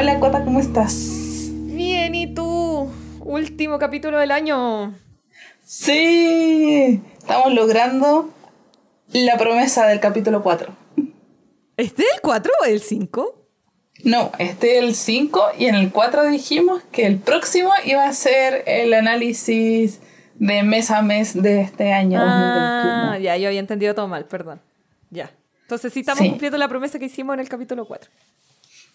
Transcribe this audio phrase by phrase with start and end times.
[0.00, 1.50] Hola, Cota, ¿cómo estás?
[1.52, 2.90] Bien, ¿y tú?
[3.20, 4.94] Último capítulo del año.
[5.62, 8.30] Sí, estamos logrando
[9.12, 10.74] la promesa del capítulo 4.
[11.76, 13.46] ¿Este es el 4 o el 5?
[14.04, 18.12] No, este es el 5 y en el 4 dijimos que el próximo iba a
[18.14, 20.00] ser el análisis
[20.36, 24.62] de mes a mes de este año ah, ya, yo había entendido todo mal, perdón.
[25.10, 25.30] Ya.
[25.60, 28.10] Entonces sí estamos cumpliendo la promesa que hicimos en el capítulo 4.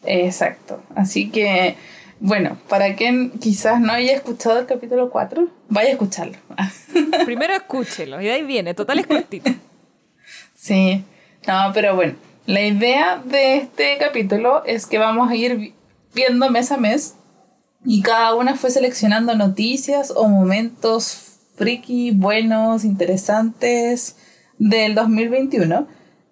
[0.04, 0.82] Exacto.
[0.96, 1.76] Así que,
[2.20, 6.34] bueno, para quien quizás no haya escuchado el capítulo 4, vaya a escúchalo.
[7.26, 9.52] Primero escúchelo y de ahí viene, total es cortito.
[10.56, 11.04] Sí,
[11.48, 12.16] no, pero bueno,
[12.48, 15.74] la idea de este capítulo es que vamos a ir
[16.14, 17.16] viendo mes a mes
[17.86, 24.16] y cada una fue seleccionando noticias o momentos friki, buenos, interesantes
[24.58, 25.88] del 2021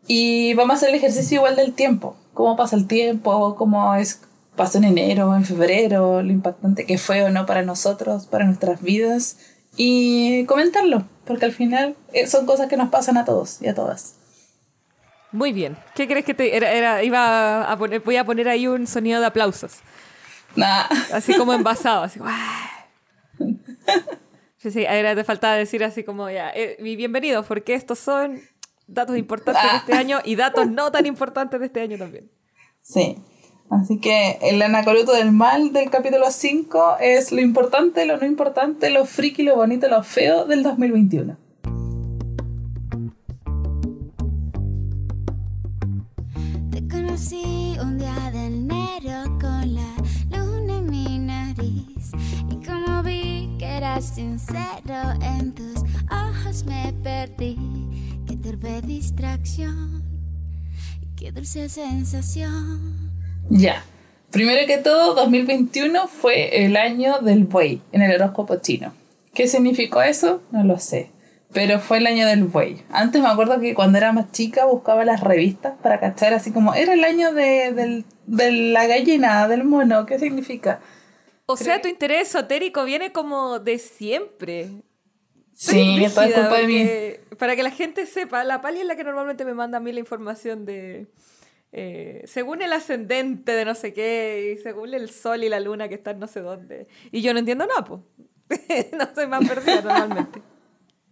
[0.08, 4.22] y vamos a hacer el ejercicio igual del tiempo cómo pasa el tiempo, cómo es
[4.56, 8.82] pasó en enero, en febrero, lo impactante que fue o no para nosotros, para nuestras
[8.82, 9.38] vidas
[9.78, 13.74] y comentarlo, porque al final eh, son cosas que nos pasan a todos y a
[13.74, 14.16] todas.
[15.32, 15.78] Muy bien.
[15.96, 19.26] ¿Qué crees que te era, iba a poner voy a poner ahí un sonido de
[19.26, 19.80] aplausos?
[20.56, 20.86] Nah.
[21.12, 22.20] Así como envasado, así.
[24.58, 28.42] Sí, sí, era te faltaba decir así como ya, eh, bienvenido, porque estos son
[28.88, 32.30] datos importantes de este año y datos no tan importantes de este año también.
[32.82, 33.18] Sí.
[33.70, 38.90] Así que el anacoluto del mal del capítulo 5 es lo importante, lo no importante,
[38.92, 41.38] lo friki, lo bonito, lo feo del 2021.
[46.70, 49.96] Te conocí un día de enero con la
[50.30, 52.12] luna en mi nariz
[52.52, 55.82] y como vi que eras sincero en tus
[56.12, 57.58] ojos me perdí
[58.82, 60.04] distracción
[61.16, 63.12] qué dulce sensación.
[63.50, 63.84] Ya.
[64.32, 68.94] Primero que todo, 2021 fue el año del buey en el horóscopo chino.
[69.34, 70.42] ¿Qué significó eso?
[70.52, 71.12] No lo sé.
[71.54, 72.82] Pero fue el año del buey.
[72.90, 76.74] Antes me acuerdo que cuando era más chica buscaba las revistas para cachar así como
[76.74, 80.06] era el año de, la gallina, del mono.
[80.06, 80.82] ¿Qué significa?
[81.46, 84.72] O sea, tu interés esotérico viene como de siempre.
[85.72, 87.36] Sí, es culpa de mí.
[87.38, 89.92] Para que la gente sepa, la Pali es la que normalmente me manda a mí
[89.94, 91.08] la información de.
[91.72, 95.88] Eh, según el ascendente de no sé qué, y según el sol y la luna
[95.88, 96.88] que están no sé dónde.
[97.12, 98.02] Y yo no entiendo nada, pues.
[98.92, 100.42] no soy más perdida normalmente.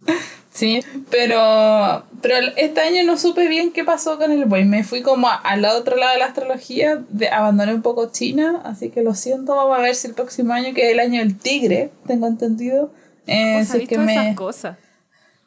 [0.50, 0.80] Sí,
[1.10, 4.66] pero, pero este año no supe bien qué pasó con el buey.
[4.66, 8.90] Me fui como al otro lado de la astrología, de, abandoné un poco China, así
[8.90, 9.56] que lo siento.
[9.56, 12.92] Vamos a ver si el próximo año, que es el año del tigre, tengo entendido,
[13.26, 14.12] eh, ¿Cómo que me...
[14.12, 14.76] esas cosas?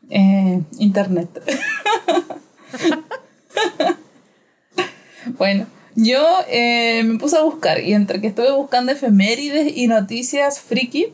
[0.09, 1.29] Eh, internet.
[5.37, 5.65] bueno,
[5.95, 11.07] yo eh, me puse a buscar y entre que estuve buscando efemérides y noticias friki,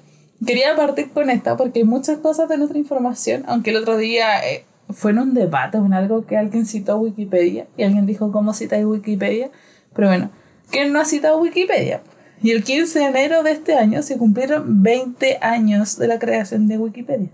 [0.45, 4.45] quería partir con esta porque hay muchas cosas de nuestra información, aunque el otro día
[4.49, 8.53] eh, fue en un debate, en algo que alguien citó Wikipedia y alguien dijo cómo
[8.53, 9.51] citáis Wikipedia,
[9.93, 10.31] pero bueno,
[10.69, 12.01] ¿quién no ha citado Wikipedia?
[12.44, 16.68] Y el 15 de enero de este año se cumplieron 20 años de la creación
[16.68, 17.29] de Wikipedia.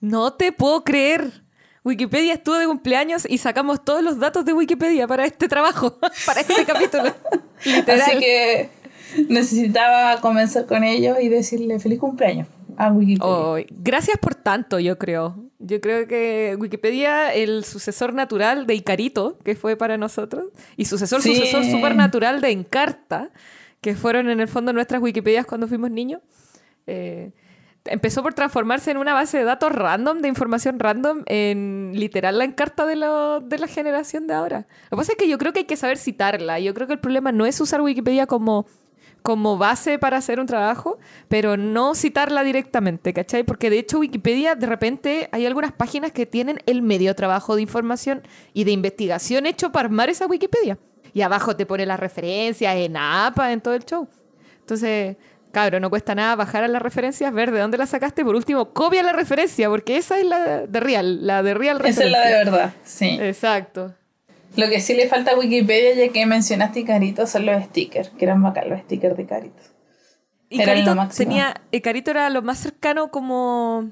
[0.00, 1.42] No te puedo creer.
[1.84, 6.40] Wikipedia estuvo de cumpleaños y sacamos todos los datos de Wikipedia para este trabajo, para
[6.40, 7.04] este capítulo.
[7.60, 8.70] Así que
[9.28, 13.66] necesitaba comenzar con ellos y decirle feliz cumpleaños a Wikipedia.
[13.70, 15.36] gracias por tanto, yo creo.
[15.58, 21.20] Yo creo que Wikipedia, el sucesor natural de Icarito, que fue para nosotros, y sucesor,
[21.20, 23.30] sucesor supernatural de Encarta,
[23.80, 26.20] que fueron en el fondo nuestras Wikipedias cuando fuimos niños,
[26.86, 27.32] eh,
[27.84, 32.44] empezó por transformarse en una base de datos random, de información random, en literal la
[32.44, 34.66] encarta de, de la generación de ahora.
[34.90, 36.58] Lo que pasa es que yo creo que hay que saber citarla.
[36.60, 38.66] Yo creo que el problema no es usar Wikipedia como
[39.22, 40.98] como base para hacer un trabajo,
[41.28, 43.42] pero no citarla directamente, ¿cachai?
[43.42, 47.62] Porque de hecho Wikipedia de repente hay algunas páginas que tienen el medio trabajo de
[47.62, 48.22] información
[48.54, 50.78] y de investigación hecho para armar esa Wikipedia.
[51.14, 54.08] Y abajo te pone las referencias en APA, en todo el show.
[54.60, 55.16] Entonces,
[55.52, 58.24] cabrón, no cuesta nada bajar a las referencias, ver de dónde la sacaste.
[58.24, 62.06] Por último, copia la referencia, porque esa es la de real, la de real referencia.
[62.06, 63.18] Esa es la de verdad, sí.
[63.20, 63.94] Exacto.
[64.56, 68.24] Lo que sí le falta a Wikipedia, ya que mencionaste Carito, son los stickers, que
[68.24, 69.62] eran bacán los stickers de Carito.
[70.48, 73.90] Y Carito tenía, Carito era lo más cercano como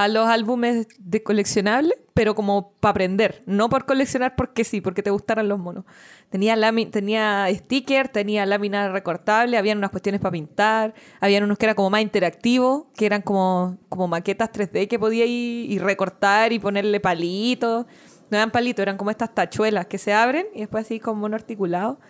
[0.00, 5.02] a los álbumes de coleccionables, pero como para aprender, no por coleccionar porque sí, porque
[5.02, 5.84] te gustaran los monos.
[6.30, 6.56] Tenía,
[6.90, 11.90] tenía sticker, tenía lámina recortable, habían unas cuestiones para pintar, habían unos que eran como
[11.90, 16.98] más interactivos, que eran como, como maquetas 3D que podía ir y recortar y ponerle
[17.00, 17.84] palitos.
[18.30, 21.36] No eran palitos, eran como estas tachuelas que se abren y después así como mono
[21.36, 22.00] articulado.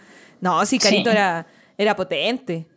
[0.41, 2.69] No, sí, Carito era era potente.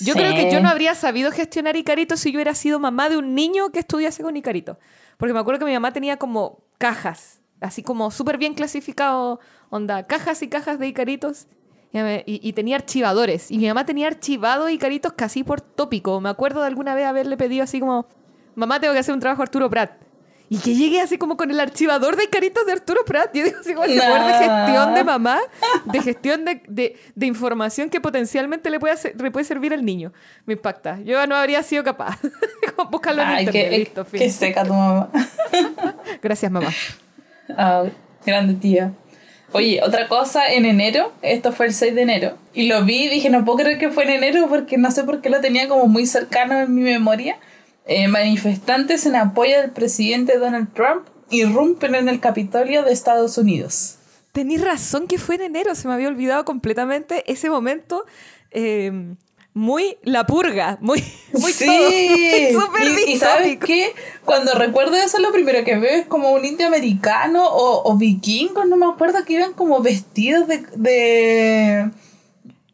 [0.00, 3.16] Yo creo que yo no habría sabido gestionar Icarito si yo hubiera sido mamá de
[3.18, 4.78] un niño que estudiase con Icarito.
[5.18, 9.38] Porque me acuerdo que mi mamá tenía como cajas, así como súper bien clasificado,
[9.70, 11.46] onda, cajas y cajas de Icaritos.
[11.92, 13.50] Y, y- tenía archivadores.
[13.50, 16.20] Y mi mamá tenía archivados Icaritos casi por tópico.
[16.22, 18.06] Me acuerdo de alguna vez haberle pedido así como,
[18.54, 19.92] mamá, tengo que hacer un trabajo a Arturo Prat.
[20.52, 23.30] Y que llegue así como con el archivador de Icaritos de Arturo Prat.
[23.32, 25.40] Yo digo así como poder de gestión de mamá,
[25.86, 29.82] de gestión de, de- de información que potencialmente le puede, hacer- le puede servir al
[29.84, 30.12] niño.
[30.44, 30.98] Me impacta.
[31.04, 32.18] Yo no habría sido capaz.
[32.90, 33.70] Búscalo en Ay, internet.
[33.70, 35.08] qué, listo, qué seca tu mamá.
[36.22, 36.68] Gracias, mamá.
[38.26, 38.92] Grande tía.
[39.52, 43.08] Oye, otra cosa, en enero, esto fue el 6 de enero, y lo vi y
[43.10, 45.68] dije, no puedo creer que fue en enero porque no sé por qué lo tenía
[45.68, 47.36] como muy cercano en mi memoria.
[47.86, 53.96] Eh, manifestantes en apoyo del presidente Donald Trump irrumpen en el Capitolio de Estados Unidos.
[54.32, 58.04] Tenís razón que fue en enero, se me había olvidado completamente ese momento
[58.52, 59.14] eh,
[59.52, 61.02] muy la purga, muy,
[61.32, 63.92] muy sí, todo, súper y, y sabes qué,
[64.24, 68.66] cuando recuerdo eso lo primero que veo es como un indio americano o, o vikingos,
[68.66, 71.90] no me acuerdo que iban como vestidos de de,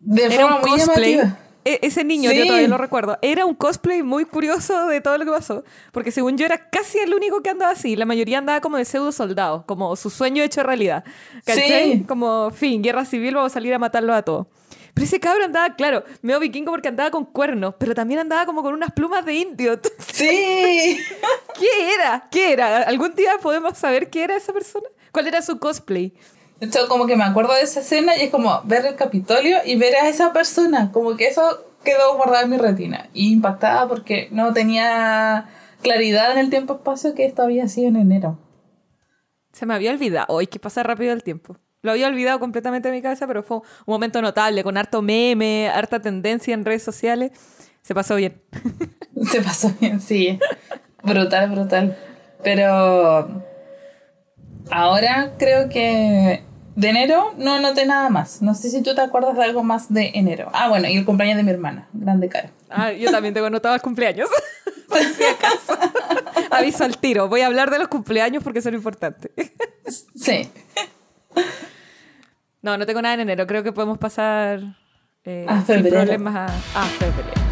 [0.00, 1.38] de forma muy llamativa.
[1.64, 2.36] E- ese niño, Sí.
[2.38, 3.18] yo todavía lo recuerdo.
[3.20, 5.64] Era un cosplay muy curioso de todo lo que pasó.
[5.92, 7.96] Porque según yo era casi el único que andaba así.
[7.96, 11.04] La mayoría andaba como de pseudo soldado, como su sueño hecho realidad.
[11.44, 11.92] ¿Cachai?
[11.98, 12.04] Sí.
[12.06, 14.46] Como, fin, guerra civil, vamos a salir a matarlos a todos.
[14.94, 18.62] Pero ese cabro andaba, claro, medio vikingo porque andaba con cuernos, pero también andaba como
[18.62, 19.74] con unas plumas de indio.
[19.74, 20.98] Entonces, Sí.
[21.58, 22.26] ¿Qué era?
[22.30, 22.78] ¿Qué era?
[22.82, 24.86] ¿Algún día podemos saber qué era esa persona?
[25.12, 26.12] ¿Cuál era su cosplay?
[26.60, 29.58] De hecho, como que me acuerdo de esa escena y es como ver el Capitolio
[29.64, 30.90] y ver a esa persona.
[30.92, 33.08] Como que eso quedó guardado en mi retina.
[33.12, 35.46] Y impactada porque no tenía
[35.82, 38.38] claridad en el tiempo-espacio que esto había sido en enero.
[39.52, 40.26] Se me había olvidado.
[40.28, 41.56] Hoy que pasa rápido el tiempo.
[41.82, 45.68] Lo había olvidado completamente de mi cabeza, pero fue un momento notable, con harto meme,
[45.68, 47.30] harta tendencia en redes sociales.
[47.82, 48.42] Se pasó bien.
[49.30, 50.38] Se pasó bien, sí.
[51.04, 51.96] Brutal, brutal.
[52.42, 53.44] Pero
[54.70, 56.42] ahora creo que
[56.78, 58.40] de enero no noté nada más.
[58.40, 60.48] No sé si tú te acuerdas de algo más de enero.
[60.52, 61.88] Ah, bueno, y el cumpleaños de mi hermana.
[61.92, 62.50] Grande cara.
[62.70, 64.28] Ah, yo también tengo anotado el cumpleaños.
[64.88, 65.76] Por si acaso.
[66.52, 67.28] Aviso al tiro.
[67.28, 69.32] Voy a hablar de los cumpleaños porque son importantes.
[70.14, 70.48] Sí.
[72.62, 73.46] No, no tengo nada en enero.
[73.48, 74.60] Creo que podemos pasar
[75.24, 76.44] eh, A sin problemas a,
[76.80, 77.47] a febrero.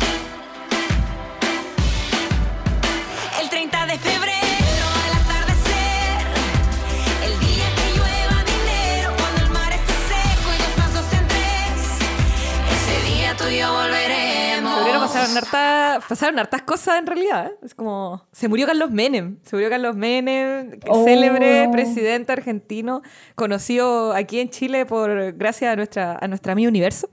[15.26, 17.46] Pasaron, harta- pasaron hartas cosas en realidad.
[17.48, 17.54] ¿eh?
[17.62, 18.26] Es como.
[18.32, 19.38] Se murió Carlos Menem.
[19.42, 21.04] Se murió Carlos Menem, Oh.
[21.04, 23.02] célebre presidente argentino,
[23.34, 27.08] conocido aquí en Chile por gracias a nuestra, a nuestra amiga Universo.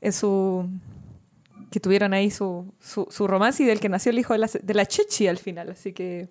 [0.00, 0.68] En su.
[1.70, 4.48] que tuvieron ahí su, su, su romance y del que nació el hijo de la,
[4.62, 5.70] de la Chechi al final.
[5.70, 6.28] Así que.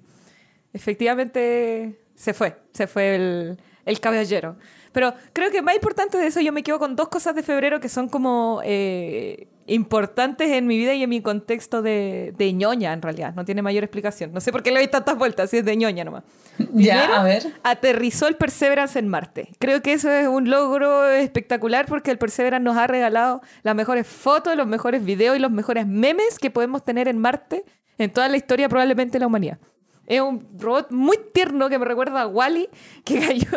[0.74, 2.00] Efectivamente.
[2.15, 2.56] Se fue.
[2.74, 4.56] Se fue el, el caballero.
[4.96, 7.82] Pero creo que más importante de eso, yo me quedo con dos cosas de febrero
[7.82, 12.94] que son como eh, importantes en mi vida y en mi contexto de, de ñoña,
[12.94, 13.34] en realidad.
[13.36, 14.32] No tiene mayor explicación.
[14.32, 16.24] No sé por qué le doy tantas vueltas, si es de ñoña nomás.
[16.74, 17.44] Ya, Primero, a ver.
[17.64, 19.50] aterrizó el Perseverance en Marte.
[19.60, 24.08] Creo que eso es un logro espectacular porque el Perseverance nos ha regalado las mejores
[24.08, 27.66] fotos, los mejores videos y los mejores memes que podemos tener en Marte
[27.98, 29.58] en toda la historia probablemente de la humanidad.
[30.08, 32.70] Es un robot muy tierno que me recuerda a Wally,
[33.04, 33.48] que cayó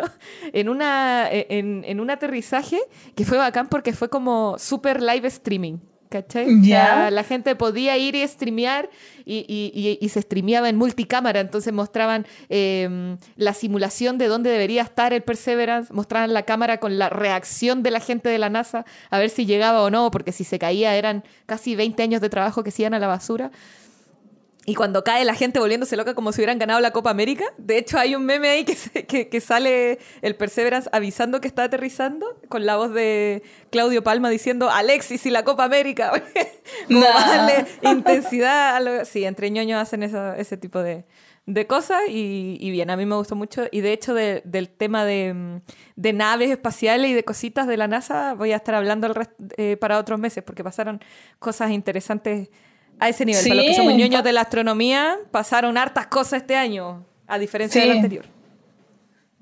[0.53, 2.79] en, una, en, en un aterrizaje
[3.15, 5.77] que fue bacán porque fue como super live streaming.
[6.11, 6.47] ¿Cachai?
[6.63, 7.11] Ya.
[7.11, 8.89] la gente podía ir y streamear
[9.25, 14.49] y, y- y- y se streameaba en multicámara, entonces mostraban eh, la simulación de dónde
[14.49, 18.49] debería estar el Perseverance, mostraban la cámara con la reacción de la gente de la
[18.49, 22.21] NASA a ver si llegaba o no, porque si se caía eran casi 20 años
[22.21, 23.51] de trabajo que se iban a la basura.
[24.69, 27.45] Y cuando cae la gente volviéndose loca como si hubieran ganado la Copa América.
[27.57, 31.47] De hecho, hay un meme ahí que, se- que, que sale el Perseverance avisando que
[31.47, 36.11] está aterrizando con la voz de Claudio Palma diciendo Alexis y la Copa América.
[36.87, 37.35] como Nah.
[37.35, 39.05] darle intensidad a lo...
[39.05, 41.05] Sí, entre ñoños hacen eso- ese tipo de,
[41.47, 43.63] de cosas y, y bien, a mí me gustó mucho.
[43.71, 45.61] Y de hecho, de- del tema de,
[45.95, 49.53] de naves espaciales y de cositas de la NASA, voy a estar hablando el rest-
[49.57, 51.01] eh, para otros meses porque pasaron
[51.39, 52.49] cosas interesantes
[52.99, 53.43] a ese nivel.
[53.43, 57.81] Para los que somos ñoños de la astronomía, pasaron hartas cosas este año, a diferencia
[57.81, 58.25] del anterior.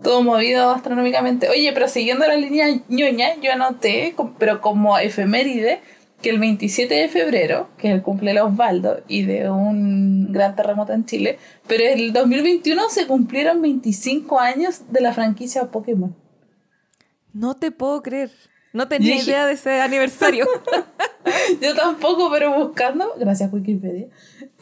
[0.02, 1.50] Todo movido astronómicamente.
[1.50, 5.82] Oye, pero siguiendo la línea ñoña, yo anoté, pero como efeméride,
[6.22, 10.56] que el 27 de febrero, que es el cumple de Osvaldo y de un gran
[10.56, 11.38] terremoto en Chile,
[11.68, 16.16] pero el 2021 se cumplieron 25 años de la franquicia Pokémon.
[17.34, 18.32] No te puedo creer.
[18.78, 20.46] No tenía Dije- idea de ese aniversario.
[21.62, 24.08] Yo tampoco, pero buscando, gracias Wikipedia,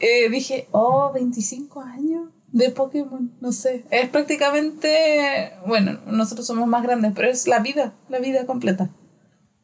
[0.00, 3.84] eh, dije, oh, 25 años de Pokémon, no sé.
[3.90, 8.90] Es prácticamente, bueno, nosotros somos más grandes, pero es la vida, la vida completa.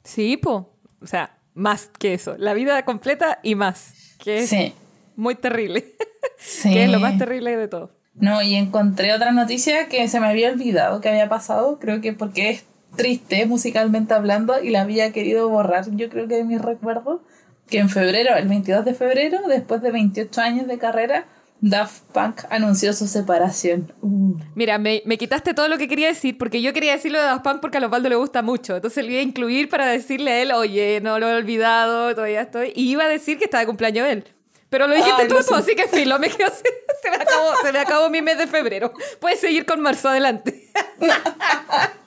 [0.05, 0.69] sí, po.
[1.01, 2.37] O sea, más que eso.
[2.39, 3.95] La vida completa y más.
[4.19, 4.73] Que es Sí,
[5.17, 5.95] muy terrible.
[6.39, 6.71] sí.
[6.73, 7.91] que es lo más terrible de todo.
[8.15, 12.13] No, y encontré otra noticia que se me había olvidado que había pasado, creo que
[12.13, 12.65] porque es
[12.97, 17.21] triste musicalmente hablando y la había querido borrar, yo creo que de mis recuerdos,
[17.69, 21.27] que en febrero, el 22 de febrero, después de 28 años de carrera,
[21.63, 23.93] Daft Punk anunció su separación.
[24.03, 24.35] Uh.
[24.57, 27.45] Mira, me, me quitaste todo lo que quería decir, porque yo quería decirlo de Daft
[27.45, 28.75] Punk porque a Osvaldo le gusta mucho.
[28.75, 32.43] Entonces le iba a incluir para decirle a él, oye, no lo he olvidado, todavía
[32.43, 32.73] estoy.
[32.75, 34.25] Y iba a decir que estaba de cumpleaños él.
[34.71, 36.65] Pero lo dijiste Ay, tú, lo tú, así que filo, me quedo, se,
[37.03, 38.93] se me acabó, se me acabó mi mes de febrero.
[39.21, 40.69] Puedes seguir con marzo adelante.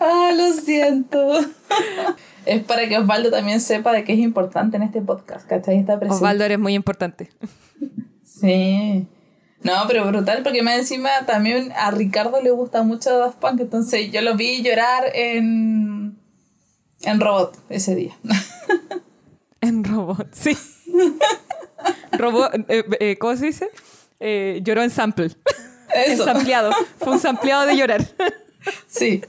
[0.00, 1.38] Ah, lo siento.
[2.46, 5.78] es para que Osvaldo también sepa de qué es importante en este podcast, ¿cachai?
[5.78, 6.16] Está presente.
[6.16, 7.30] Osvaldo, eres muy importante.
[8.24, 9.06] Sí.
[9.62, 14.10] No, pero brutal, porque más encima también a Ricardo le gusta mucho Daft Punk, entonces
[14.10, 16.18] yo lo vi llorar en,
[17.02, 18.16] en Robot ese día.
[19.62, 20.58] En robot, sí.
[22.18, 23.70] Robot, eh, eh, ¿cómo se dice?
[24.18, 25.26] Eh, lloró en sample.
[25.94, 26.72] Eso, Ensampleado.
[26.98, 28.04] Fue un sampleado de llorar.
[28.88, 29.22] sí.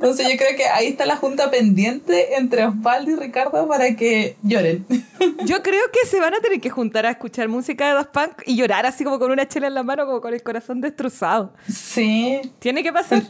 [0.00, 4.38] Entonces yo creo que ahí está la junta pendiente entre Osvaldo y Ricardo para que
[4.42, 4.86] lloren.
[5.44, 8.42] Yo creo que se van a tener que juntar a escuchar música de Daft Punk
[8.46, 11.52] y llorar así como con una chela en la mano, como con el corazón destrozado.
[11.68, 12.40] Sí.
[12.60, 13.24] Tiene que pasar.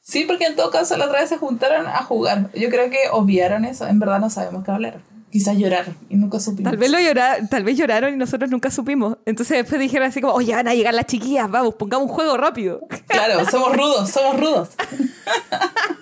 [0.00, 2.50] Sí, porque en todo caso la otra vez se juntaron a jugar.
[2.54, 5.00] Yo creo que obviaron eso, en verdad no sabemos qué hablar.
[5.32, 6.70] Quizás lloraron y nunca supimos.
[6.70, 9.16] Tal vez, lo llora- tal vez lloraron y nosotros nunca supimos.
[9.24, 12.36] Entonces después dijeron así como, oye, van a llegar las chiquillas, vamos, pongamos un juego
[12.36, 12.80] rápido.
[13.06, 14.68] Claro, somos rudos, somos rudos.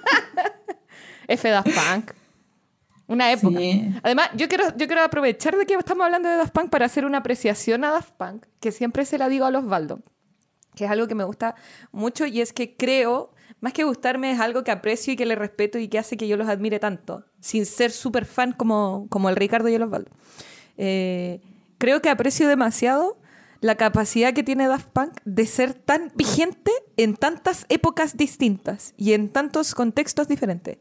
[1.28, 2.10] F Daft Punk.
[3.06, 3.58] Una época.
[3.58, 3.92] Sí.
[4.02, 7.04] Además, yo quiero, yo quiero aprovechar de que estamos hablando de Daft Punk para hacer
[7.04, 10.00] una apreciación a Daft Punk, que siempre se la digo a los Osvaldo,
[10.76, 11.54] que es algo que me gusta
[11.92, 15.34] mucho y es que creo, más que gustarme, es algo que aprecio y que le
[15.34, 19.28] respeto y que hace que yo los admire tanto, sin ser súper fan como, como
[19.28, 20.10] el Ricardo y el Osvaldo.
[20.78, 21.40] Eh,
[21.78, 23.18] creo que aprecio demasiado
[23.60, 29.12] la capacidad que tiene Daft Punk de ser tan vigente en tantas épocas distintas y
[29.12, 30.78] en tantos contextos diferentes.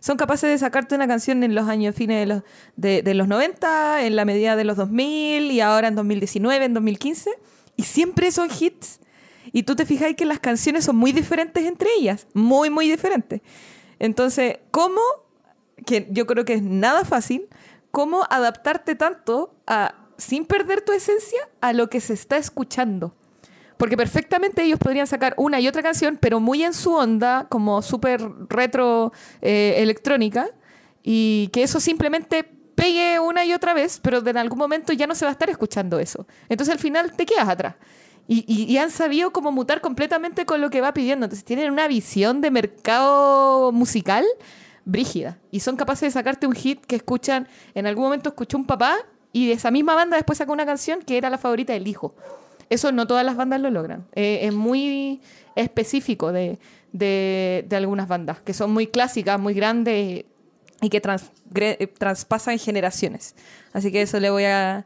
[0.00, 2.42] Son capaces de sacarte una canción en los años fines de los,
[2.76, 6.74] de, de los 90, en la medida de los 2000 y ahora en 2019, en
[6.74, 7.30] 2015,
[7.76, 9.00] y siempre son hits.
[9.56, 13.40] Y tú te fijas que las canciones son muy diferentes entre ellas, muy, muy diferentes.
[13.98, 15.00] Entonces, ¿cómo,
[15.86, 17.48] que yo creo que es nada fácil,
[17.90, 23.14] cómo adaptarte tanto a, sin perder tu esencia a lo que se está escuchando?
[23.78, 27.80] Porque perfectamente ellos podrían sacar una y otra canción, pero muy en su onda, como
[27.80, 28.20] súper
[28.50, 30.50] retro eh, electrónica,
[31.02, 32.44] y que eso simplemente
[32.74, 35.48] pegue una y otra vez, pero en algún momento ya no se va a estar
[35.48, 36.26] escuchando eso.
[36.50, 37.76] Entonces al final te quedas atrás.
[38.28, 41.26] Y, y- y han sabido cómo mutar completamente con lo que va pidiendo.
[41.26, 44.24] Entonces tienen una visión de mercado musical
[44.84, 45.38] brígida.
[45.50, 48.96] Y son capaces de sacarte un hit que escuchan, en algún momento escuchó un papá
[49.32, 52.14] y de esa misma banda después sacó una canción que era la favorita del hijo.
[52.70, 54.06] Eso no todas las bandas lo logran.
[54.14, 55.20] Eh, es muy
[55.54, 56.58] específico de,
[56.92, 60.24] de- de algunas bandas, que son muy clásicas, muy grandes
[60.80, 63.34] y que transgre- eh, traspasan generaciones.
[63.72, 64.84] Así que eso le voy a...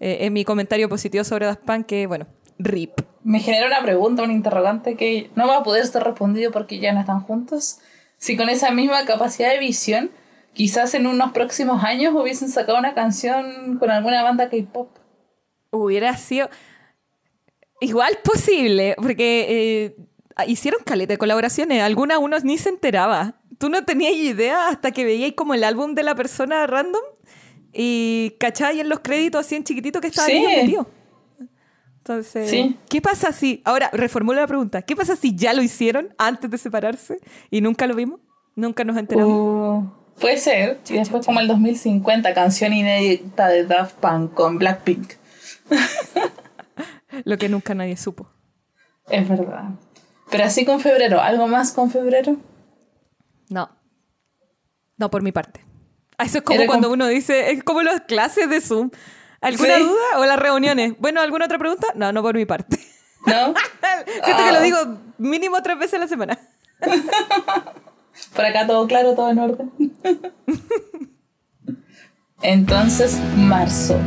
[0.00, 2.26] eh, en mi comentario positivo sobre Daft Punk, que bueno,
[2.64, 3.00] RIP.
[3.24, 6.92] Me genera una pregunta, un interrogante que no va a poder ser respondido porque ya
[6.92, 7.78] no están juntos.
[8.18, 10.10] Si con esa misma capacidad de visión,
[10.54, 14.88] quizás en unos próximos años hubiesen sacado una canción con alguna banda K-pop.
[15.70, 16.50] Hubiera sido
[17.80, 19.96] igual posible, porque eh,
[20.46, 23.40] hicieron caleta de colaboraciones, algunas uno ni se enteraba.
[23.58, 27.02] Tú no tenías idea hasta que veíais como el álbum de la persona random
[27.72, 30.32] y cacháis en los créditos así en chiquitito que estaba Sí.
[30.32, 30.86] ahí metido.
[32.02, 32.76] Entonces, Sí.
[32.88, 36.58] ¿qué pasa si, ahora reformulo la pregunta, ¿qué pasa si ya lo hicieron antes de
[36.58, 37.18] separarse
[37.48, 38.18] y nunca lo vimos?
[38.56, 39.32] Nunca nos enteramos.
[39.32, 40.80] Uh, puede ser.
[40.90, 45.12] Y después como el 2050, canción inédita de Daft Punk con Blackpink.
[47.24, 48.28] Lo que nunca nadie supo.
[49.08, 49.70] Es verdad.
[50.30, 52.36] Pero así con febrero, ¿algo más con febrero?
[53.48, 53.70] No.
[54.96, 55.60] No, por mi parte.
[56.18, 58.90] Ah, Eso es como Era cuando como- uno dice, es como las clases de Zoom.
[59.42, 59.82] ¿Alguna Sí.
[59.82, 60.18] duda?
[60.18, 60.94] ¿O las reuniones?
[60.98, 61.88] Bueno, ¿alguna otra pregunta?
[61.94, 62.78] No, no por mi parte.
[63.26, 63.54] ¿No?
[64.24, 64.62] Siento que lo Ah.
[64.62, 64.78] digo
[65.18, 66.38] mínimo tres veces a la semana.
[68.36, 69.72] Por acá todo claro, todo en orden.
[72.42, 73.98] Entonces, marzo.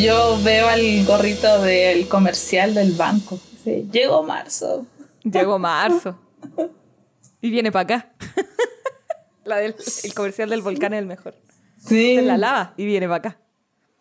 [0.00, 3.40] Yo veo al gorrito del comercial del banco.
[3.50, 4.86] Dice, llegó marzo.
[5.24, 6.16] Llegó marzo.
[7.40, 8.12] Y viene para acá.
[9.44, 9.74] La del,
[10.04, 11.34] el comercial del volcán es el mejor.
[11.78, 12.14] Sí.
[12.14, 13.38] Se la lava y viene para acá.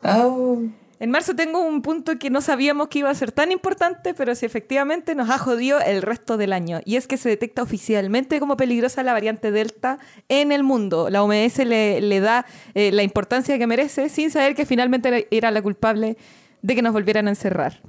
[0.03, 0.59] Oh.
[0.99, 4.33] En marzo tengo un punto que no sabíamos que iba a ser tan importante, pero
[4.33, 6.79] sí efectivamente nos ha jodido el resto del año.
[6.85, 11.09] Y es que se detecta oficialmente como peligrosa la variante Delta en el mundo.
[11.11, 15.61] La OMS le, da eh, la importancia que merece sin saber que finalmente era la
[15.61, 16.17] culpable
[16.63, 17.79] de que nos volvieran a encerrar.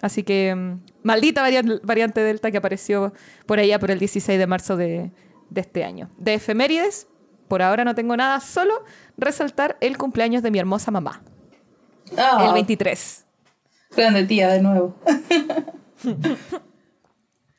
[0.00, 3.12] Así que mm, maldita varian- variante Delta que apareció
[3.44, 5.10] por allá por el 16 de marzo de,
[5.50, 6.08] de este año.
[6.16, 7.08] De efemérides,
[7.46, 8.84] por ahora no tengo nada, solo
[9.18, 11.22] resaltar el cumpleaños de mi hermosa mamá,
[12.16, 13.24] Ah, el 23.
[13.96, 14.94] Grande tía, de nuevo.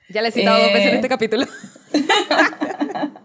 [0.09, 0.95] Ya le he citado dos veces en Eh.
[0.97, 1.45] este capítulo.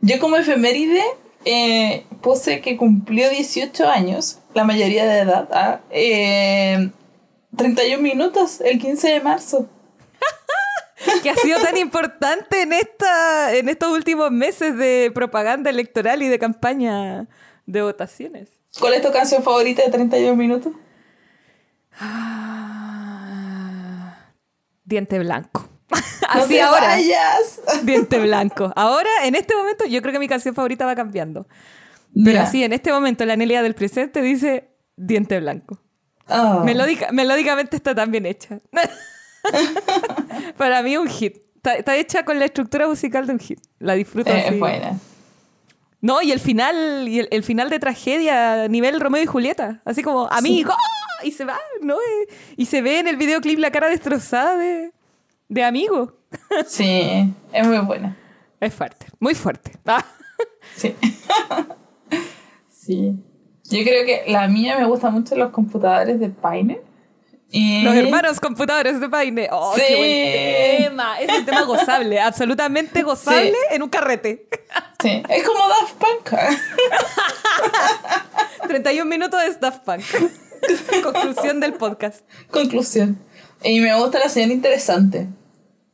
[0.00, 1.02] Yo como efeméride
[1.44, 6.90] eh, puse que cumplió 18 años, la mayoría de edad, ah, eh,
[7.56, 9.68] 31 minutos, el 15 de marzo.
[11.22, 16.28] que ha sido tan importante en, esta, en estos últimos meses de propaganda electoral y
[16.28, 17.26] de campaña
[17.66, 18.48] de votaciones.
[18.80, 20.72] ¿Cuál es tu canción favorita de 31 minutos?
[23.26, 24.16] Ah,
[24.84, 25.68] Diente blanco.
[25.90, 25.96] ¡No
[26.28, 26.86] Así te ahora.
[26.88, 27.60] vayas!
[27.84, 28.72] Diente blanco.
[28.76, 31.46] Ahora, en este momento, yo creo que mi canción favorita va cambiando.
[32.12, 32.42] Pero Ya.
[32.44, 35.80] así, en este momento, la Nelia del presente dice Diente blanco.
[36.28, 36.62] Ah.
[36.64, 38.58] Melódica- melódicamente está tan bien hecha.
[40.56, 41.36] Para mí un hit.
[41.56, 43.60] Está, está hecha con la estructura musical de un hit.
[43.78, 44.54] La disfruto Eh, así.
[44.54, 44.98] es buena.
[46.04, 49.80] No, y el final, y el, el final de tragedia a nivel Romeo y Julieta.
[49.86, 50.74] Así como, amigo,
[51.22, 51.94] y se va, ¿no?
[51.94, 54.92] Eh, Y se ve en el videoclip la cara destrozada de,
[55.48, 56.12] de amigo.
[56.66, 58.14] Sí, es muy buena.
[58.60, 59.72] Es fuerte, muy fuerte.
[59.86, 60.04] Ah.
[60.76, 60.94] Sí.
[62.68, 63.14] sí.
[63.70, 66.82] Yo creo que la mía me gustan mucho los computadores de Paine.
[67.52, 69.48] Los hermanos computadores de Paine.
[69.52, 69.82] ¡Oh, Sí.
[69.86, 71.20] qué buen tema!
[71.20, 73.56] Es un tema gozable, absolutamente gozable Sí.
[73.74, 74.48] en un carrete.
[75.00, 76.40] Sí, es como Daft Punk.
[78.68, 80.02] 31 minutos de Daft Punk.
[81.02, 82.24] Conclusión del podcast.
[82.50, 83.18] Conclusión.
[83.62, 85.28] Y me gusta la señora interesante.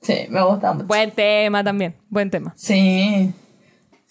[0.00, 0.86] Sí, me gusta mucho.
[0.86, 2.54] Buen tema también, buen tema.
[2.56, 3.34] Sí.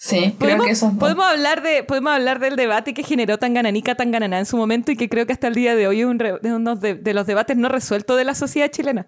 [0.02, 3.96] Sí, creo ¿Podemos, que eso podemos hablar de, podemos hablar del debate que generó Tangananica
[3.96, 6.20] Tangananá en su momento y que creo que hasta el día de hoy es un
[6.20, 9.08] re- uno de, de los debates no resueltos de la sociedad chilena.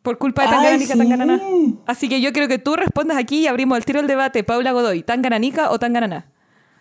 [0.00, 0.98] Por culpa de Tangananica sí.
[0.98, 1.38] Tangananá.
[1.86, 4.42] Así que yo creo que tú respondas aquí y abrimos el tiro del debate.
[4.42, 6.28] Paula Godoy, ¿Tangananica o Tangananá?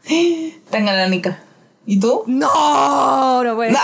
[0.70, 1.40] Tangananica.
[1.86, 2.24] ¿Y tú?
[2.28, 3.44] ¡No!
[3.44, 3.82] No puede ser.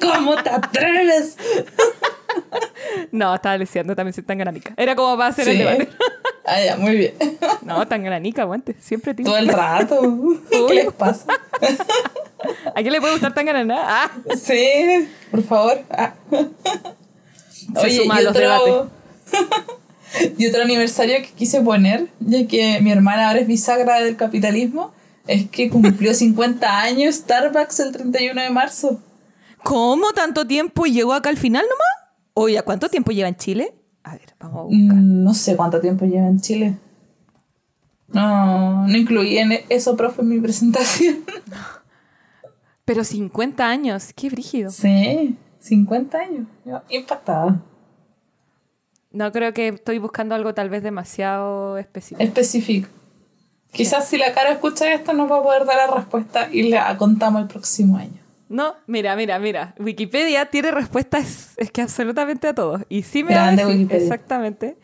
[0.00, 1.36] ¿Cómo te atreves?
[3.12, 4.72] No, estaba deseando también ser Tangananica.
[4.76, 5.88] Era como va a ser el debate.
[6.44, 7.14] Ah, ya, muy bien.
[7.62, 8.74] No, Tangananica, aguante.
[8.80, 9.24] Siempre tío.
[9.24, 10.00] Todo el rato.
[10.50, 11.26] ¿Qué les pasa?
[12.74, 13.76] ¿A quién le puede gustar Tangananá?
[13.80, 15.82] Ah, Sí, por favor.
[15.90, 16.14] Ah.
[17.80, 18.90] Se suma a y los otro,
[20.38, 24.92] y otro aniversario que quise poner, ya que mi hermana ahora es bisagra del capitalismo,
[25.26, 29.00] es que cumplió 50 años Starbucks el 31 de marzo.
[29.62, 31.89] ¿Cómo tanto tiempo y llegó acá al final nomás?
[32.34, 33.74] Oye, ¿cuánto tiempo lleva en Chile?
[34.02, 34.96] A ver, vamos a buscar.
[34.96, 36.76] Mm, No sé cuánto tiempo lleva en Chile.
[38.08, 41.18] No, no incluí en eso, profe, en mi presentación.
[42.84, 44.70] Pero 50 años, qué brígido.
[44.70, 46.46] Sí, 50 años.
[46.88, 47.60] Impactada.
[49.12, 52.22] No creo que estoy buscando algo tal vez demasiado específico.
[52.22, 52.88] Específico.
[53.72, 56.96] Quizás si la cara escucha esto nos va a poder dar la respuesta y la
[56.96, 58.19] contamos el próximo año.
[58.50, 59.76] No, mira, mira, mira.
[59.78, 62.82] Wikipedia tiene respuestas, es que absolutamente a todos.
[62.88, 64.02] Y sí me Grande va a decir Wikipedia.
[64.02, 64.76] exactamente.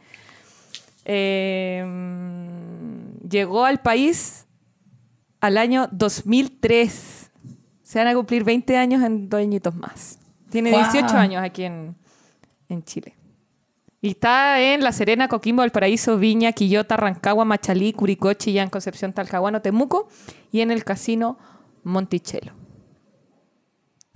[1.04, 4.46] Eh, mm, llegó al país
[5.40, 7.32] al año 2003.
[7.82, 10.20] Se van a cumplir 20 años en dos añitos más.
[10.48, 10.84] Tiene Guau.
[10.92, 11.96] 18 años aquí en,
[12.68, 13.16] en Chile.
[14.00, 19.60] Y está en La Serena, Coquimbo, Valparaíso, Viña, Quillota, Rancagua, Machalí, Curicó, Chillán, Concepción, Talcahuano,
[19.60, 20.06] Temuco
[20.52, 21.36] y en el casino
[21.82, 22.52] Monticello.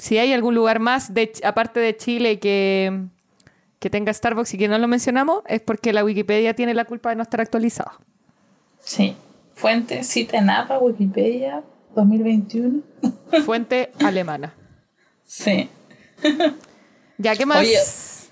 [0.00, 3.02] Si hay algún lugar más, de, aparte de Chile, que,
[3.78, 7.10] que tenga Starbucks y que no lo mencionamos, es porque la Wikipedia tiene la culpa
[7.10, 7.92] de no estar actualizada.
[8.80, 9.14] Sí.
[9.54, 11.62] Fuente, cita Napa, Wikipedia,
[11.94, 12.80] 2021.
[13.44, 14.54] Fuente alemana.
[15.24, 15.68] Sí.
[17.22, 17.58] Ya, ¿qué más?
[17.58, 17.76] Oye,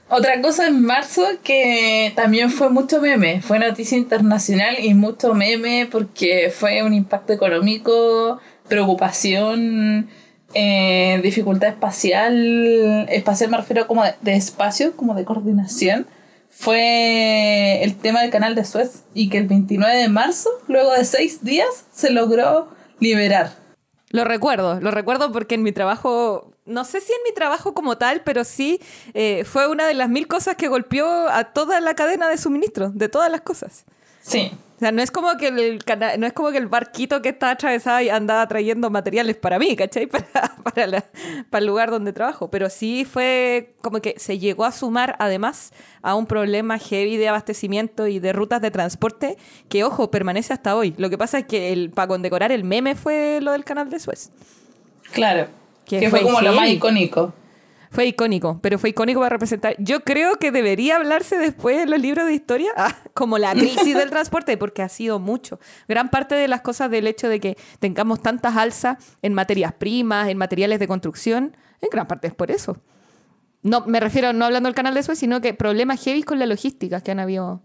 [0.08, 5.86] otra cosa en marzo que también fue mucho meme, fue noticia internacional y mucho meme
[5.92, 10.08] porque fue un impacto económico, preocupación,
[10.54, 16.06] eh, dificultad espacial, espacial me refiero como de, de espacio, como de coordinación,
[16.50, 21.04] fue el tema del canal de Suez y que el 29 de marzo, luego de
[21.04, 23.52] seis días, se logró liberar.
[24.10, 27.98] Lo recuerdo, lo recuerdo porque en mi trabajo, no sé si en mi trabajo como
[27.98, 28.80] tal, pero sí
[29.12, 32.90] eh, fue una de las mil cosas que golpeó a toda la cadena de suministro,
[32.90, 33.84] de todas las cosas.
[34.22, 34.50] Sí.
[34.78, 35.80] O sea, no es como que el,
[36.20, 39.74] no es como que el barquito que está atravesado y andaba trayendo materiales para mí,
[39.74, 40.06] ¿cachai?
[40.06, 41.04] Para, para, la-
[41.50, 42.48] para el lugar donde trabajo.
[42.48, 47.28] Pero sí fue como que se llegó a sumar además a un problema heavy de
[47.28, 49.36] abastecimiento y de rutas de transporte
[49.68, 50.94] que, ojo, permanece hasta hoy.
[50.96, 53.98] Lo que pasa es que el, para condecorar el meme fue lo del canal de
[53.98, 54.30] Suez.
[55.12, 55.48] Claro.
[55.86, 57.32] Que Que fue fue como lo más icónico.
[57.90, 59.74] Fue icónico, pero fue icónico para representar.
[59.78, 63.94] Yo creo que debería hablarse después en los libros de historia ah, como la crisis
[63.96, 65.58] del transporte, porque ha sido mucho.
[65.88, 70.28] Gran parte de las cosas del hecho de que tengamos tantas alzas en materias primas,
[70.28, 72.76] en materiales de construcción, en gran parte es por eso.
[73.62, 76.46] No, me refiero no hablando del canal de Suez, sino que problemas heavy con la
[76.46, 77.60] logística que han habido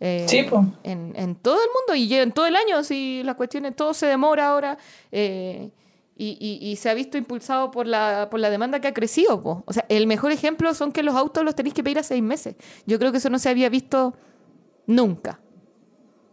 [0.00, 0.46] eh, Sí,
[0.84, 2.82] en, en todo el mundo y en todo el año.
[2.84, 4.78] Si las cuestiones, todo se demora ahora.
[5.12, 5.70] eh,
[6.16, 9.42] y, y- y se ha visto impulsado por la, por la demanda que ha crecido.
[9.42, 9.62] po.
[9.66, 12.22] O sea, el mejor ejemplo son que los autos los tenéis que pedir a seis
[12.22, 12.56] meses.
[12.86, 14.14] Yo creo que eso no se había visto
[14.86, 15.40] nunca.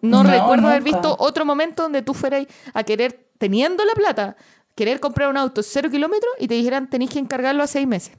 [0.02, 4.36] No, No, recuerdo haber visto otro momento donde tú fueras a querer, teniendo la plata,
[4.76, 8.16] querer comprar un auto cero kilómetros y te dijeran tenéis que encargarlo a seis meses.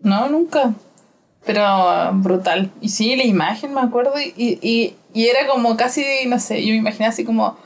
[0.00, 0.74] No, nunca.
[1.46, 2.70] Pero ah, brutal.
[2.80, 4.12] Y sí, la imagen me acuerdo.
[4.18, 7.56] Y, y, y era como casi, no sé, yo me imaginé así como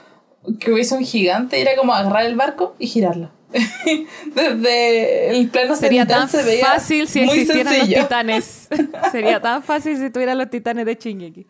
[0.58, 3.30] que hubiese un gigante era como agarrar el barco y girarlo.
[4.34, 7.96] Desde el plano Sería tan se veía fácil si existieran sencillo.
[7.98, 8.68] los titanes.
[9.12, 11.46] Sería tan fácil si tuvieran los titanes de Shingeki.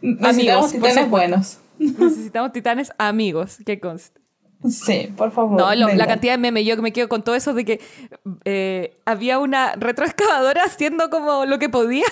[0.00, 1.58] Necesitamos Amigos, titanes buenos.
[1.78, 4.20] Necesitamos titanes amigos, que conste.
[4.68, 5.58] Sí, por favor.
[5.58, 7.80] No, lo- la cantidad de memes, yo que me quedo con todo eso de que
[8.44, 12.04] eh, había una retroexcavadora haciendo como lo que podía,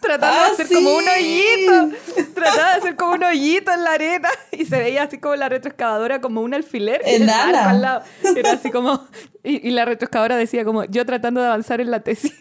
[0.00, 0.74] tratando Ah, de hacer sí.
[0.74, 1.96] como un hoyito,
[2.34, 5.48] trataba de hacer como un hoyito en la arena y se veía así como la
[5.48, 7.52] retroexcavadora como un alfiler y el Enana.
[7.52, 8.02] barco al lado.
[8.36, 9.06] Era así como,
[9.44, 12.32] y, y la retroexcavadora decía como, yo tratando de avanzar en la tesis.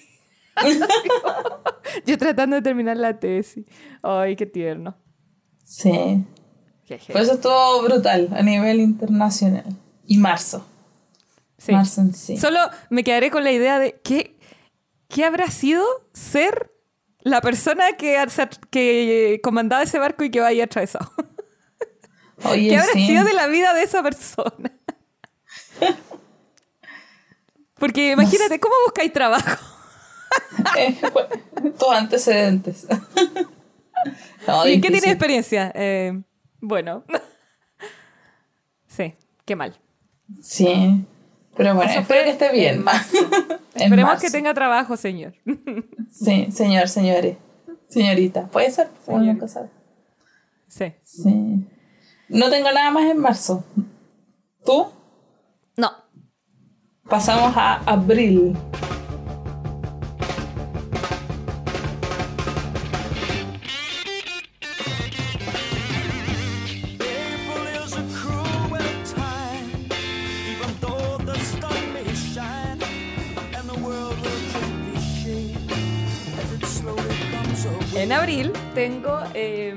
[0.56, 0.72] Como,
[2.06, 3.66] yo tratando de terminar la tesis.
[4.02, 4.96] Ay, qué tierno.
[5.64, 6.24] Sí.
[6.86, 7.14] Jeje.
[7.14, 9.66] Por eso estuvo brutal a nivel internacional.
[10.08, 10.66] Y marzo.
[11.58, 11.72] Sí.
[11.72, 12.38] Marzo en sí.
[12.38, 14.36] Solo me quedaré con la idea de qué,
[15.08, 16.72] qué habrá sido ser
[17.22, 21.12] la persona que, comandaba ese barco y que vaya atravesado.
[22.46, 23.06] Oye, ¿Qué habrá sí.
[23.06, 24.72] sido de la vida de esa persona?
[27.76, 29.66] Porque imagínate, ¿cómo buscáis trabajo?
[30.78, 31.30] Eh, bueno,
[31.80, 32.86] tus antecedentes.
[34.46, 35.72] No, ¿Y qué tienes experiencia?
[35.74, 36.22] Eh,
[36.60, 37.04] bueno.
[38.88, 39.76] sí, qué mal.
[40.42, 41.06] Sí.
[41.60, 42.76] Pero bueno, Eso espero que esté bien.
[42.76, 43.18] en marzo.
[43.76, 44.22] En Esperemos marzo.
[44.22, 45.34] que tenga trabajo, señor.
[46.10, 47.36] Sí, señor, señores.
[47.90, 48.48] Señorita.
[48.48, 48.88] ¿Puede ser?
[49.08, 49.70] Una cosa.
[50.70, 50.94] sí.
[51.04, 51.68] Sí.
[52.30, 53.66] No tengo nada más en marzo.
[54.66, 54.88] ¿Tú?
[55.76, 55.92] No.
[57.10, 58.56] Pasamos a abril.
[78.90, 79.76] Tengo eh,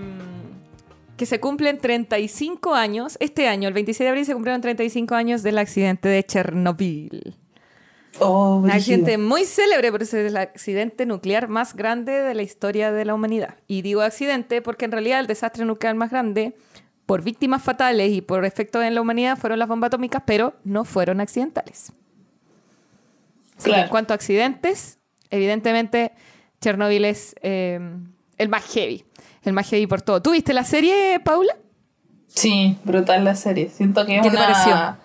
[1.16, 3.16] que se cumplen 35 años.
[3.20, 7.37] Este año, el 26 de abril, se cumplieron 35 años del accidente de Chernobyl.
[8.18, 12.92] Oh, Un accidente muy célebre, porque es el accidente nuclear más grande de la historia
[12.92, 13.57] de la humanidad.
[13.66, 16.55] Y digo accidente porque en realidad el desastre nuclear más grande,
[17.07, 20.85] por víctimas fatales y por efectos en la humanidad, fueron las bombas atómicas, pero no
[20.85, 21.92] fueron accidentales.
[23.62, 23.85] Claro.
[23.85, 24.98] en cuanto a accidentes,
[25.31, 26.12] evidentemente
[26.61, 27.79] Chernobyl es eh,
[28.42, 29.05] el más heavy.
[29.42, 30.22] El más heavy por todo.
[30.22, 31.57] ¿Tú viste la serie, Paula?
[32.28, 33.70] Sí, brutal la serie.
[33.70, 34.46] Siento que es ¿Qué te una...
[34.46, 34.96] pareció?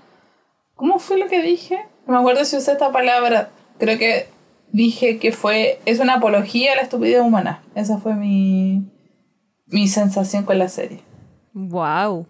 [0.75, 1.77] ¿Cómo fue lo que dije?
[2.05, 3.49] No me acuerdo si usé esta palabra.
[3.79, 4.27] Creo que
[4.71, 5.79] dije que fue...
[5.85, 7.63] Es una apología a la estupidez humana.
[7.75, 8.83] Esa fue mi...
[9.65, 11.01] Mi sensación con la serie.
[11.53, 12.27] Wow.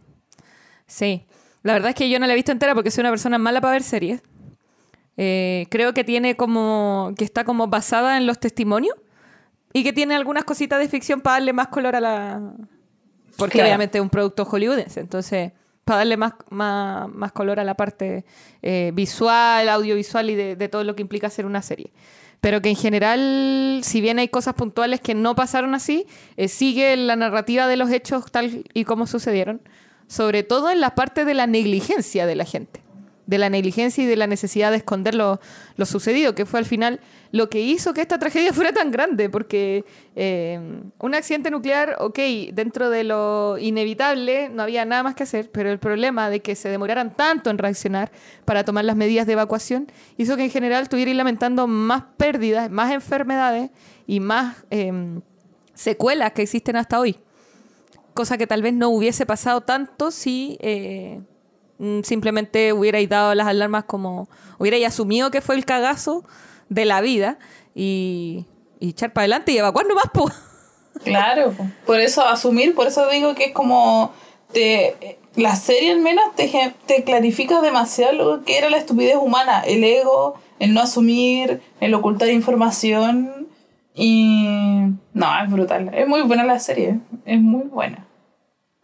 [0.87, 1.25] Sí.
[1.61, 3.61] La verdad es que yo no la he visto entera porque soy una persona mala
[3.61, 4.21] para ver series.
[5.17, 7.13] Eh, creo que tiene como.
[7.17, 8.95] que está como basada en los testimonios.
[9.73, 12.41] Y que tiene algunas cositas de ficción para darle más color a la.
[13.37, 13.67] Porque Claro.
[13.69, 14.99] obviamente es un producto hollywoodense.
[14.99, 15.51] Entonces,
[15.85, 18.25] para darle más, más, más color a la parte
[18.61, 21.91] eh, visual, audiovisual y de, de todo lo que implica hacer una serie.
[22.41, 26.95] Pero que en general, si bien hay cosas puntuales que no pasaron así, eh, sigue
[26.97, 29.61] la narrativa de los hechos tal y como sucedieron.
[30.07, 32.81] Sobre todo en la parte de la negligencia de la gente.
[33.27, 35.39] De la negligencia y de la necesidad de esconder lo,
[35.75, 39.29] lo sucedido, que fue al final lo que hizo que esta tragedia fuera tan grande,
[39.29, 39.85] porque
[40.15, 40.59] eh,
[40.97, 42.17] un accidente nuclear, ok,
[42.53, 46.55] dentro de lo inevitable no había nada más que hacer, pero el problema de que
[46.55, 48.11] se demoraran tanto en reaccionar
[48.45, 52.91] para tomar las medidas de evacuación hizo que en general estuviera lamentando más pérdidas, más
[52.91, 53.69] enfermedades
[54.07, 55.19] y más eh,
[55.73, 57.19] secuelas que existen hasta hoy.
[58.13, 61.21] Cosa que tal vez no hubiese pasado tanto si eh,
[62.03, 66.23] simplemente hubierais dado las alarmas como hubierais asumido que fue el cagazo
[66.69, 67.37] de la vida
[67.75, 68.45] y,
[68.79, 70.31] y echar para adelante y evacuar nomás, po.
[71.03, 71.67] Claro, po.
[71.85, 74.11] por eso asumir, por eso digo que es como
[74.51, 79.61] te, la serie al menos te, te clarifica demasiado lo que era la estupidez humana,
[79.61, 83.47] el ego, el no asumir, el ocultar información
[83.93, 84.47] y
[85.13, 88.05] no, es brutal, es muy buena la serie, es muy buena.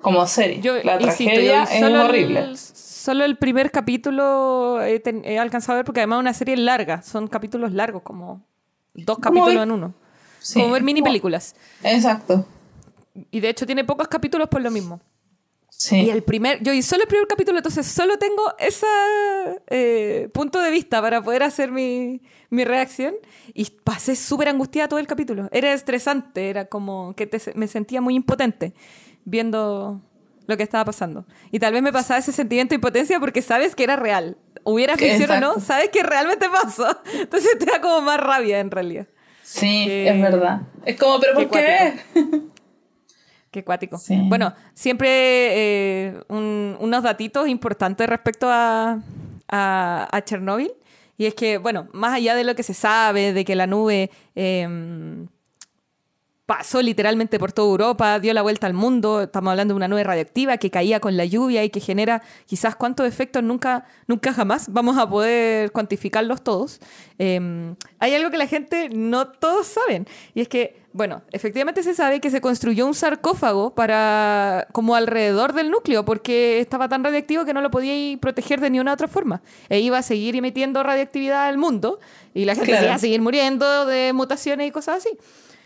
[0.02, 2.40] Como serie, Yo la insisto, tragedia yo es horrible.
[2.42, 2.58] El,
[3.04, 6.56] solo el primer capítulo he, ten- he alcanzado a ver porque además es una serie
[6.58, 8.46] larga, son capítulos largos, como
[8.94, 9.94] dos capítulos ver- en uno.
[10.40, 10.60] Sí.
[10.62, 11.56] Como ver mini películas.
[11.84, 12.46] Exacto.
[13.32, 15.00] Y de hecho tiene pocos capítulos por lo mismo.
[15.70, 15.98] Sí.
[16.02, 20.72] Y el primer, yo y solo el primer capítulo, entonces solo tengo ese punto de
[20.72, 23.16] vista para poder hacer mi, mi reacción.
[23.54, 25.50] Y pasé súper angustiada todo el capítulo.
[25.52, 28.74] Era estresante, era como que te- me sentía muy impotente
[29.26, 30.02] viendo
[30.48, 31.26] lo que estaba pasando.
[31.52, 34.38] Y tal vez me pasaba ese sentimiento de impotencia porque sabes que era real.
[34.64, 36.88] Hubiera ficción o no, sabes que realmente pasó.
[37.14, 39.08] Entonces te da como más rabia en realidad.
[39.44, 40.62] Sí, Eh, es verdad.
[40.86, 41.94] Es como, pero ¿por qué?
[43.52, 43.98] Qué cuático.
[44.00, 44.18] Sí.
[44.26, 49.00] Bueno, siempre eh, un- unos datitos importantes respecto a,
[49.48, 50.72] a, a Chernóbil.
[51.18, 54.10] Y es que, bueno, más allá de lo que se sabe, de que la nube
[54.36, 54.68] eh,
[56.46, 60.04] pasó literalmente por toda Europa, dio la vuelta al mundo, estamos hablando de una nube
[60.04, 64.68] radioactiva que caía con la lluvia y que genera quizás cuántos efectos nunca, nunca jamás
[64.70, 66.82] vamos a poder cuantificarlos todos.
[67.18, 71.96] Eh, hay algo que la gente no todos saben, y es que, bueno, efectivamente se
[71.96, 77.46] sabe que se construyó un sarcófago para como alrededor del núcleo, porque estaba tan radiactivo
[77.46, 79.42] que no lo podía proteger de ninguna otra forma.
[79.70, 82.00] E iba a seguir emitiendo radiactividad al mundo,
[82.34, 82.86] y la gente Claro.
[82.88, 85.18] iba a seguir muriendo de mutaciones y cosas así.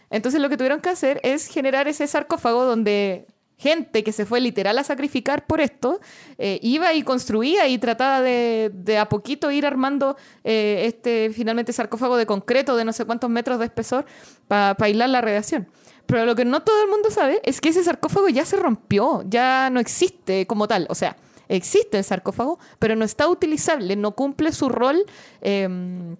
[0.10, 4.40] Entonces lo que tuvieron que hacer es generar ese sarcófago donde gente que se fue
[4.40, 6.00] literal a sacrificar por esto
[6.38, 12.18] eh, iba y construía y trataba de, a poquito ir armando eh, este finalmente sarcófago
[12.18, 14.06] de concreto de no sé cuántos metros de espesor
[14.48, 15.68] para aislar la radiación.
[16.06, 19.24] Pero lo que no todo el mundo sabe es que ese sarcófago ya se rompió,
[19.28, 20.88] ya no existe como tal.
[20.90, 21.18] O sea,
[21.50, 25.06] existe el sarcófago, pero no está utilizable, no cumple su rol.
[25.42, 26.16] em,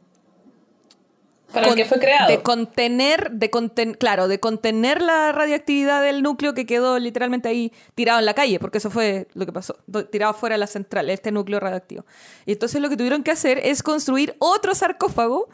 [1.62, 2.30] Para el que fue creado.
[2.30, 7.72] De contener, de conten- claro, de contener la radioactividad del núcleo que quedó literalmente ahí
[7.96, 10.68] tirado en la calle, porque eso fue lo que pasó, do- tirado fuera de la
[10.68, 12.06] central, este núcleo radioactivo.
[12.46, 15.50] Y entonces lo que tuvieron que hacer es construir otro sarcófago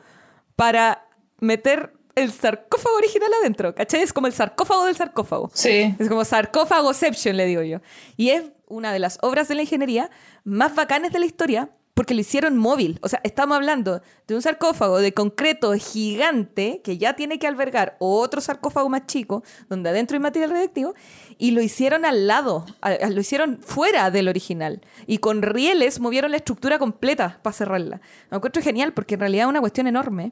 [0.56, 1.08] para
[1.40, 4.02] meter el sarcófago original adentro, ¿cachai?
[4.04, 5.50] Es como el sarcófago del sarcófago.
[5.54, 5.96] Sí.
[5.98, 7.80] Es como sarcófagoception, le digo yo.
[8.18, 10.10] Y es una de las obras de la ingeniería
[10.44, 13.00] más bacanes de la historia porque lo hicieron móvil.
[13.02, 17.96] O sea, estamos hablando de un sarcófago de concreto gigante que ya tiene que albergar
[18.00, 20.94] otro sarcófago más chico donde adentro hay material radiactivo
[21.38, 22.66] y lo hicieron al lado,
[23.10, 28.02] lo hicieron fuera del original y con rieles movieron la estructura completa para cerrarla.
[28.32, 30.32] Me encuentro genial porque en realidad es una cuestión enorme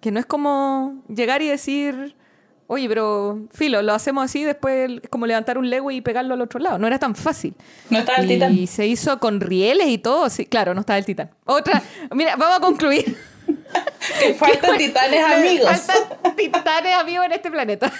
[0.00, 2.14] que no es como llegar y decir,
[2.68, 6.40] oye, pero filo, lo hacemos así, después es como levantar un Lego y pegarlo al
[6.40, 6.78] otro lado.
[6.78, 7.54] No era tan fácil.
[7.90, 8.66] No estaba el y titán.
[8.68, 10.30] se hizo con rieles y todo.
[10.30, 11.30] Sí, claro, no estaba el titán.
[11.44, 11.82] Otra,
[12.14, 13.18] mira, vamos a concluir.
[14.20, 15.70] Que faltan titanes amigos.
[15.80, 17.90] Faltan titanes amigos en este planeta.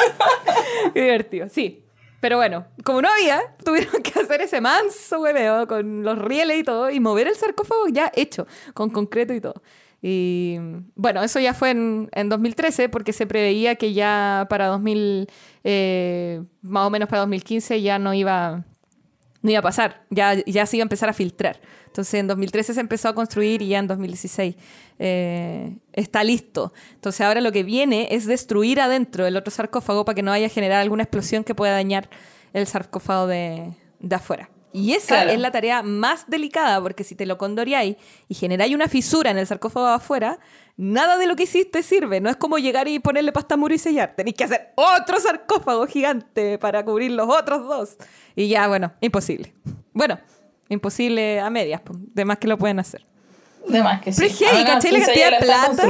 [0.94, 1.84] Qué divertido, sí.
[2.20, 6.64] Pero bueno, como no había, tuvieron que hacer ese manso hueveo con los rieles y
[6.64, 9.62] todo y mover el sarcófago ya hecho, con concreto y todo.
[10.02, 10.58] Y
[10.94, 15.28] bueno, eso ya fue en, en 2013 porque se preveía que ya para 2000,
[15.64, 18.64] eh, más o menos para 2015 ya no iba,
[19.42, 21.60] no iba a pasar, ya, ya se iba a empezar a filtrar.
[21.86, 24.54] Entonces en 2013 se empezó a construir y ya en 2016
[24.98, 26.74] eh, está listo.
[26.92, 30.46] Entonces ahora lo que viene es destruir adentro el otro sarcófago para que no vaya
[30.46, 32.10] a generar alguna explosión que pueda dañar
[32.52, 34.50] el sarcófago de, de afuera.
[34.72, 35.30] Y esa Claro.
[35.30, 37.96] es la tarea más delicada, porque si te lo condoreáis
[38.28, 40.38] y generáis una fisura en el sarcófago afuera,
[40.76, 42.20] nada de lo que hiciste sirve.
[42.20, 44.14] No es como llegar y ponerle pasta muro y sellar.
[44.16, 47.96] Tenéis que hacer otro sarcófago gigante para cubrir los otros dos.
[48.34, 49.54] Y ya, bueno, imposible.
[49.94, 50.18] Bueno,
[50.68, 53.06] imposible a medias, pues, de más que lo pueden hacer.
[53.66, 54.18] De más que sí.
[54.20, 54.92] Pero es heavy, Ah, ¿cachai?
[54.92, 55.86] La cantidad de plata.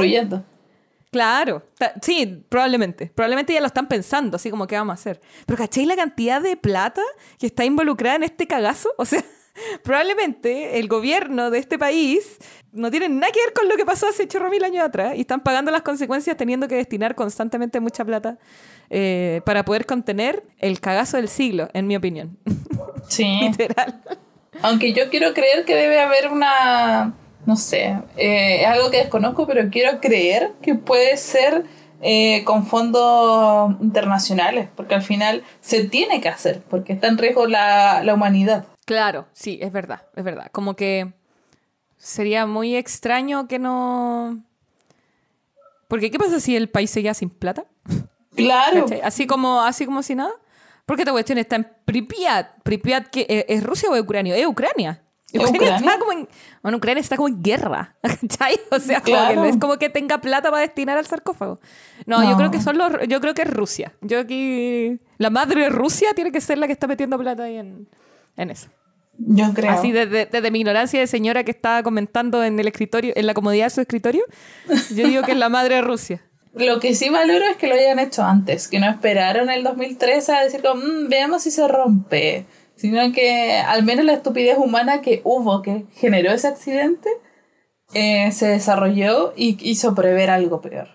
[1.17, 1.63] Claro,
[2.03, 3.11] sí, probablemente.
[3.15, 5.19] Probablemente ya lo están pensando, así como qué vamos a hacer.
[5.47, 7.01] Pero ¿cachai la cantidad de plata
[7.39, 8.93] que está involucrada en este cagazo?
[8.99, 9.23] O sea,
[9.83, 12.37] probablemente el gobierno de este país
[12.71, 15.21] no tiene nada que ver con lo que pasó hace chorro mil años atrás y
[15.21, 18.37] están pagando las consecuencias teniendo que destinar constantemente mucha plata
[18.91, 22.37] eh, para poder contener el cagazo del siglo, en mi opinión.
[23.07, 23.23] Sí.
[23.41, 24.03] Literal.
[24.61, 27.15] Aunque yo quiero creer que debe haber una,
[27.47, 31.63] no sé, eh, es algo que desconozco, pero quiero creer que puede ser
[32.01, 37.47] eh, con fondos internacionales, porque al final se tiene que hacer, porque está en riesgo
[37.47, 38.65] la, la humanidad.
[38.85, 40.49] Claro, sí, es verdad, es verdad.
[40.51, 41.13] Como que
[41.95, 44.43] sería muy extraño que no...
[45.87, 47.63] Porque ¿qué pasa si el país se queda sin plata?
[48.35, 48.83] Claro.
[48.83, 48.99] ¿Cachai?
[49.01, 50.33] Así como, así como si nada.
[50.85, 52.61] Porque esta cuestión está en Pripyat.
[52.63, 54.35] ¿Pripyat que es Rusia o es Ucrania?
[54.35, 55.01] Es Ucrania.
[55.31, 55.75] ¿Es Ucrania, Ucrania?
[55.91, 56.27] está como en,
[56.63, 57.95] bueno, Ucrania está como en guerra.
[58.01, 58.59] ¿Cachai?
[58.71, 59.29] O sea, como Claro.
[59.29, 61.59] que no es como que tenga plata para destinar al sarcófago.
[62.05, 62.37] No, yo No.
[62.37, 63.93] creo que son los, yo creo que es Rusia.
[64.01, 67.87] Yo aquí la madre Rusia tiene que ser la que está metiendo plata ahí en,
[68.37, 68.69] en eso.
[69.19, 69.71] Yo creo.
[69.71, 73.33] Así desde, desde mi ignorancia de señora que estaba comentando en el escritorio, en la
[73.33, 74.23] comodidad de su escritorio,
[74.93, 76.21] yo digo que es la madre de Rusia.
[76.53, 80.29] Lo que sí valoro es que lo hayan hecho antes, que no esperaron el 2003
[80.29, 82.45] a decir como, "Mm, veamos si se rompe,
[82.77, 87.09] sino que al menos la estupidez humana que hubo, que generó ese accidente,
[87.93, 90.87] eh, se desarrolló y hizo prever algo peor.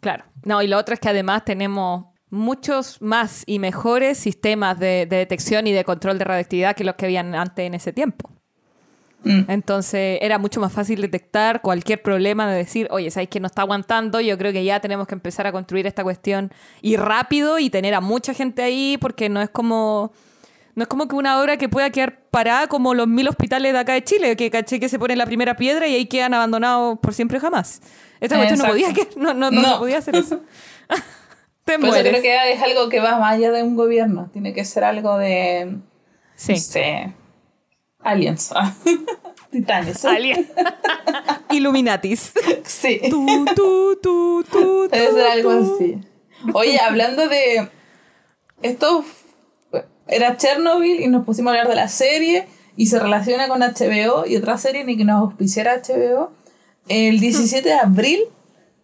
[0.00, 0.24] Claro.
[0.44, 5.16] No, y lo otro es que además tenemos muchos más y mejores sistemas de, de
[5.16, 8.30] detección y de control de radioactividad que los que habían antes en ese tiempo.
[9.26, 9.50] Mm.
[9.50, 13.62] Entonces era mucho más fácil detectar cualquier problema de decir, oye, ¿sabéis que no está
[13.62, 14.20] aguantando?
[14.20, 17.94] Yo creo que ya tenemos que empezar a construir esta cuestión y rápido y tener
[17.94, 20.12] a mucha gente ahí porque no es como...
[20.76, 23.78] No es como que una obra que pueda quedar parada como los mil hospitales de
[23.78, 26.98] acá de Chile, que caché que se pone la primera piedra y ahí quedan abandonados
[27.00, 27.80] por siempre jamás.
[28.20, 29.72] Esta cuestión no podía, que- no, no, no, No.
[29.72, 30.40] se podía hacer eso.
[31.64, 32.12] Te eso mueres.
[32.12, 35.18] creo que es algo que va más allá de un gobierno, tiene que ser algo
[35.18, 35.78] de,
[36.36, 36.52] Sí.
[36.52, 37.12] no sé,
[38.00, 38.52] aliens,
[39.50, 40.04] titanes.
[40.04, 40.46] Alien.
[41.50, 42.32] Illuminatis.
[42.64, 43.00] Sí.
[43.10, 45.98] Tu, tu, tu, Debe ser algo así.
[46.52, 47.68] Oye, hablando de.
[48.62, 49.25] Esto f-
[50.06, 54.26] era Chernobyl y nos pusimos a hablar de la serie y se relaciona con HBO
[54.26, 56.30] y otra serie ni que nos auspiciara HBO.
[56.88, 58.20] El 17 de abril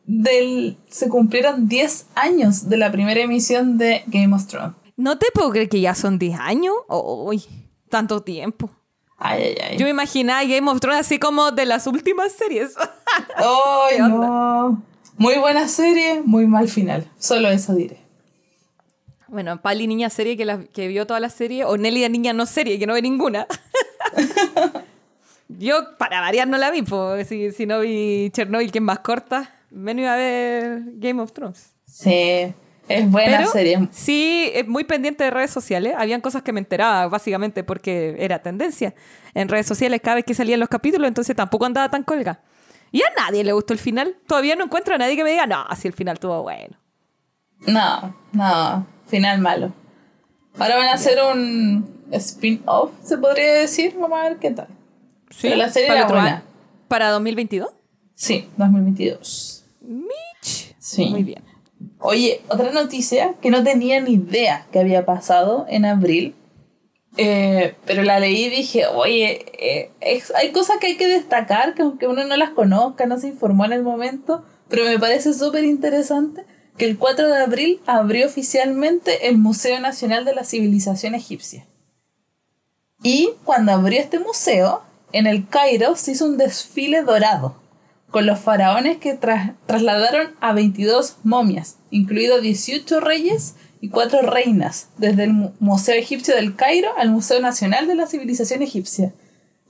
[0.06, 4.74] del, se cumplieron 10 años de la primera emisión de Game of Thrones.
[4.96, 6.74] No te puedo creer que ya son 10 años.
[6.88, 7.42] Uy,
[7.88, 8.70] tanto tiempo.
[9.18, 9.78] Ay, ay, ay.
[9.78, 12.74] Yo me imaginaba Game of Thrones así como de las últimas series.
[13.36, 14.82] Ay, no.
[15.16, 17.08] Muy buena serie, muy mal final.
[17.18, 18.01] Solo eso diré.
[19.32, 22.32] Bueno, Pali, niña serie que, la, que vio toda la serie, o Nelly, la niña
[22.34, 23.46] no serie, que no ve ninguna.
[25.48, 29.00] Yo, para variar, no la vi, pues si, si no vi Chernobyl, que es más
[29.00, 31.72] corta, menos iba a ver Game of Thrones.
[31.86, 32.54] Sí,
[32.88, 33.88] es buena Pero serie.
[33.90, 35.94] sí, es muy pendiente de redes sociales.
[35.96, 38.94] Habían cosas que me enteraba, básicamente, porque era tendencia
[39.34, 42.40] en redes sociales cada vez que salían los capítulos, entonces tampoco andaba tan colga.
[42.90, 44.16] Y a nadie le gustó el final.
[44.26, 46.76] Todavía no encuentro a nadie que me diga, no, si el final estuvo bueno.
[47.66, 49.72] No, no, final malo.
[50.58, 53.94] Ahora van a hacer un spin-off, se podría decir.
[53.98, 54.66] Vamos a ver qué tal.
[55.40, 56.42] Pero la serie ¿Para era buena.
[56.88, 57.70] ¿Para 2022?
[58.14, 59.64] Sí, 2022.
[59.82, 60.74] Mitch.
[60.78, 61.06] Sí.
[61.06, 61.42] Muy bien.
[62.00, 66.34] Oye, otra noticia que no tenía ni idea que había pasado en abril,
[67.16, 71.74] eh, pero la leí y dije, oye, eh, es- hay cosas que hay que destacar,
[71.74, 75.32] que aunque uno no las conozca, no se informó en el momento, pero me parece
[75.34, 76.44] súper interesante
[76.76, 81.66] que el 4 de abril abrió oficialmente el Museo Nacional de la Civilización Egipcia.
[83.02, 87.56] Y cuando abrió este museo, en el Cairo se hizo un desfile dorado
[88.10, 94.88] con los faraones que tras- trasladaron a 22 momias, incluidos 18 reyes y 4 reinas,
[94.98, 99.12] desde el Mu- Museo Egipcio del Cairo al Museo Nacional de la Civilización Egipcia.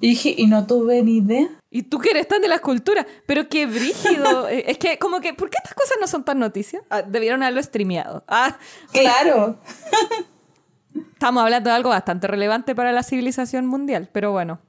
[0.00, 1.48] Y y no tuve ni idea.
[1.74, 4.46] Y tú que eres tan de la escultura, pero qué brígido.
[4.52, 6.82] Eh, es que, como que, ¿por qué estas cosas no son tan noticias?
[6.90, 8.22] Ah, debieron haberlo streameado.
[8.28, 8.58] Ah,
[8.92, 9.58] Claro.
[11.14, 14.60] estamos hablando de algo bastante relevante para la civilización mundial, pero bueno.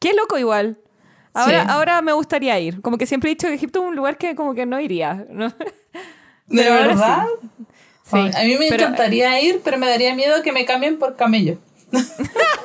[0.00, 0.78] Qué loco igual.
[1.32, 1.66] Ahora, Sí.
[1.70, 2.80] ahora me gustaría ir.
[2.82, 5.26] Como que siempre he dicho que Egipto es un lugar que como que no iría.
[5.30, 5.48] ¿no?
[6.46, 7.26] ¿De verdad?
[8.04, 11.16] Sí, a mí me pero- encantaría ir, pero me daría miedo que me cambien por
[11.16, 11.58] camello.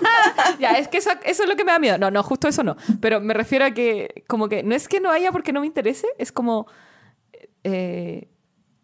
[0.59, 1.97] Ya, es que eso, eso es lo que me da miedo.
[1.97, 2.75] No, no, justo eso no.
[3.01, 5.67] Pero me refiero a que, como que, no es que no haya porque no me
[5.67, 6.67] interese, es como.
[7.63, 8.29] eh,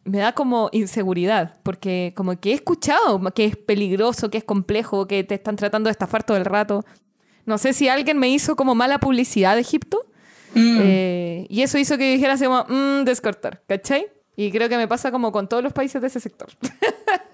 [0.05, 5.05] me da como inseguridad, porque como que he escuchado que es peligroso, que es complejo,
[5.07, 6.83] que te están tratando de estafar todo el rato.
[7.45, 10.05] No sé si alguien me hizo como mala publicidad de Egipto,
[10.55, 10.77] Mm.
[10.81, 14.07] eh, y eso hizo que dijera así como, mmm, descartar, ¿cachai?
[14.35, 16.49] Y creo que me pasa como con todos los países de ese sector.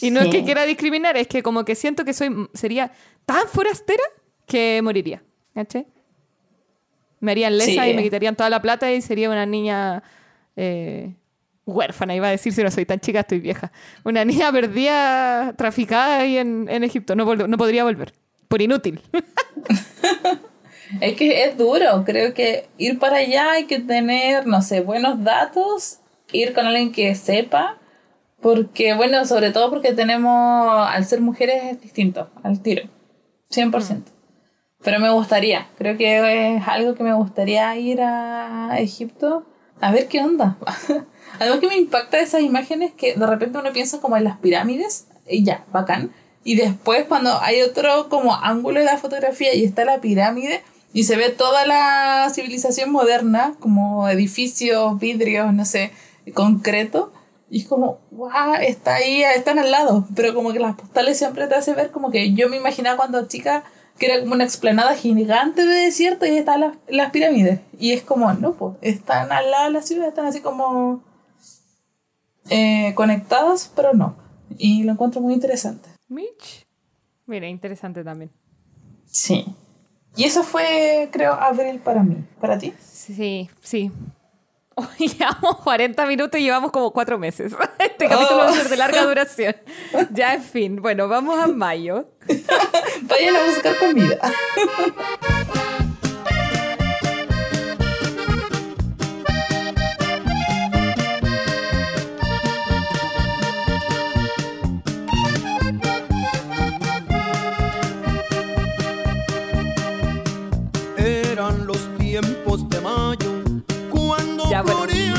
[0.00, 2.92] y no es que quiera discriminar, es que como que siento que soy sería
[3.26, 4.02] tan forastera
[4.46, 5.22] que moriría.
[5.54, 5.86] ¿Cachai?
[7.20, 7.90] Me harían lesa Sí.
[7.90, 10.02] y me quitarían toda la plata y sería una niña
[10.56, 11.14] eh,
[11.66, 13.72] huérfana, iba a decir si no soy tan chica, estoy vieja.
[14.04, 17.14] Una niña perdida, traficada ahí en, en Egipto.
[17.16, 18.12] No, no podría volver.
[18.48, 19.00] Por inútil.
[21.02, 25.22] Es que es duro, creo que ir para allá hay que tener, no sé, buenos
[25.22, 25.98] datos,
[26.32, 27.76] ir con alguien que sepa,
[28.40, 32.88] porque, bueno, sobre todo porque tenemos, al ser mujeres es distinto, al tiro,
[33.50, 34.04] 100%.
[34.82, 39.44] Pero me gustaría, creo que es algo que me gustaría ir a Egipto
[39.80, 40.56] a ver qué onda.
[41.40, 45.06] Además que me impacta esas imágenes que de repente uno piensa como en las pirámides,
[45.28, 46.12] y ya, bacán.
[46.44, 50.62] Y después cuando hay otro como ángulo de la fotografía y está la pirámide
[50.92, 55.92] y se ve toda la civilización moderna, como edificios, vidrios, no sé,
[56.34, 57.12] concreto.
[57.50, 60.06] Y es como, wow, está ahí, están al lado.
[60.14, 63.26] Pero como que las postales siempre te hace ver como que yo me imaginaba cuando
[63.26, 63.64] chica
[63.98, 67.60] que era como una explanada gigante de desierto y ahí están las, las pirámides.
[67.78, 71.02] Y es como, no, pues, están al lado de la ciudad, están así como
[72.48, 74.16] eh, conectadas, pero no.
[74.56, 75.88] Y lo encuentro muy interesante.
[76.08, 76.66] Mitch.
[77.26, 78.30] Mira, interesante también.
[79.04, 79.44] Sí.
[80.16, 82.24] Y eso fue, creo, abril para mí.
[82.40, 82.72] ¿Para ti?
[82.80, 83.90] Sí, sí.
[84.98, 87.52] Llevamos 40 minutos y llevamos como 4 meses.
[87.78, 89.56] Este capítulo va a ser de larga duración.
[90.12, 90.76] Ya, en fin.
[90.80, 92.08] Bueno, vamos a mayo.
[93.02, 94.18] Vayan a buscar comida.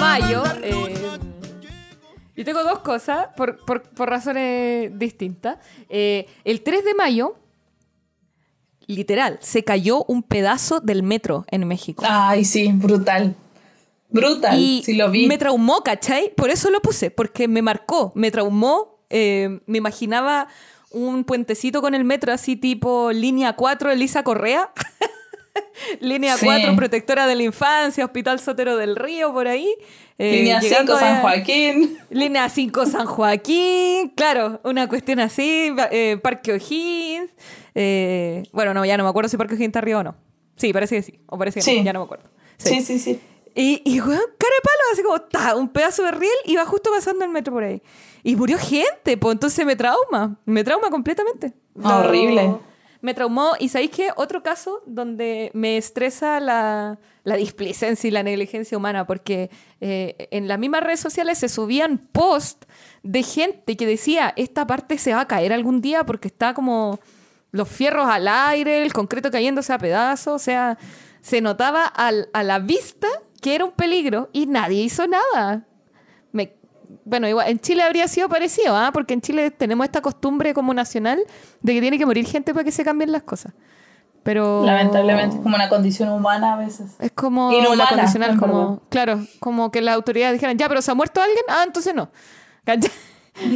[0.10, 0.44] Mayo.
[0.64, 0.96] eh,
[2.36, 5.58] yo tengo dos cosas por, por- por razones distintas.
[5.90, 7.36] Eh, el 3 de mayo,
[8.88, 12.04] literal, se cayó un pedazo del metro en México.
[12.08, 13.36] Ay, sí, brutal.
[14.12, 15.28] Brutal, Y sí lo vi.
[15.28, 16.34] me traumó, ¿cachai?
[16.36, 18.98] Por eso lo puse, porque me marcó, me traumó.
[19.12, 20.48] eh, me imaginaba
[20.92, 24.72] un puentecito con el metro así tipo línea 4, Elisa Correa.
[26.00, 26.46] línea Sí.
[26.46, 29.68] 4, protectora de la infancia, Hospital Sotero del Río, por ahí.
[30.18, 31.98] Eh, Línea 5 llegando San Joaquín.
[32.10, 37.32] Línea 5 San Joaquín, claro, una cuestión así, eh, Parque O'Higgins.
[37.76, 40.16] eh, bueno, no, ya no me acuerdo si Parque O'Higgins está arriba o no.
[40.58, 41.78] Sí, parece que sí, o parece que Sí.
[41.80, 42.26] no, ya no me acuerdo.
[42.58, 43.20] Sí, sí, sí.
[43.56, 46.66] Y, y weón, cara de palo, así como, ta, un pedazo de riel y va
[46.66, 47.82] justo pasando el metro por ahí.
[48.24, 51.54] Y murió gente, pues entonces me trauma, me trauma completamente.
[51.82, 52.58] Ah, horrible.
[53.02, 54.10] Me traumó, y ¿sabéis qué?
[54.16, 60.48] Otro caso donde me estresa la, la displicencia y la negligencia humana, porque eh, en
[60.48, 62.68] las mismas redes sociales se subían posts
[63.04, 67.00] de gente que decía, esta parte se va a caer algún día porque está como
[67.52, 70.78] los fierros al aire, el concreto cayéndose a pedazos, o sea,
[71.22, 73.08] se notaba a la vista
[73.42, 75.69] que era un peligro y nadie hizo nada.
[77.10, 78.92] Bueno, igual, en Chile habría sido parecido, ¿ah?
[78.94, 81.20] porque en Chile tenemos esta costumbre como nacional
[81.62, 83.54] de que tiene que morir gente para que se cambien las cosas.
[84.22, 86.92] Pero Lamentablemente es como una condición humana a veces.
[87.00, 90.92] es como Inhumana, la condicional, como, claro, como que las autoridades dijeran, ya, pero se
[90.92, 92.12] ha muerto alguien, ah, entonces no.
[92.66, 92.92] ¿Cachai?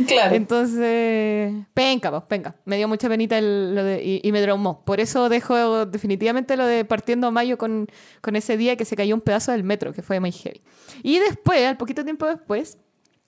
[0.08, 0.34] Claro.
[0.34, 2.56] Entonces, penca, pues, penca.
[2.64, 4.84] Me dio mucha penita el- lo de, y, y me traumó.
[4.86, 7.88] Por eso dejo definitivamente lo de partiendo a mayo con,
[8.22, 10.62] con ese día que se cayó un pedazo del metro, que fue muy heavy.
[11.04, 12.78] Y después, al poquito tiempo después,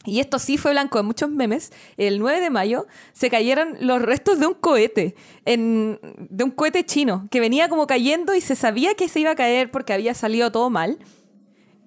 [0.06, 4.01] y esto sí fue blanco de muchos memes, el 9 de mayo se cayeron los
[4.01, 8.95] restos de un cohete, de un cohete chino, que venía como cayendo y se sabía
[8.95, 10.99] que se iba a caer porque había salido todo mal.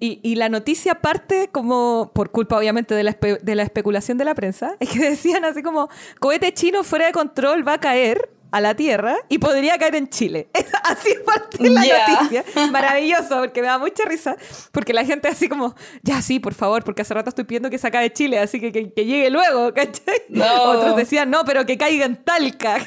[0.01, 4.35] Y, la noticia parte como, por culpa obviamente de la, de la especulación de la
[4.37, 5.89] prensa, es que decían así como,
[6.21, 10.09] cohete chino fuera de control va a caer a la Tierra y podría caer en
[10.09, 10.49] Chile.
[10.85, 12.45] Así parte la noticia.
[12.71, 14.37] Maravilloso, porque me da mucha risa,
[14.73, 17.79] porque la gente así como, ya sí, por favor, porque hace rato estoy pidiendo que
[17.79, 20.23] se acabe Chile, así que que, que llegue luego, ¿cachai?
[20.29, 20.63] No.
[20.63, 22.79] Otros decían, no, pero que caiga en Talca.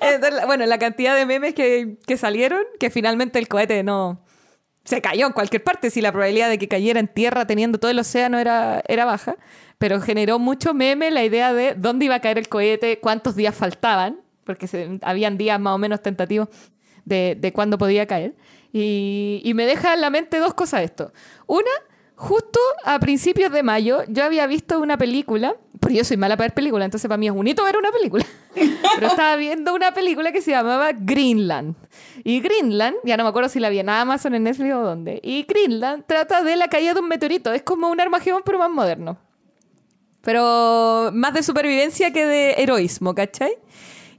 [0.00, 4.24] Entonces, bueno, la cantidad de memes que, que salieron, que finalmente el cohete no
[4.84, 7.90] se cayó en cualquier parte, si la probabilidad de que cayera en tierra teniendo todo
[7.90, 9.36] el océano era, era baja,
[9.78, 13.54] pero generó mucho meme la idea de dónde iba a caer el cohete, cuántos días
[13.54, 14.20] faltaban,
[14.50, 16.48] porque se- habían días más o menos tentativos
[17.04, 18.34] de, de cuándo podía caer.
[18.72, 21.12] Y, y me deja en la mente dos cosas esto.
[21.46, 21.70] Una,
[22.14, 26.48] justo a principios de mayo yo había visto una película, porque yo soy mala para
[26.48, 28.24] ver películas, entonces para mí es bonito ver una película.
[28.94, 31.74] Pero estaba viendo una película que se llamaba Greenland.
[32.22, 35.20] Y Greenland, ya no me acuerdo si la vi en Amazon, en Netflix o dónde.
[35.22, 37.52] Y Greenland trata de la caída de un meteorito.
[37.52, 39.18] Es como un Armagedón, pero más moderno.
[40.22, 43.52] Pero más de supervivencia que de heroísmo, ¿cachai?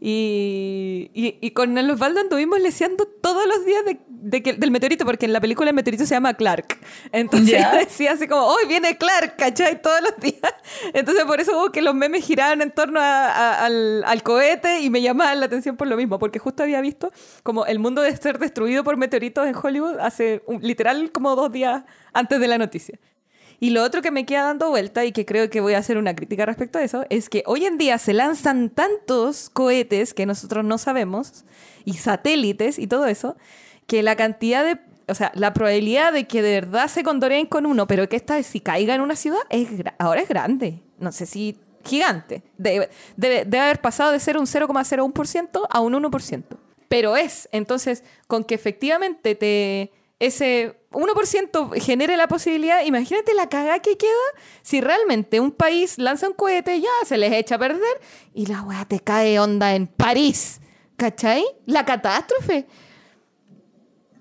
[0.04, 4.72] Y, y, y con el Osvaldo anduvimos leseando todos los días de, de que, del
[4.72, 6.80] meteorito, porque en la película el meteorito se llama Clark.
[7.12, 7.72] Entonces Ya.
[7.78, 9.80] decía así como, hoy viene Clark, ¿cachai?
[9.80, 10.54] Todos los días.
[10.94, 14.82] Entonces por eso hubo que los memes giraban en torno a- a- al, al cohete
[14.82, 17.12] y me llamaban la atención por lo mismo, porque justo había visto
[17.44, 21.52] como el mundo de ser destruido por meteoritos en Hollywood hace un- literal como dos
[21.52, 23.00] días antes de la noticia.
[23.62, 26.00] Y lo otro que me queda dando vuelta y que creo que voy a hacer
[26.00, 30.26] una crítica respecto a eso es que hoy en día se lanzan tantos cohetes que
[30.26, 31.46] nosotros no sabemos
[31.86, 33.38] y satélites y todo eso
[33.86, 37.68] que la cantidad de, o sea, la probabilidad de que de verdad se condoreen con
[37.68, 40.82] uno, pero que esta si caiga en una ciudad es ahora es grande.
[40.98, 42.42] No sé si gigante.
[42.58, 46.44] Debe, debe, debe haber pasado de ser un 0,01% a un 1%.
[46.88, 53.80] Pero es, entonces, con que efectivamente te ese 1% genere la posibilidad, imagínate la cagada
[53.80, 54.12] que queda
[54.62, 58.02] si realmente un país lanza un cohete, ya se les echa a perder
[58.34, 60.60] y la weá te cae onda en París.
[60.98, 61.44] ¿Cachai?
[61.66, 62.66] La catástrofe.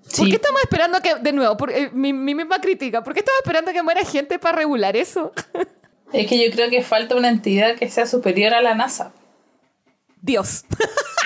[0.02, 0.28] ¿Por Sí.
[0.30, 3.40] qué estamos esperando que, de nuevo, por, eh, mi, mi misma crítica, ¿por qué estamos
[3.40, 5.32] esperando que muera gente para regular eso?
[6.12, 9.12] Es que yo creo que falta una entidad que sea superior a la NASA.
[10.22, 10.64] Dios.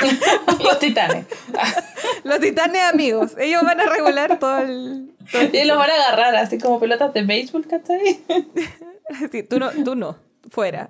[0.62, 1.26] Los titanes.
[2.24, 3.32] Los titanes amigos.
[3.38, 5.10] Ellos van a regular todo el...
[5.30, 8.20] todo el- Y los van a agarrar así como pelotas de béisbol, ¿cachai?
[9.30, 10.16] Sí, tú no, tú no,
[10.50, 10.88] fuera.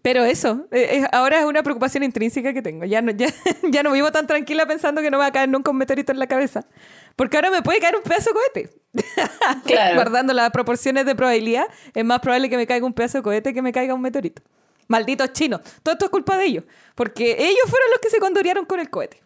[0.00, 2.84] Pero eso, eh, eh, ahora es una preocupación intrínseca que tengo.
[2.84, 3.26] Ya no, ya,
[3.68, 6.20] ya no vivo tan tranquila pensando que no va a caer nunca un meteorito en
[6.20, 6.64] la cabeza.
[7.16, 8.70] Porque ahora me puede caer un pedazo de cohete.
[9.66, 9.96] Claro.
[9.96, 13.52] Guardando las proporciones de probabilidad, es más probable que me caiga un pedazo de cohete
[13.52, 14.42] que me caiga un meteorito.
[14.88, 15.60] Malditos chinos.
[15.82, 16.64] Todo esto es culpa de ellos.
[16.94, 19.22] Porque ellos fueron los que se condorearon con el cohete.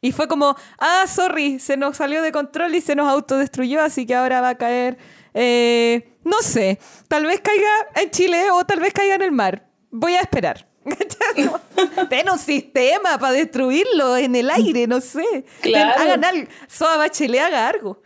[0.00, 4.06] Y fue como, ah, sorry, se nos salió de control y se nos autodestruyó, así
[4.06, 4.96] que ahora va a caer,
[5.34, 6.78] eh, no sé,
[7.08, 9.66] tal vez caiga en Chile o tal vez caiga en el mar.
[9.90, 10.68] Voy a esperar.
[12.08, 15.24] Ten un sistema para destruirlo en el aire, no sé.
[15.62, 16.00] Ten- Claro.
[16.00, 16.48] hagan algo.
[16.68, 18.00] Soa Bachelet haga algo.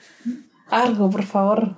[0.68, 1.76] Algo, por favor.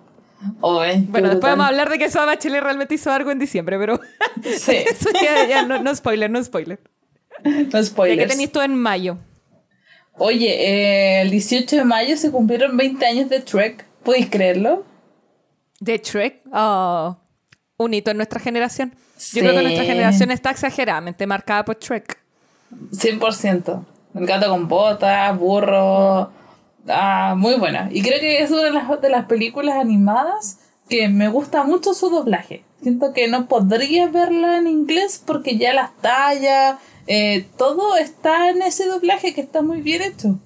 [0.61, 3.39] Oye, qué Bueno, después vamos a hablar de que Soa Bachelet realmente hizo algo en
[3.39, 4.01] diciembre, pero
[4.43, 6.81] Sí, eso ya, ya no, no spoiler, no spoiler.
[7.45, 9.19] no ¿Y qué tenéis tú en mayo?
[10.17, 13.85] Oye, eh, el 18 de mayo se cumplieron 20 años de Trek.
[14.05, 14.85] ¿Podéis creerlo?
[15.81, 16.43] De Shrek.
[16.53, 17.17] Oh,
[17.77, 18.95] un hito en nuestra generación.
[19.17, 19.37] Sí.
[19.37, 22.19] Yo creo que nuestra generación está exageradamente marcada por Shrek.
[22.93, 23.85] 100%.
[24.15, 26.31] El gato con botas, burro.
[26.89, 27.89] Ah, muy buena.
[27.91, 30.59] Y creo que es una de las, de las películas animadas
[30.89, 32.64] que me gusta mucho su doblaje.
[32.82, 36.76] Siento que no podría verla en inglés porque ya las tallas,
[37.07, 40.39] eh, todo está en ese doblaje que está muy bien hecho.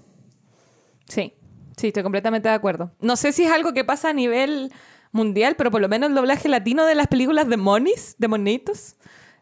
[1.09, 1.34] Sí,
[1.76, 2.93] sí, estoy completamente de acuerdo.
[3.01, 4.72] No sé si es algo que pasa a nivel
[5.11, 8.97] mundial, pero por lo menos el doblaje latino de las películas de monis, de monitos,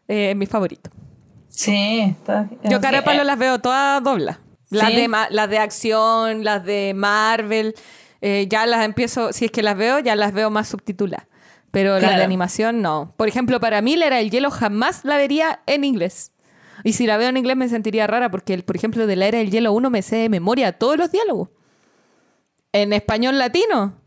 [0.07, 0.89] eh, es mi favorito.
[1.49, 2.49] Sí, está.
[2.63, 4.39] Yo cara de palo eh, las veo todas doblas.
[4.69, 4.95] Las, ¿Sí?
[4.95, 7.73] de, las de acción, las de Marvel,
[8.21, 11.27] eh, ya las empiezo, si es que las veo, ya las veo más subtituladas.
[11.71, 12.23] Pero las de Claro.
[12.23, 13.13] animación no.
[13.17, 16.31] Por ejemplo, para mí la era del hielo jamás la vería en inglés.
[16.83, 19.27] Y si la veo en inglés me sentiría rara porque, el, por ejemplo, de la
[19.27, 21.49] era del hielo 1 me sé de memoria todos los diálogos.
[22.73, 23.99] En español latino.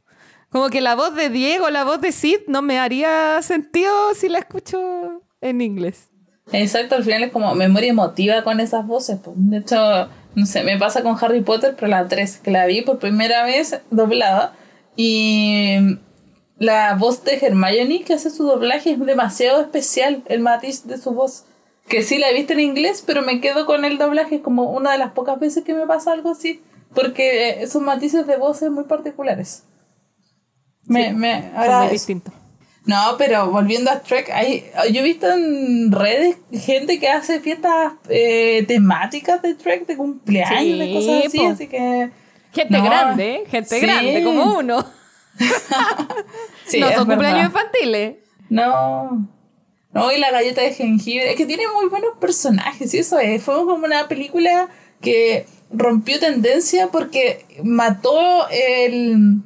[0.50, 4.28] Como que la voz de Diego, la voz de Sid no me haría sentido si
[4.28, 6.08] la escucho en inglés.
[6.52, 9.18] Exacto, al final es como memoria emotiva con esas voces.
[9.36, 12.82] De hecho, no sé, me pasa con Harry Potter, pero la 3, que la vi
[12.82, 14.54] por primera vez doblada.
[14.96, 15.98] Y
[16.58, 21.12] la voz de Hermione, que hace su doblaje, es demasiado especial, el matiz de su
[21.12, 21.44] voz.
[21.88, 24.92] Que sí la he visto en inglés, pero me quedo con el doblaje como una
[24.92, 26.62] de las pocas veces que me pasa algo así.
[26.94, 29.64] Porque eh, sus matices de voz son muy particulares.
[30.84, 32.34] Me, me Son muy distintos.
[32.86, 37.92] No, pero volviendo a Trek, hay, yo he visto en redes gente que hace fiestas
[38.08, 41.48] eh, temáticas de Trek, de cumpleaños, de Sí, cosas así, po.
[41.48, 42.10] así que...
[42.52, 43.44] Gente No, grande, ¿eh?
[43.48, 43.80] gente sí.
[43.80, 44.84] grande, como uno.
[46.66, 48.16] Sí, no son cumpleaños infantiles.
[48.48, 49.28] No.
[49.92, 53.42] No, y la galleta de jengibre, es que tiene muy buenos personajes, y eso es,
[53.42, 54.68] fue como una película
[55.00, 59.42] que rompió tendencia porque mató el,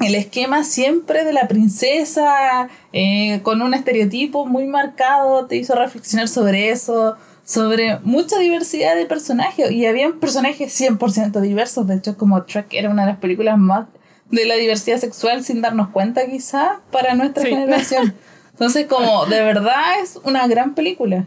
[0.00, 6.28] el esquema siempre de la princesa, eh, con un estereotipo muy marcado, te hizo reflexionar
[6.28, 12.42] sobre eso, sobre mucha diversidad de personajes, y había personajes 100% diversos, de hecho como
[12.44, 13.86] Trek era una de las películas más
[14.30, 17.50] de la diversidad sexual sin darnos cuenta quizá para nuestra Sí.
[17.50, 18.14] generación.
[18.52, 21.26] Entonces como de verdad es una gran película.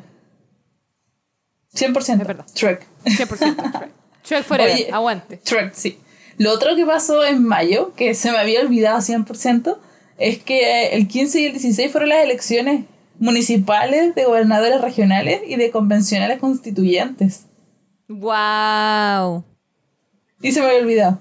[1.73, 2.21] 100%.
[2.21, 2.45] Es verdad.
[2.53, 2.87] Trek.
[3.03, 3.91] 100% Shrek.
[4.23, 5.37] Shrek forever, Oye, aguante.
[5.37, 5.99] Trek, sí.
[6.37, 9.77] Lo otro que pasó en mayo, que se me había olvidado 100%,
[10.17, 12.85] es que el 15 y el 16 fueron las elecciones
[13.19, 17.45] municipales, de gobernadores regionales y de convencionales constituyentes.
[18.07, 19.43] ¡Wow!
[20.41, 21.19] Y se me había olvidado.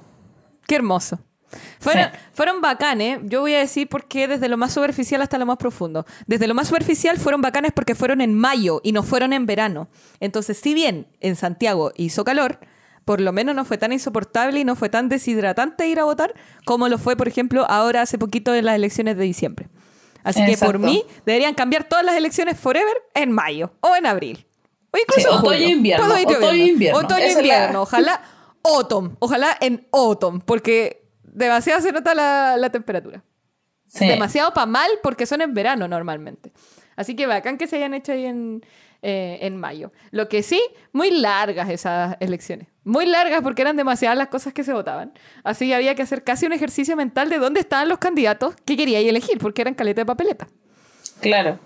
[0.67, 1.19] Qué hermoso.
[1.79, 2.19] Fueron, Sí.
[2.33, 3.21] fueron bacanes.
[3.25, 6.05] Yo voy a decir por qué desde lo más superficial hasta lo más profundo.
[6.27, 9.89] Desde lo más superficial fueron bacanes porque fueron en mayo y no fueron en verano.
[10.19, 12.59] Entonces, si bien en Santiago hizo calor,
[13.05, 16.33] por lo menos no fue tan insoportable y no fue tan deshidratante ir a votar
[16.65, 19.69] como lo fue, por ejemplo, ahora hace poquito en las elecciones de diciembre.
[20.23, 24.47] Así que por mí deberían cambiar todas las elecciones forever en mayo o en abril.
[24.91, 26.99] O incluso Sí, otoño e invierno, Otoño e otoño e invierno.
[27.01, 27.83] Otoño e Esa es la- invierno.
[27.83, 28.23] Ojalá
[28.65, 29.17] autumn.
[29.19, 30.41] Ojalá en autumn.
[30.41, 33.23] Porque demasiado se nota la, la temperatura.
[33.87, 34.07] Sí.
[34.07, 36.53] Demasiado para mal porque son en verano normalmente.
[36.97, 38.65] Así que bacán que se hayan hecho ahí en,
[39.07, 39.93] eh, en mayo.
[40.13, 40.59] Lo que sí,
[40.93, 42.69] muy largas esas elecciones.
[42.85, 45.13] Muy largas porque eran demasiadas las cosas que se votaban.
[45.43, 48.79] Así que había que hacer casi un ejercicio mental de dónde estaban los candidatos que
[48.79, 50.49] queríais elegir, porque eran caleta de papeleta.
[51.21, 51.59] Claro.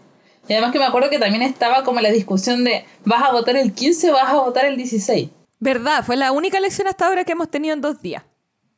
[0.49, 3.55] Y además que me acuerdo que también estaba como la discusión de ¿vas a votar
[3.55, 5.31] el 15 o vas a votar el 16?
[5.61, 8.25] Verdad, fue la única elección hasta ahora que hemos tenido en dos días.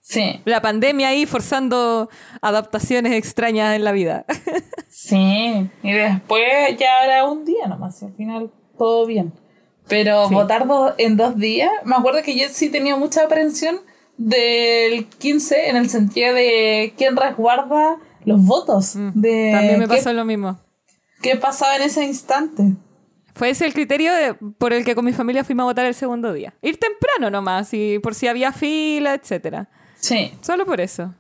[0.03, 2.09] Sí, La pandemia ahí forzando
[2.41, 4.25] adaptaciones extrañas en la vida.
[4.89, 5.71] sí.
[5.83, 6.43] Y después
[6.79, 9.33] ya era un día nomás, y al final todo bien.
[9.89, 10.35] Pero Sí.
[10.35, 13.81] votar do- en dos días, me acuerdo que yo sí tenía mucha aprensión
[14.17, 18.95] del 15 en el sentido de quién resguarda los votos.
[18.95, 19.01] de
[19.51, 20.59] Mm, También me qué- pasó lo mismo.
[21.23, 22.75] qué pasaba en ese instante.
[23.35, 25.95] Fue ese el criterio de- por el que con mi familia fuimos a votar el
[25.95, 26.53] segundo día.
[26.63, 29.69] Ir temprano nomás, y por si había fila, etcétera.
[30.01, 30.33] Sí.
[30.41, 31.15] Solo por eso.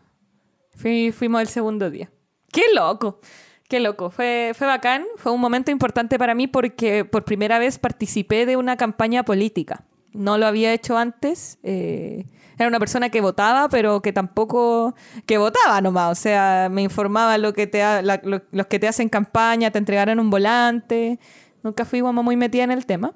[0.74, 2.10] Fui- fuimos el segundo día.
[2.52, 3.20] ¡Qué loco!
[3.68, 4.10] ¡Qué loco!
[4.10, 5.04] Fue, fue bacán.
[5.16, 9.84] Fue un momento importante para mí porque por primera vez participé de una campaña política.
[10.12, 11.58] No lo había hecho antes.
[11.62, 12.26] eh,
[12.58, 14.94] era una persona que votaba, pero que tampoco...
[15.24, 16.18] que votaba nomás.
[16.18, 19.70] O sea, me informaba lo que te ha- la- lo- los que te hacen campaña,
[19.70, 21.18] te entregaran un volante.
[21.62, 23.14] Nunca fui como muy metida en el tema.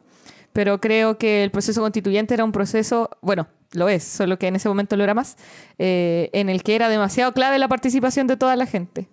[0.53, 4.57] Pero creo que el proceso constituyente era un proceso, bueno, lo es, solo que en
[4.57, 5.37] ese momento lo era más,
[5.79, 9.09] eh, en el que era demasiado clave la participación de toda la gente.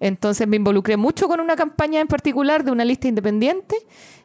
[0.00, 3.76] Entonces me involucré mucho con una campaña en particular de una lista independiente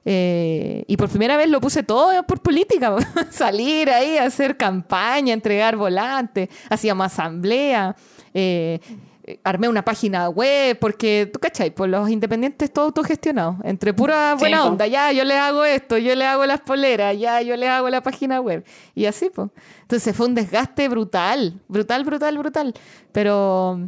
[0.03, 2.95] eh, y por primera vez lo puse todo por política.
[3.31, 7.95] Salir ahí, a hacer campaña, entregar volantes, hacíamos asamblea.
[8.33, 8.79] eh,
[9.43, 14.65] armé una página web, porque tú cachai, por los independientes todo autogestionado, entre pura buena
[14.65, 17.89] onda, ya yo les hago esto, yo les hago las poleras, ya yo les hago
[17.89, 18.65] la página web,
[18.95, 19.49] y así pues.
[19.81, 22.73] Entonces fue un desgaste brutal, brutal, brutal, brutal,
[23.11, 23.79] pero...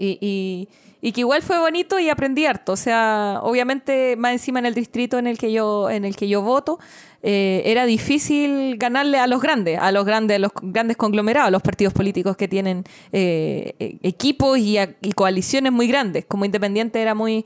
[0.00, 0.68] Y, y,
[1.00, 2.72] y que igual fue bonito y aprendí harto.
[2.72, 6.28] O sea, obviamente más encima en el distrito en el que yo, en el que
[6.28, 6.78] yo voto,
[7.22, 11.62] eh, era difícil ganarle a los grandes, a los grandes, a los grandes conglomerados, los
[11.62, 16.24] partidos políticos que tienen eh, eh, equipos y, a- y coaliciones muy grandes.
[16.26, 17.44] Como independiente era muy,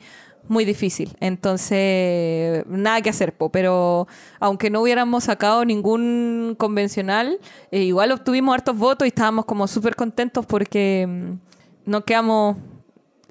[0.49, 1.11] muy difícil.
[1.21, 3.51] Entonces, nada que hacer, po.
[3.51, 4.07] pero
[4.41, 7.39] aunque no hubiéramos sacado ningún convencional,
[7.71, 12.57] eh, igual obtuvimos hartos votos y estábamos como súper contentos porque mm, no quedamos,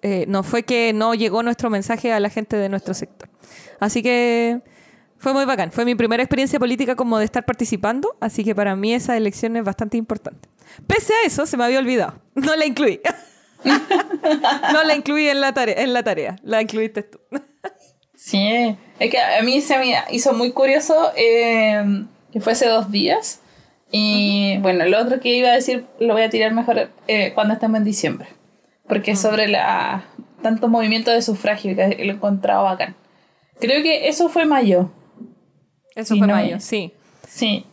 [0.02, 3.30] eh, no fue que no llegó nuestro mensaje a la gente de nuestro sector.
[3.80, 4.62] Así que
[5.18, 5.72] fue muy bacán.
[5.72, 9.56] Fue mi primera experiencia política como de estar participando, así que para mí esa elección
[9.56, 10.50] es bastante importante.
[10.88, 12.16] Pese a eso, se me había olvidado.
[12.36, 13.00] No la incluí.
[14.74, 16.36] no la incluí en la tarea, en la tarea.
[16.44, 17.20] La incluiste tú.
[18.16, 22.92] Sí, es que a mí se me hizo muy curioso eh, que fue hace dos
[22.92, 23.42] días.
[23.92, 27.54] Y bueno, lo otro que iba a decir lo voy a tirar mejor eh, cuando
[27.54, 28.28] estemos en diciembre.
[28.92, 30.04] Porque sobre la
[30.42, 32.98] tanto movimiento de sufragio que lo he encontrado bacán.
[33.58, 34.92] Creo que eso fue mayo.
[35.96, 36.92] Eso fue no, mayo, sí.
[37.26, 37.66] Sí.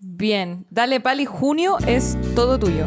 [0.00, 0.66] Bien.
[0.70, 2.84] Dale, Pali, junio es todo tuyo.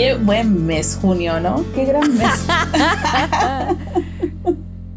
[0.00, 1.62] Qué buen mes, junio, ¿no?
[1.74, 2.30] Qué gran mes.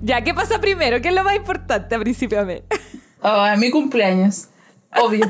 [0.01, 1.01] Ya, ¿qué pasa primero?
[1.01, 2.61] ¿Qué es lo más importante a principio de mes?
[3.21, 4.47] Oh, mi cumpleaños.
[4.95, 5.25] Obvio.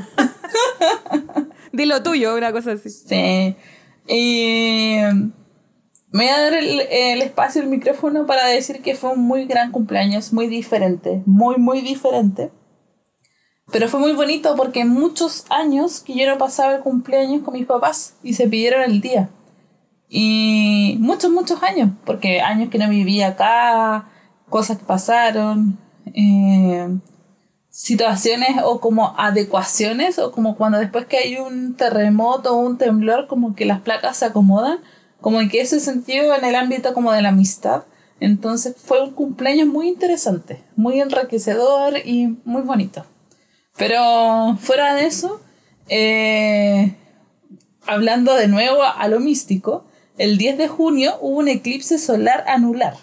[1.72, 2.88] Dilo tuyo, una cosa así.
[2.88, 3.56] Sí.
[4.06, 4.98] Y
[6.12, 9.46] me voy a dar el, el espacio, el micrófono para decir que fue un muy
[9.46, 12.52] gran cumpleaños, muy diferente, muy, muy diferente.
[13.72, 17.66] Pero fue muy bonito porque muchos años que yo no pasaba el cumpleaños con mis
[17.66, 19.30] papás y se pidieron el día.
[20.16, 24.08] Y muchos, muchos años, porque años que no vivía acá,
[24.48, 25.76] cosas que pasaron.
[26.06, 26.88] eh,
[27.68, 33.26] situaciones o como adecuaciones o como cuando después que hay un terremoto o un temblor
[33.26, 34.78] como que las placas se acomodan,
[35.20, 37.82] como que ese sentido en el ámbito como de la amistad.
[38.20, 43.04] Entonces fue un cumpleaños muy interesante, muy enriquecedor y muy bonito.
[43.76, 45.40] Pero fuera de eso,
[45.88, 46.94] eh,
[47.84, 49.86] hablando de nuevo a lo místico,
[50.18, 52.96] el 10 de junio hubo un eclipse solar anular.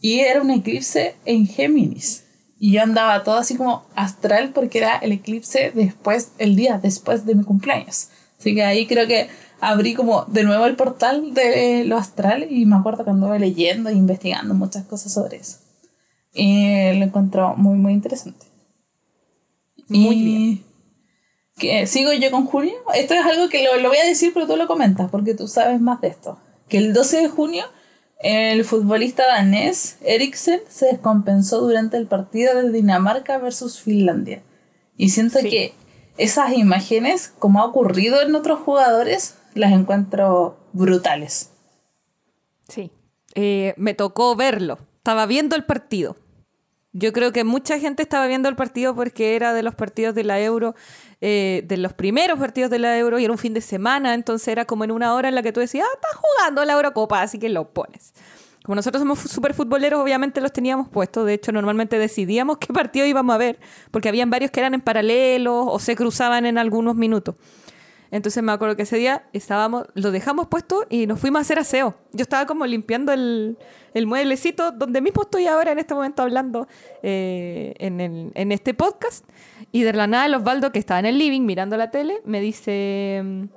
[0.00, 2.24] Y era un eclipse en Géminis.
[2.58, 7.26] Y yo andaba todo así como astral porque era el eclipse después, el día después
[7.26, 8.08] de mi cumpleaños.
[8.38, 9.28] Así que ahí creo que
[9.60, 13.88] abrí como de nuevo el portal de lo astral y me acuerdo que anduve leyendo
[13.88, 15.58] e investigando muchas cosas sobre eso.
[16.32, 18.46] Y lo encuentro muy, muy interesante.
[19.88, 20.64] Muy Y bien.
[21.56, 22.74] Que sigo yo con junio.
[22.94, 25.46] Esto es algo que lo, lo voy a decir, pero tú lo comentas porque tú
[25.48, 26.38] sabes más de esto.
[26.68, 27.64] Que el 12 de junio
[28.20, 34.42] el futbolista danés Eriksen se descompensó durante el partido de Dinamarca versus Finlandia.
[34.96, 35.50] Y siento Sí.
[35.50, 35.74] que
[36.16, 41.50] esas imágenes, como ha ocurrido en otros jugadores, las encuentro brutales.
[42.68, 42.90] Sí.
[43.34, 44.78] Eh, me tocó verlo.
[44.98, 46.16] Estaba viendo el partido.
[46.92, 50.22] Yo creo que mucha gente estaba viendo el partido porque era de los partidos de
[50.22, 50.76] la Euro,
[51.26, 54.46] eh, de los primeros partidos de la Euro y era un fin de semana, entonces
[54.48, 57.22] era como en una hora en la que tú decías, ah, está jugando la Eurocopa,
[57.22, 58.12] así que lo pones.
[58.62, 61.24] Como nosotros somos súper futboleros, obviamente los teníamos puestos.
[61.24, 63.58] De hecho, normalmente decidíamos qué partido íbamos a ver,
[63.90, 67.36] porque habían varios que eran en paralelo o se cruzaban en algunos minutos.
[68.10, 71.58] Entonces me acuerdo que ese día estábamos, lo dejamos puesto y nos fuimos a hacer
[71.58, 71.96] aseo.
[72.12, 73.56] Yo estaba como limpiando el,
[73.92, 76.68] el mueblecito donde mismo estoy ahora en este momento hablando
[77.02, 79.24] eh, en, el- en este podcast.
[79.74, 82.40] Y de la nada el Osvaldo, que estaba en el living mirando la tele, me
[82.40, 83.48] dice,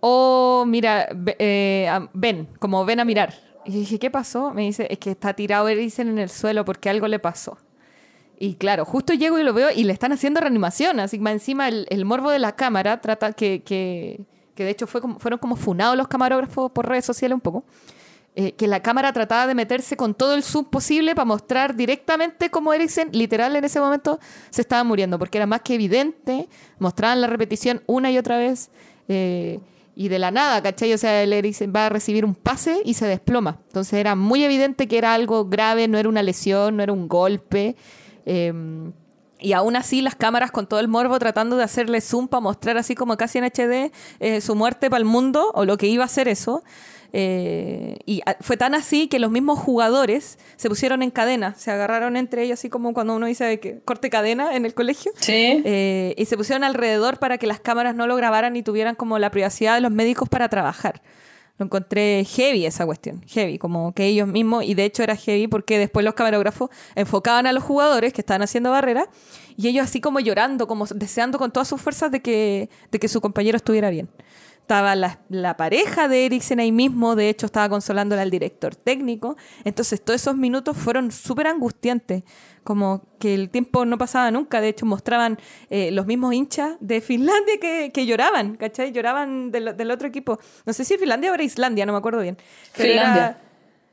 [0.00, 1.08] oh, mira,
[1.38, 3.32] eh, ven, como ven a mirar.
[3.64, 4.52] Y dije, ¿qué pasó?
[4.52, 7.56] Me dice, es que está tirado Eriksen en el suelo porque algo le pasó.
[8.38, 11.00] Y claro, justo llego y lo veo y le están haciendo reanimación.
[11.00, 15.38] Así que encima el, morbo de la cámara trata que, que, que de hecho fueron
[15.40, 17.64] como funados los camarógrafos por redes sociales un poco.
[18.36, 22.50] Eh, que la cámara trataba de meterse con todo el zoom posible para mostrar directamente
[22.50, 24.18] cómo Eriksen, literal en ese momento,
[24.50, 28.70] se estaba muriendo, porque era más que evidente, mostraban la repetición una y otra vez,
[29.08, 29.60] eh,
[29.94, 30.92] y de la nada, ¿cachai?
[30.92, 33.60] O sea, el Eriksen va a recibir un pase y se desploma.
[33.68, 37.06] Entonces era muy evidente que era algo grave, no era una lesión, no era un
[37.06, 37.76] golpe.
[38.26, 38.52] eh,
[39.44, 42.78] y aún así las cámaras con todo el morbo tratando de hacerle zoom para mostrar
[42.78, 46.02] así como casi en HD eh, su muerte para el mundo o lo que iba
[46.02, 46.64] a ser eso.
[47.16, 51.70] Eh, y a- fue tan así que los mismos jugadores se pusieron en cadena, se
[51.70, 55.12] agarraron entre ellos así como cuando uno dice que corte cadena en el colegio.
[55.20, 55.62] Sí.
[55.64, 59.20] Eh, y se pusieron alrededor para que las cámaras no lo grabaran y tuvieran como
[59.20, 61.02] la privacidad de los médicos para trabajar.
[61.56, 65.46] Lo encontré heavy esa cuestión, heavy, como que ellos mismos, y de hecho era heavy
[65.46, 69.08] porque después los camarógrafos enfocaban a los jugadores que estaban haciendo barrera
[69.56, 73.06] y ellos así como llorando, como deseando con todas sus fuerzas de que, de que
[73.06, 74.08] su compañero estuviera bien.
[74.64, 79.36] Estaba la, la pareja de Eriksen ahí mismo, de hecho estaba consolándole al director técnico.
[79.62, 82.22] Entonces todos esos minutos fueron súper angustiantes,
[82.62, 84.62] como que el tiempo no pasaba nunca.
[84.62, 85.38] De hecho mostraban
[85.68, 88.90] eh, los mismos hinchas de Finlandia que, que lloraban, ¿cachai?
[88.90, 90.38] Lloraban del, del otro equipo.
[90.64, 92.38] No sé si Finlandia o era Islandia, no me acuerdo bien.
[92.74, 93.24] Pero Finlandia.
[93.26, 93.40] Era,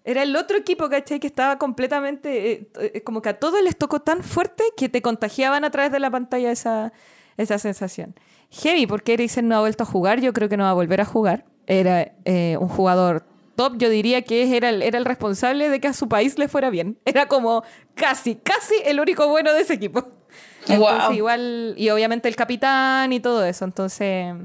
[0.06, 1.20] era el otro equipo, ¿cachai?
[1.20, 5.02] Que estaba completamente, eh, eh, como que a todos les tocó tan fuerte que te
[5.02, 6.94] contagiaban a través de la pantalla esa,
[7.36, 8.16] esa sensación.
[8.52, 11.02] Heavy, porque Eriksen no ha vuelto a jugar, yo creo que no va a volver
[11.02, 11.46] a jugar.
[11.68, 13.26] Era eh, un jugador
[13.56, 16.48] top, yo diría que era el, era el responsable de que a su país le
[16.48, 16.98] fuera bien.
[17.06, 17.64] Era como
[17.96, 20.00] casi, casi el único bueno de ese equipo.
[20.68, 21.14] Entonces, Wow.
[21.14, 24.36] igual, y obviamente el capitán y todo eso, entonces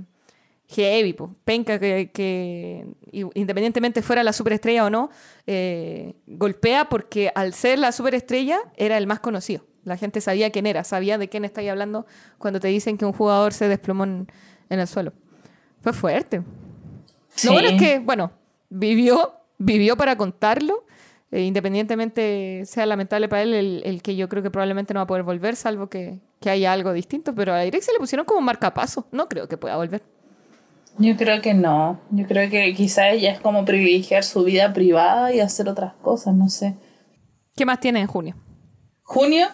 [0.68, 1.34] heavy, po.
[1.44, 5.10] penca que, independientemente fuera la superestrella o no,
[5.46, 9.64] eh, golpea porque al ser la superestrella era el más conocido.
[9.86, 12.04] La gente sabía quién era, sabía de quién estáis hablando
[12.38, 14.26] cuando te dicen que un jugador se desplomó en,
[14.68, 15.12] en el suelo.
[15.80, 16.42] Fue fuerte.
[17.30, 17.46] Sí.
[17.46, 18.32] Lo bueno es que, bueno,
[18.68, 20.84] vivió, vivió para contarlo.
[21.30, 25.04] eh, independientemente sea lamentable para él, el, el que yo creo que probablemente no va
[25.04, 27.34] a poder volver, salvo que, que haya algo distinto.
[27.34, 29.06] Pero a Eric se le pusieron como marcapaso.
[29.12, 30.02] No creo que pueda volver.
[30.98, 32.00] Yo creo que no.
[32.10, 36.34] Yo creo que quizá ella es como privilegiar su vida privada y hacer otras cosas,
[36.34, 36.74] no sé.
[37.54, 38.34] ¿Qué más tiene en junio?
[39.02, 39.46] Junio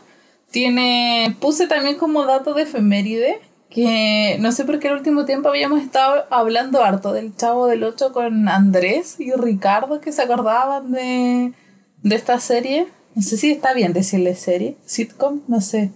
[0.52, 1.36] tiene.
[1.40, 3.40] Puse también como dato de efeméride
[3.72, 7.84] que no sé por qué el último tiempo habíamos estado hablando harto del Chavo del
[7.84, 11.52] 8 con Andrés y Ricardo que se acordaban de,
[12.02, 12.86] de esta serie.
[13.14, 15.90] No sé si está bien decirle serie, sitcom, no sé.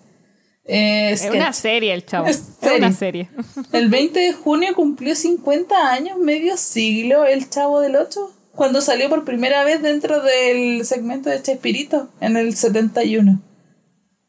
[0.64, 2.26] Eh, Es una serie el chavo.
[2.26, 3.28] Es Es una serie.
[3.72, 9.08] El 20 de junio cumplió 50 años, medio siglo, el Chavo del 8, cuando salió
[9.08, 13.40] por primera vez dentro del segmento de Chespirito, en el 71.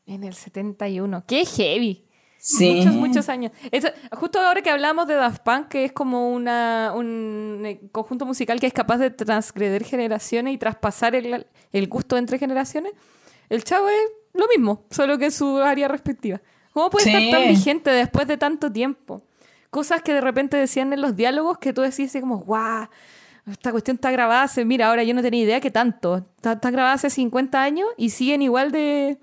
[0.08, 1.24] En el 71.
[1.28, 2.04] ¡Qué heavy!
[2.40, 2.76] Sí.
[2.78, 3.52] Muchos, muchos años.
[3.72, 8.26] Eso- justo ahora que hablamos de Daft Punk, que es como una, un eh, conjunto
[8.26, 12.94] musical que es capaz de transgreder generaciones y traspasar el, el gusto entre generaciones,
[13.50, 16.42] el chavo es lo mismo, solo que en su área respectiva.
[16.74, 17.12] ¿Cómo puede Sí.
[17.16, 19.24] estar tan vigente después de tanto tiempo?
[19.72, 22.88] Cosas que de repente decían en los diálogos que tú decís así como, guau,
[23.50, 26.18] esta cuestión está grabada hace, mira, ahora yo no tenía idea que tanto.
[26.18, 29.18] Está, está grabada hace 50 años y siguen igual de,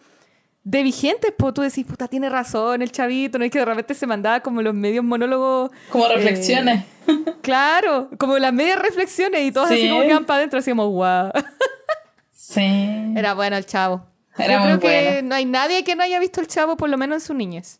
[0.65, 3.95] de vigentes, pues tú decís, puta, tiene razón el chavito, no es que de repente
[3.95, 5.71] se mandaba como los medios monólogos.
[5.91, 6.85] Como eh, reflexiones.
[7.43, 9.89] claro, como las medias reflexiones y todas así Sí.
[9.91, 11.31] como quedan para adentro, así como, wow.
[12.31, 13.13] Sí.
[13.17, 14.07] Era bueno el chavo.
[14.39, 15.29] Era Yo muy creo que bueno.
[15.29, 17.79] no hay nadie que no haya visto el chavo, por lo menos en su niñez.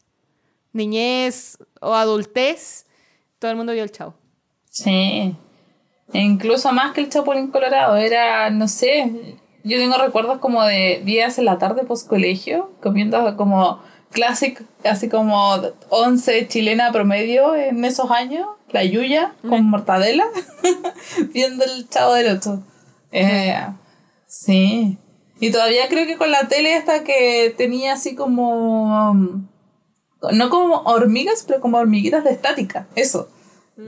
[0.73, 2.87] Niñez o adultez,
[3.39, 4.15] todo el mundo vio el chavo.
[4.71, 5.35] Sí.
[6.13, 7.97] E incluso más que el Chapulín Colorado.
[7.97, 13.37] Era, no sé, yo tengo recuerdos como de días en la tarde post colegio, comiendo
[13.37, 15.57] como classic, así como
[15.89, 20.27] 11 chilena promedio en esos años, la yuya con mortadela,
[21.33, 22.63] viendo el Chavo del Ocho.
[23.11, 23.57] Eh,
[24.27, 24.99] sí.
[25.41, 29.15] Y todavía creo que con la tele hasta que tenía así como...
[30.33, 33.29] No como hormigas, pero como hormiguitas de estática, eso.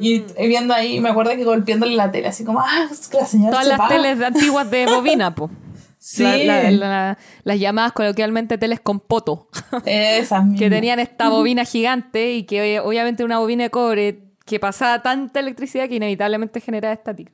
[0.00, 3.50] Y y viendo ahí, me acuerdo que golpeándole la tele, así como, ah, la señora
[3.52, 3.88] Todas se las va".
[3.88, 5.48] teles antiguas de bobina, po.
[6.08, 6.22] Sí.
[6.22, 9.48] La- la- la- las llamadas coloquialmente teles con poto,
[9.86, 10.60] Esas mismas.
[10.60, 15.02] que tenían esta bobina gigante y que eh, obviamente una bobina de cobre que pasaba
[15.02, 17.32] tanta electricidad que inevitablemente generaba estática.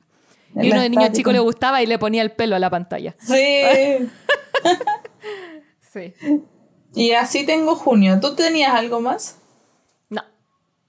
[0.55, 3.15] Y uno de niño chico le gustaba y le ponía el pelo a la pantalla.
[3.19, 3.61] Sí.
[5.91, 6.13] Sí.
[6.95, 8.19] y así tengo junio.
[8.19, 9.37] ¿Tú tenías algo más?
[10.09, 10.23] No.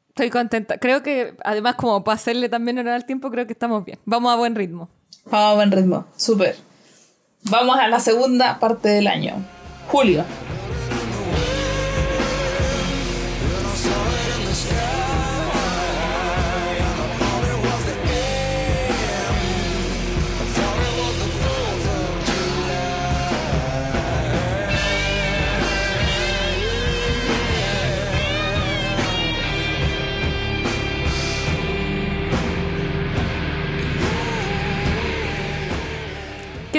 [0.09, 0.79] Estoy contenta.
[0.79, 3.99] Creo que, además, como para hacerle también honor al tiempo, creo que estamos bien.
[4.07, 4.89] Vamos a buen ritmo.
[5.27, 6.07] Vamos a buen ritmo.
[6.17, 6.57] Súper.
[7.51, 9.35] Vamos a la segunda parte del año.
[9.89, 10.25] Julio.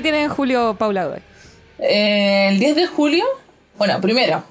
[0.06, 1.20] Tiene en julio Paula Godoy?
[1.80, 3.24] Eh, el 10 de julio,
[3.76, 4.44] bueno, primero,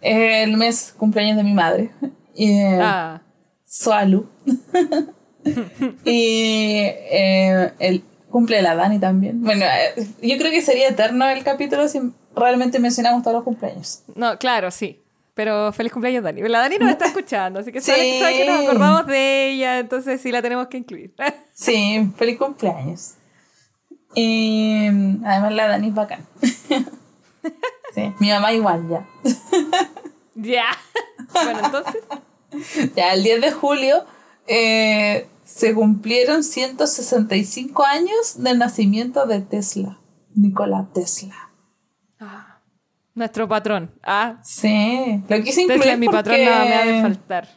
[0.00, 1.90] es el mes cumpleaños de mi madre.
[2.34, 3.22] Y, eh, Ah,
[3.64, 4.28] Sualu.
[6.04, 9.40] y eh, el cumple la Dani también.
[9.42, 12.00] Bueno, eh, yo creo que sería eterno el capítulo si
[12.34, 14.02] realmente mencionamos todos los cumpleaños.
[14.16, 15.00] no, claro, sí.
[15.34, 16.42] Pero feliz cumpleaños, Dani.
[16.48, 18.18] La Dani nos está escuchando, así que sabe, Sí.
[18.20, 21.14] sabe que nos acordamos de ella, entonces sí la tenemos que incluir.
[21.54, 23.14] Sí, feliz cumpleaños.
[24.14, 24.86] Y
[25.24, 26.26] además la Dani es bacán.
[27.94, 29.06] sí, mi mamá igual ya.
[30.34, 30.64] ya.
[31.32, 32.02] bueno, entonces.
[32.96, 34.04] Ya, el 10 de julio
[34.46, 39.98] eh, se cumplieron 165 años del nacimiento de Tesla,
[40.34, 41.50] Nikola Tesla.
[43.14, 43.90] Nuestro patrón.
[44.02, 46.22] Ah, Sí, lo quise incluir Tesla es mi porque...
[46.22, 47.48] patrón, nada me ha de faltar.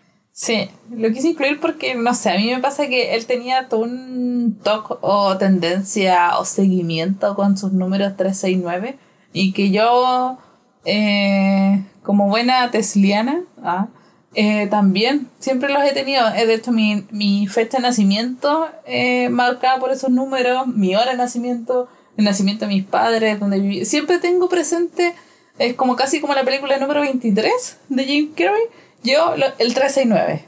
[0.43, 3.81] Sí, lo quise incluir porque, no sé, a mí me pasa que él tenía todo
[3.81, 8.97] un toque o tendencia o seguimiento con sus números 369
[9.33, 10.39] y que yo,
[10.83, 13.89] eh, como buena tesliana, ah,
[14.33, 16.27] eh, también siempre los he tenido.
[16.29, 21.11] Eh, De hecho, mi, mi fecha de nacimiento eh, marcada por esos números, mi hora
[21.11, 21.87] de nacimiento,
[22.17, 23.85] el nacimiento de mis padres, donde viví.
[23.85, 25.13] Siempre tengo presente,
[25.59, 28.63] es como casi como la película número 23 de Jim Carrey,
[29.03, 30.45] yo lo- el 369.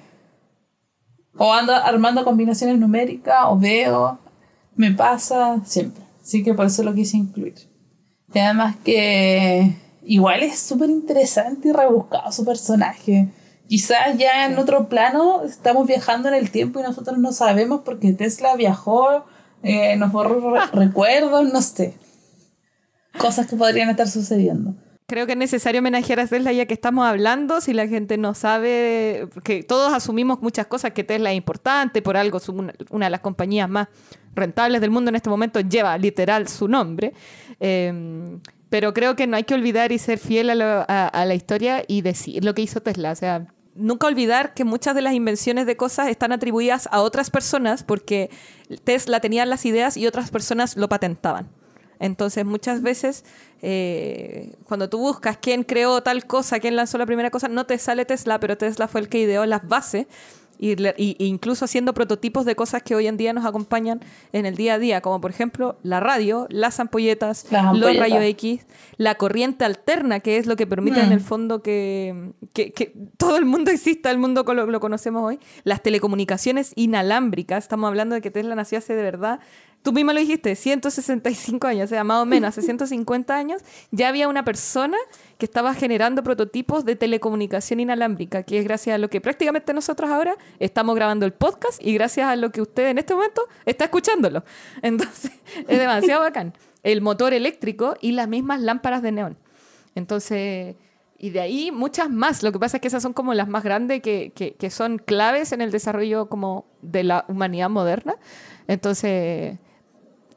[1.37, 4.19] O ando armando combinaciones numéricas, o veo,
[4.75, 6.03] me pasa siempre.
[6.21, 7.55] Así que por eso lo quise incluir.
[8.33, 13.29] Y además que igual es súper interesante y rebuscado su personaje.
[13.67, 18.13] Quizás ya en otro plano estamos viajando en el tiempo y nosotros no sabemos porque
[18.13, 19.25] Tesla viajó,
[19.63, 21.95] eh, nos borró re- recuerdos, no sé.
[23.17, 24.75] Cosas que podrían estar sucediendo.
[25.14, 28.34] Creo que es necesario homenajear a Tesla ya que estamos hablando, si la gente no
[28.34, 33.05] sabe, que todos asumimos muchas cosas, que Tesla es importante, por algo es una, una
[33.05, 33.89] de las compañías más
[34.34, 37.14] rentables del mundo en este momento, lleva literal su nombre,
[37.59, 38.39] Eh,
[38.72, 41.36] pero creo que no hay que olvidar y ser fiel a, lo- a- a la
[41.36, 43.45] historia y decir lo que hizo Tesla, o sea,
[43.76, 48.32] nunca olvidar que muchas de las invenciones de cosas están atribuidas a otras personas porque
[48.84, 51.49] Tesla tenía las ideas y otras personas lo patentaban.
[51.99, 53.24] Entonces, muchas veces,
[53.66, 57.78] eh, cuando tú buscas quién creó tal cosa, quién lanzó la primera cosa, no te
[57.78, 60.05] sale Tesla, pero Tesla fue el que ideó las bases
[60.59, 64.01] Y, y- e incluso haciendo prototipos de cosas que hoy en día nos acompañan
[64.34, 67.99] en el día a día, como por ejemplo la radio, las ampolletas, Las los ampolletas.
[67.99, 68.66] rayos X,
[68.97, 71.05] la corriente alterna, que es lo que permite Mm.
[71.07, 75.24] en el fondo que, que- que todo el mundo exista, el mundo lo, lo conocemos
[75.24, 79.39] hoy, las telecomunicaciones inalámbricas, estamos hablando de que Tesla nació hace de verdad,
[79.84, 83.61] tú misma lo dijiste, 165 años, o sea, más o menos, hace 150 años,
[83.91, 84.97] ya había una persona
[85.38, 90.09] que estaba generando prototipos de telecomunicación inalámbrica, que es gracias a lo que prácticamente nosotros
[90.09, 93.86] ahora estamos grabando el podcast y gracias a lo que usted en este momento está
[93.86, 94.43] escuchándolo.
[94.81, 95.31] Entonces,
[95.67, 96.53] es demasiado bacán.
[96.81, 99.38] El motor eléctrico y las mismas lámparas de neón.
[99.95, 100.75] Entonces,
[101.17, 102.43] y de ahí muchas más.
[102.43, 104.97] Lo que pasa es que esas son como las más grandes que, que- que son
[104.97, 108.15] claves en el desarrollo como de la humanidad moderna.
[108.67, 109.59] Entonces,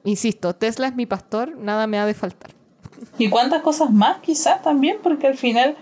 [0.07, 2.51] insisto, Tesla es mi pastor, nada me ha de faltar.
[3.19, 5.77] Y cuántas cosas más quizás también, porque al final,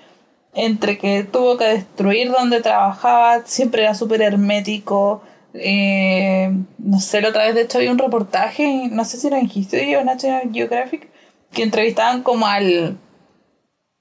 [0.53, 5.23] entre que tuvo que destruir donde trabajaba, siempre era súper hermético.
[5.55, 9.39] eh, no sé, la otra vez de hecho había un reportaje, no sé si era
[9.39, 11.09] en History o National Geographic,
[11.53, 12.99] que entrevistaban como al,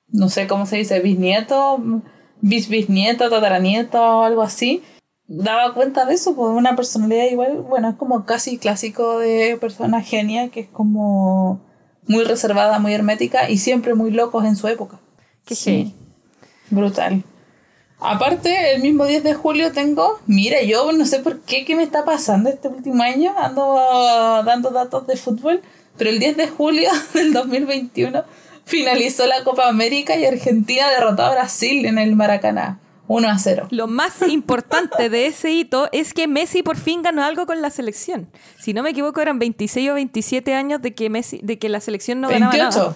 [0.07, 1.80] no sé cómo se dice, bisnieto,
[2.41, 4.82] bis bisnieto, tataranieto, algo así.
[5.36, 10.01] Daba cuenta de eso, pues una personalidad igual, bueno, es como casi clásico de persona
[10.01, 11.59] genia, que es como
[12.07, 14.99] muy reservada, muy hermética y siempre muy locos en su época.
[15.45, 15.95] Qué Sí.
[16.69, 17.23] Brutal.
[17.99, 21.84] Aparte, el mismo 10 de julio tengo, mira, yo no sé por qué, qué me
[21.84, 25.61] está pasando este último año, ando uh, dando datos de fútbol,
[25.97, 28.23] pero el 10 de julio del 2021
[28.65, 33.68] finalizó la Copa América y Argentina derrotó a Brasil en el Maracaná, 1 a 0.
[33.72, 37.70] Lo más importante de ese hito es que Messi por fin ganó algo con la
[37.70, 38.30] selección.
[38.60, 41.82] Si no me equivoco, eran 26 o 27 años de que Messi, de que la
[41.82, 42.80] selección no ganaba 28.
[42.80, 42.95] nada.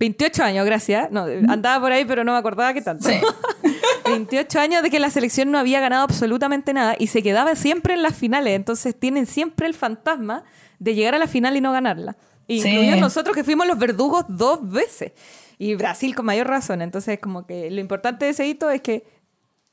[0.00, 1.10] 28 años, gracias.
[1.10, 3.08] No, andaba por ahí, pero no me acordaba qué tanto.
[3.08, 3.16] Sí.
[4.06, 7.94] 28 años de que la selección no había ganado absolutamente nada y se quedaba siempre
[7.94, 8.54] en las finales.
[8.54, 10.44] Entonces tienen siempre el fantasma
[10.78, 12.16] de llegar a la final y no ganarla.
[12.46, 12.54] Sí.
[12.56, 15.12] Incluidos nosotros que fuimos los verdugos dos veces.
[15.58, 16.80] Y Brasil con mayor razón.
[16.80, 19.04] Entonces, como que lo importante de ese hito es que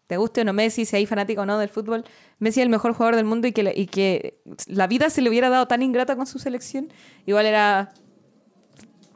[0.07, 2.03] te guste o no Messi, si hay fanático o no del fútbol,
[2.39, 3.89] Messi es el mejor jugador del mundo y que, la- y
[4.87, 6.91] vida se le hubiera dado tan ingrata con su selección,
[7.25, 7.91] igual era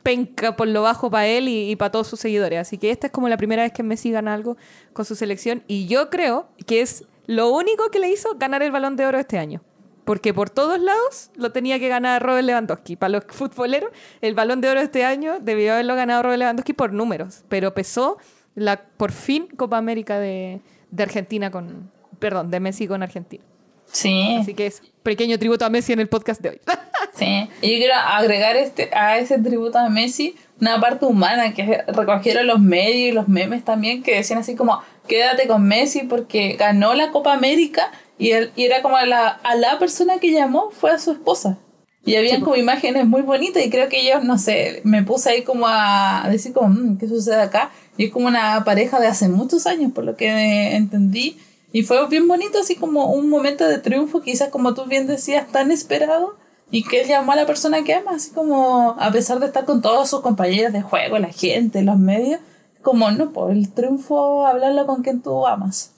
[0.04, 2.60] penca por lo bajo para él y, para todos sus seguidores.
[2.60, 4.58] Así que esta es como la primera vez que Messi gana algo
[4.94, 8.72] con su selección y yo creo que es lo único que le hizo ganar el
[8.72, 9.62] balón de oro este año.
[10.06, 12.96] Porque por todos lados lo tenía que ganar Robert Lewandowski.
[12.96, 16.92] Para los futboleros, el balón de oro este año debió haberlo ganado Robert Lewandowski por
[16.94, 17.44] números.
[17.48, 18.18] Pero pesó
[18.56, 20.62] la por fin Copa América de,
[20.92, 21.92] de Argentina con.
[22.20, 23.44] Perdón, de Messi con Argentina.
[23.92, 26.62] Sí, Así que es pequeño tributo a Messi en el podcast de hoy.
[27.16, 27.50] sí.
[27.62, 32.46] Y yo quiero agregar este, a ese tributo a Messi una parte humana que recogieron
[32.48, 36.94] los medios y los memes también que decían así como quédate con Messi porque ganó
[36.94, 40.92] la Copa América y, él, y era como la, a la persona que llamó fue
[40.92, 41.58] a su esposa.
[42.06, 45.43] Y habían como imágenes muy bonitas y creo que ellos, no sé, me puse ahí
[45.43, 47.72] como a decir como, "Mm, ¿qué sucede acá?
[47.97, 51.38] Y es como una pareja de hace muchos años, por lo que entendí.
[51.72, 55.52] Y fue bien bonito, así como un momento de triunfo, quizás como tú bien decías,
[55.52, 56.36] tan esperado.
[56.72, 59.66] Y que él llamó a la persona que ama, así como, a pesar de estar
[59.66, 62.39] con todos sus compañeros de juego, la gente, los medios,
[62.84, 65.91] como, no, por el triunfo, hablarlo con quien tú amas.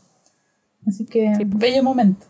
[0.88, 2.26] Así que, bello momento.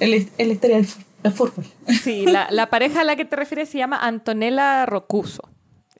[0.00, 0.82] En la historia
[1.24, 1.64] del fútbol.
[2.02, 5.42] Sí, la, la pareja a la que te refieres se llama Antonella Rocuso.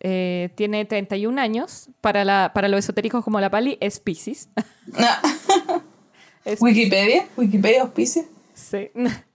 [0.00, 1.88] Eh, tiene 31 años.
[2.00, 4.48] Para, la, para los esotéricos como la Pali, es Pisces.
[6.44, 8.22] Es- Wikipedia, Wikipedia auspicia.
[8.52, 8.90] Sí.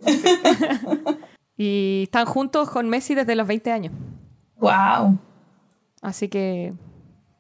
[0.06, 0.22] Sí.
[1.58, 3.94] y están juntos con Messi desde los 20 años.
[4.58, 5.18] Wow,
[6.02, 6.74] Así que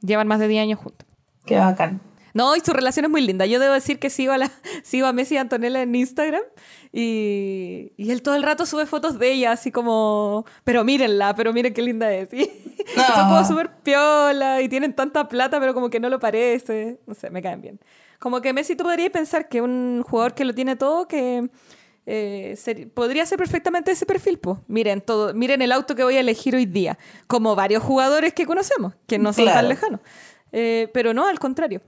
[0.01, 1.07] llevan más de 10 años juntos.
[1.45, 2.01] qué bacán.
[2.39, 3.45] No, y su relación es muy linda.
[3.45, 4.49] Yo debo decir que sigo a, la,
[4.83, 6.41] sigo a Messi y Antonella en Instagram
[6.93, 11.53] y, y él todo el rato sube fotos de ella, así como, pero mírenla, pero
[11.53, 12.29] miren qué linda es.
[12.33, 12.49] Y
[12.95, 13.03] No.
[13.15, 16.99] son como súper piola y tienen tanta plata, pero como que no lo parece.
[17.05, 17.79] No sé, me caen bien.
[18.19, 21.49] Como que Messi tú podrías pensar que un jugador que lo tiene todo, que
[22.05, 24.39] eh, ser- podría ser perfectamente ese perfil.
[24.39, 24.59] Pues.
[24.67, 26.97] Miren, todo, miren el auto que voy a elegir hoy día.
[27.27, 29.59] Como varios jugadores que conocemos, que no son Claro.
[29.59, 29.99] tan lejanos.
[30.51, 31.81] Eh, pero no, al contrario.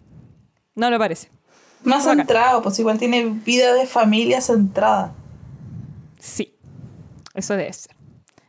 [0.76, 1.30] No lo parece.
[1.84, 5.14] Más centrado, pues igual tiene vida de familia centrada.
[6.20, 6.56] Sí,
[7.34, 7.96] eso debe ser.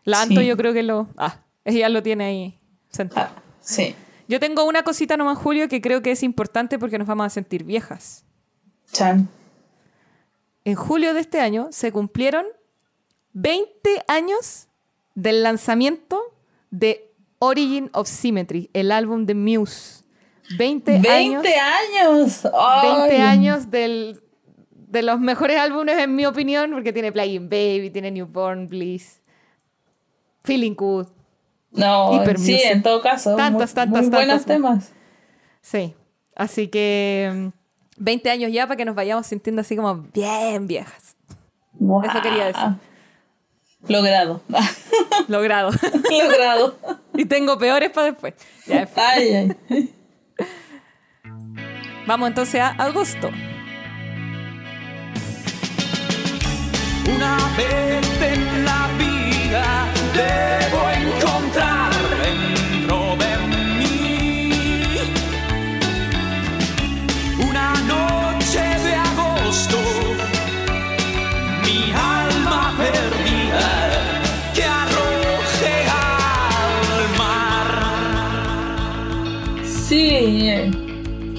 [0.05, 0.47] La Anto Sí.
[0.47, 1.09] yo creo que lo...
[1.17, 2.61] Ah, ella lo tiene ahí
[2.91, 3.29] sentado.
[3.35, 3.95] Ah, sí.
[4.29, 7.31] Yo tengo una cosita nomás, Julio, que creo que es importante porque nos vamos a
[7.31, 8.25] sentir viejas.
[8.93, 9.29] Chan.
[10.65, 12.47] En julio de este año se cumplieron
[13.33, 14.69] 20 años
[15.15, 16.21] del lanzamiento
[16.71, 20.02] de Origin of Symmetry, el álbum de Muse.
[20.57, 21.45] 20, 20 años.
[21.47, 22.43] años.
[22.43, 23.21] 20 Ay.
[23.21, 24.21] años del,
[24.71, 29.21] de los mejores álbumes en mi opinión, porque tiene Playing Baby, tiene Newborn Bliss,
[30.45, 31.07] Feeling Good.
[31.73, 32.71] No, Hyper sí, Music.
[32.71, 33.35] en todo caso.
[33.37, 34.93] Tantos, muy, tantos, muy buenos temas.
[35.63, 35.95] Sí,
[36.37, 37.49] así que mm,
[37.97, 41.17] 20 años ya para que nos vayamos sintiendo así como bien viejas.
[41.81, 42.63] Eso quería decir.
[43.89, 44.43] Logrado.
[45.29, 45.71] Logrado.
[46.11, 46.77] Logrado.
[47.15, 48.35] y tengo peores para después.
[48.67, 49.95] Ya, Ay, ay.
[52.07, 53.31] Vamos entonces a agosto.
[57.15, 61.92] Una vez en la vida debo encontrar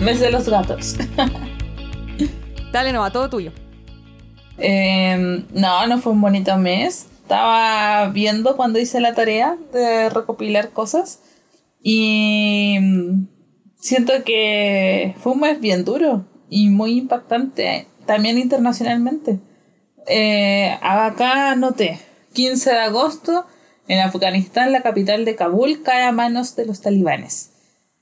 [0.03, 0.95] Mes de los gatos.
[2.71, 3.51] Dale, no, a todo tuyo.
[4.57, 7.07] Eh, no, no fue un bonito mes.
[7.21, 11.19] Estaba viendo cuando hice la tarea de recopilar cosas
[11.81, 13.27] y mm,
[13.79, 19.39] siento que fue un mes bien duro y muy impactante también internacionalmente.
[20.07, 21.97] Eh, acá anoté,
[22.33, 23.45] 15 de agosto,
[23.87, 27.51] en Afganistán, la capital de Kabul cae a manos de los talibanes.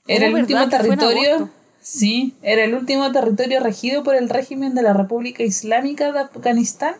[0.07, 1.49] Era Oh, el ¿verdad último territorio.
[1.81, 6.93] Sí, era el último territorio regido por el régimen de la República Islámica de Afganistán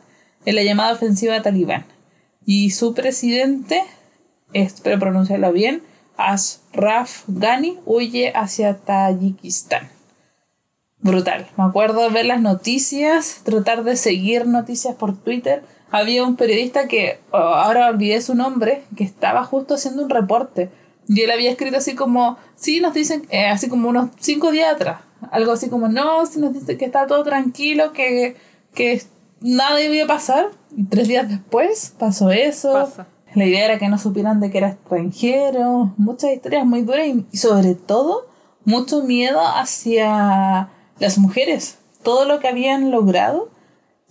[0.46, 1.86] en la llamada ofensiva talibán.
[2.46, 3.84] Y su presidente,
[4.54, 5.84] espero pronunciarlo bien,
[6.18, 9.90] Ashraf Ghani, huye hacia Tayikistán.
[11.00, 11.48] Brutal.
[11.58, 15.64] Me acuerdo ver las noticias, tratar de seguir noticias por Twitter.
[15.92, 20.70] Había un periodista que, oh, ahora olvidé su nombre, que estaba justo haciendo un reporte.
[21.08, 24.74] Y él había escrito así como, sí, nos dicen, eh, así como unos cinco días
[24.74, 25.02] atrás.
[25.32, 28.36] Algo así como, no, sí nos dicen que está todo tranquilo, que,
[28.74, 29.02] que
[29.42, 30.50] nada iba a pasar.
[30.76, 32.74] Y tres días después pasó eso.
[32.74, 33.08] Pasa.
[33.34, 35.94] La idea era que no supieran de que era extranjero.
[35.98, 38.28] Muchas historias muy duras y, y sobre todo
[38.66, 41.78] mucho miedo hacia las mujeres.
[42.04, 43.50] Todo lo que habían logrado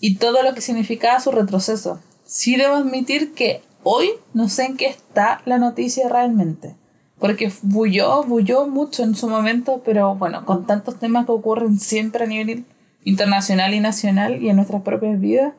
[0.01, 2.01] y todo lo que significaba su retroceso.
[2.25, 6.77] Sí debo admitir que hoy no sé en qué está la noticia realmente.
[7.21, 12.25] Porque bulló, bulló mucho en su momento, pero bueno, con tantos temas que ocurren siempre
[12.25, 12.65] a nivel
[13.05, 15.53] internacional y nacional y en nuestras propias vidas,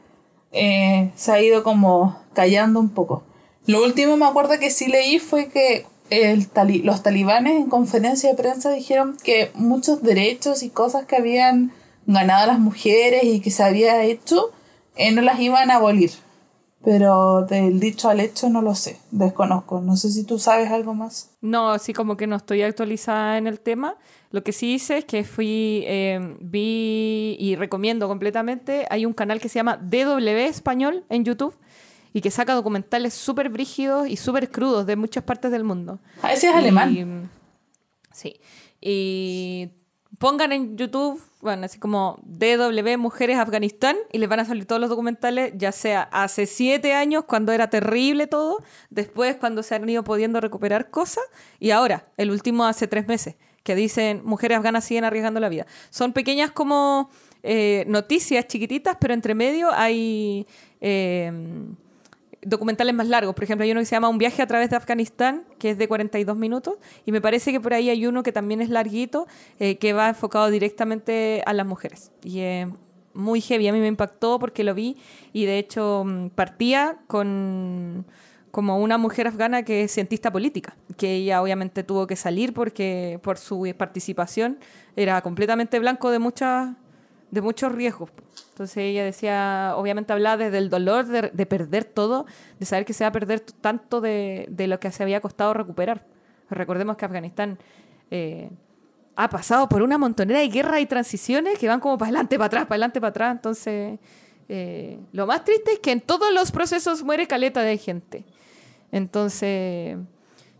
[0.51, 3.23] eh, se ha ido como callando un poco.
[3.67, 8.29] Lo último me acuerdo que sí leí fue que el tali- los talibanes en conferencia
[8.29, 11.71] de prensa dijeron que muchos derechos y cosas que habían
[12.07, 14.51] ganado las mujeres y que se había hecho
[14.97, 16.11] eh, no las iban a abolir.
[16.83, 19.81] Pero del dicho al hecho no lo sé, desconozco.
[19.81, 21.29] No sé si tú sabes algo más.
[21.41, 23.97] No, así como que no estoy actualizada en el tema.
[24.31, 29.39] Lo que sí hice es que fui, eh, vi y recomiendo completamente, hay un canal
[29.39, 31.55] que se llama DW Español en YouTube
[32.13, 35.99] y que saca documentales súper brígidos y súper crudos de muchas partes del mundo.
[36.23, 37.29] A ese es Y, alemán.
[38.11, 38.39] sí.
[38.81, 39.69] Y
[40.17, 44.79] pongan en YouTube, bueno, así como DW Mujeres Afganistán y les van a salir todos
[44.79, 48.57] los documentales, ya sea hace siete años, cuando era terrible todo,
[48.89, 51.23] después cuando se han ido pudiendo recuperar cosas,
[51.59, 55.65] y ahora, el último hace tres meses, que dicen mujeres afganas siguen arriesgando la vida.
[55.89, 57.09] Son pequeñas como
[57.43, 60.47] eh, noticias chiquititas, pero entre medio hay...
[60.79, 61.31] eh,
[62.41, 63.35] documentales más largos.
[63.35, 65.77] Por ejemplo, hay uno que se llama Un viaje a través de Afganistán, que es
[65.77, 69.27] de 42 minutos, y me parece que por ahí hay uno que también es larguito,
[69.59, 72.11] eh, que va enfocado directamente a las mujeres.
[72.23, 72.67] Y es
[73.13, 74.97] muy heavy, a mí me impactó porque lo vi
[75.33, 78.05] y de hecho mm, partía con
[78.51, 83.17] como una mujer afgana que es cientista política, que ella obviamente tuvo que salir porque
[83.23, 84.59] por su participación
[84.97, 86.71] era completamente blanco de muchas
[87.31, 88.11] de muchos riesgos.
[88.49, 92.25] Entonces ella decía, obviamente hablaba desde el dolor de, de perder todo,
[92.59, 95.53] de saber que se va a perder tanto de, de lo que se había costado
[95.53, 96.05] recuperar.
[96.49, 97.57] Recordemos que Afganistán
[98.11, 98.49] eh,
[99.15, 102.47] ha pasado por una montonera de guerras y transiciones que van como para adelante, para
[102.47, 103.31] atrás, para adelante, para atrás.
[103.31, 103.99] Entonces,
[104.49, 108.25] eh, lo más triste es que en todos los procesos muere caleta de gente.
[108.91, 109.97] Entonces,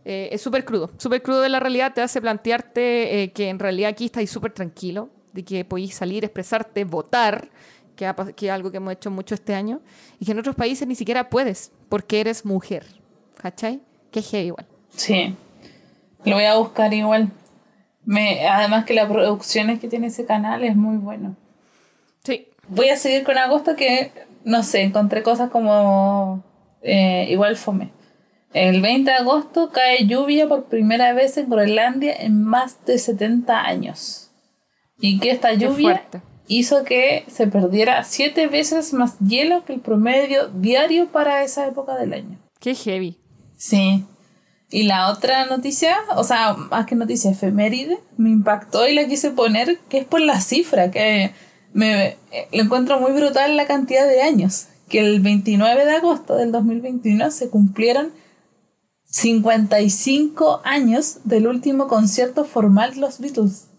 [0.06, 0.91] eh, es súper crudo.
[0.98, 1.93] Súper crudo de la realidad.
[1.93, 6.83] Te hace plantearte que en realidad aquí estáis súper tranquilo, de que podéis salir, expresarte,
[6.83, 7.49] votar,
[7.95, 9.81] que, ha que es algo que hemos hecho mucho este año,
[10.19, 12.85] y que en otros países ni siquiera puedes, porque eres mujer.
[13.35, 13.81] ¿Cachai?
[14.11, 14.67] Que es igual.
[14.95, 15.35] Sí.
[16.25, 17.31] Lo voy a buscar igual.
[18.05, 21.35] Me, además que la producción que tiene ese canal es muy bueno.
[22.23, 22.47] Sí.
[22.67, 24.11] Voy a seguir con agosto que,
[24.43, 26.43] no sé, encontré cosas como
[26.81, 27.91] eh, igual fome.
[28.53, 33.61] El 20 de agosto cae lluvia por primera vez en Groenlandia en más de 70
[33.61, 34.30] años.
[35.02, 36.06] Y que esta lluvia
[36.48, 41.95] hizo que se perdiera siete veces más hielo que el promedio diario para esa época
[41.95, 42.40] del año.
[42.60, 43.18] Qué heavy.
[43.57, 44.06] Sí.
[44.69, 49.32] Y la otra noticia, o sea, más que noticia efeméride, me impactó y la quise
[49.32, 51.32] poner, que es por la cifra, que
[51.73, 54.68] me eh, lo encuentro muy brutal la cantidad de años.
[54.88, 58.11] Que el 29 de agosto del 2021 se cumplieron
[59.06, 63.70] 55 años del último concierto formal de los Beatles.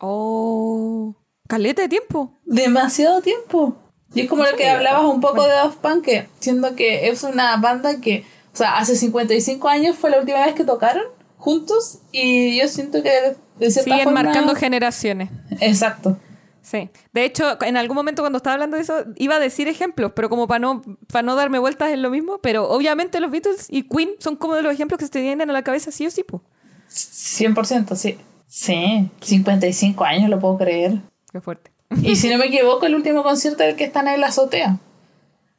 [0.00, 1.14] Oh.
[1.48, 2.32] Caleta de tiempo.
[2.44, 3.76] Demasiado tiempo.
[4.14, 7.22] Y es como lo que hablabas un poco de Daft Punk, que siendo que es
[7.24, 11.04] una banda que, o sea, hace 55 años fue la última vez que tocaron
[11.36, 13.10] juntos y yo siento que
[13.58, 14.22] de cierta Siguen forma...
[14.22, 15.30] marcando generaciones.
[15.60, 16.16] Exacto.
[16.62, 16.88] Sí.
[17.12, 20.30] De hecho, en algún momento cuando estaba hablando de eso, iba a decir ejemplos, pero
[20.30, 22.38] como para no, para no darme vueltas en lo mismo.
[22.38, 25.50] Pero obviamente los Beatles y Queen son como de los ejemplos que se te vienen
[25.50, 26.42] a la cabeza sí o sí, po.
[26.88, 28.16] 100%, sí.
[28.56, 30.98] Sí, 55 años, lo puedo creer.
[31.32, 31.72] Qué fuerte.
[32.04, 34.78] Y si no me equivoco, el último concierto es el que están en la azotea.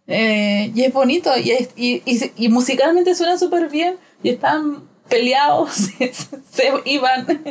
[0.07, 4.85] Eh, y es bonito, y, es- y, y- y musicalmente suena súper bien, y están
[5.09, 7.27] peleados, se, se iban.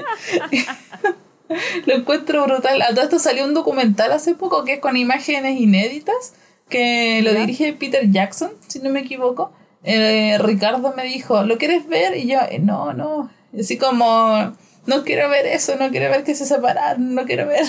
[1.85, 2.81] Lo encuentro brutal.
[2.81, 6.33] A todo esto salió un documental hace poco que es con imágenes inéditas,
[6.71, 9.53] que lo dirige Peter Jackson, si no me equivoco.
[9.83, 12.17] Eh, Ricardo me dijo, ¿lo quieres ver?
[12.17, 13.29] Y yo, "Eh, no, no.
[13.59, 14.55] Así como,
[14.87, 17.65] no quiero ver eso, no quiero ver que se separaron, no quiero ver.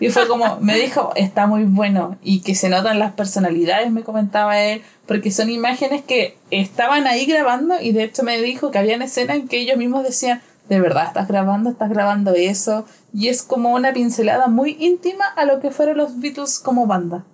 [0.00, 4.02] Y fue como, me dijo, está muy bueno y que se notan las personalidades, me
[4.02, 8.78] comentaba él, porque son imágenes que estaban ahí grabando y de hecho me dijo que
[8.78, 10.40] habían escenas en que ellos mismos decían,
[10.70, 12.86] de verdad, estás grabando, estás grabando eso.
[13.12, 17.26] Y es como una pincelada muy íntima a lo que fueron los Beatles como banda.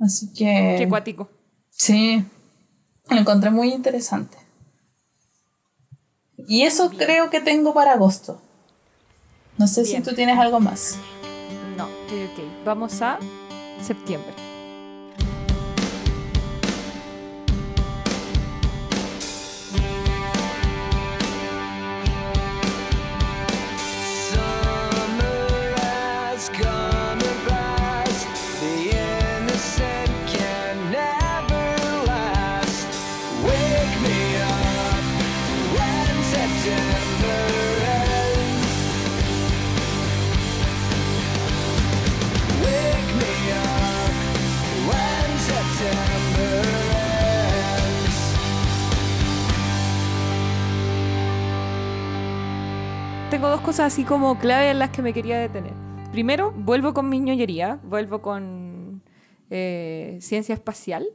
[0.00, 0.76] Así que...
[0.78, 1.28] Qué cuático.
[1.68, 2.24] Sí,
[3.10, 4.38] lo encontré muy interesante.
[6.46, 8.40] Y eso creo que tengo para agosto.
[9.58, 10.04] No sé Bien.
[10.04, 10.96] si tú tienes algo más.
[11.76, 12.64] No, ok, ok.
[12.64, 13.18] Vamos a
[13.82, 14.45] septiembre.
[53.36, 55.74] Tengo dos cosas así como clave en las que me quería detener.
[56.10, 59.02] Primero, vuelvo con mi ñoñería, vuelvo con
[59.50, 61.06] eh, ciencia espacial.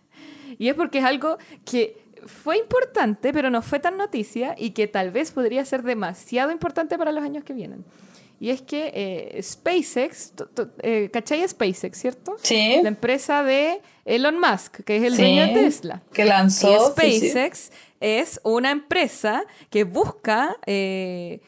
[0.58, 1.36] y es porque es algo
[1.66, 6.52] que fue importante, pero no fue tan noticia y que tal vez podría ser demasiado
[6.52, 7.84] importante para los años que vienen.
[8.40, 10.32] Y es que eh, SpaceX,
[10.80, 12.36] eh, ¿cachai SpaceX, cierto?
[12.40, 12.78] Sí.
[12.82, 16.02] La empresa de Elon Musk, que es el Sí, dueño de Tesla.
[16.14, 16.94] Que Y lanzó.
[16.98, 17.28] sí, sí.
[17.28, 21.42] SpaceX es una empresa que busca eh,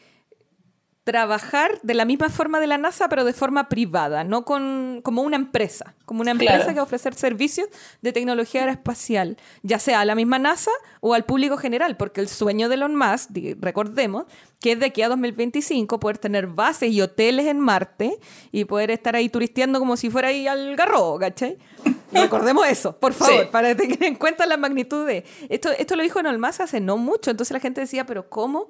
[1.03, 5.23] trabajar de la misma forma de la NASA, pero de forma privada, no con, como
[5.23, 6.69] una empresa, como una empresa Claro.
[6.69, 7.67] que va a ofrecer servicios
[8.03, 10.69] de tecnología aeroespacial, ya sea a la misma NASA
[10.99, 14.25] o al público general, porque el sueño de Elon Musk, recordemos,
[14.59, 18.19] que es de aquí a 2025 poder tener bases y hoteles en Marte
[18.51, 21.57] y poder estar ahí turisteando como si fuera ahí al garro, ¿cachai?
[22.13, 23.49] Recordemos eso, por favor, Sí.
[23.51, 25.25] para tener en cuenta la magnitud de...
[25.49, 28.69] Esto, esto lo dijo Elon Musk hace no mucho, entonces la gente decía, pero ¿cómo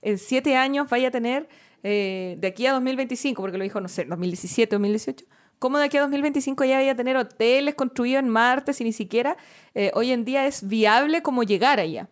[0.00, 1.48] en siete años vaya a tener,
[1.82, 5.24] eh, de aquí a 2025, porque lo dijo, no sé, 2017, 2018,
[5.58, 8.92] ¿cómo de aquí a 2025 ya vaya a tener hoteles construidos en Marte si ni
[8.92, 9.36] siquiera
[9.74, 12.08] eh, hoy en día es viable como llegar allá?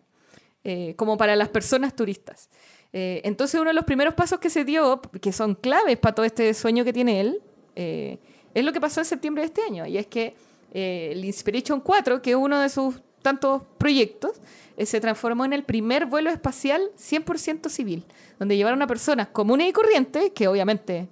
[0.63, 2.49] eh, como para las personas turistas.
[2.93, 6.53] Entonces uno de los primeros pasos que se dio, que son claves para todo este
[6.53, 7.41] sueño que tiene él,
[7.73, 9.87] es lo que pasó en septiembre de este año.
[9.87, 10.35] Y es que
[10.73, 14.41] el Inspiration 4, que es uno de sus tantos proyectos,
[14.85, 18.05] se transformó en el primer vuelo espacial 100% civil,
[18.39, 21.07] donde llevaron a personas comunes y corrientes, que obviamente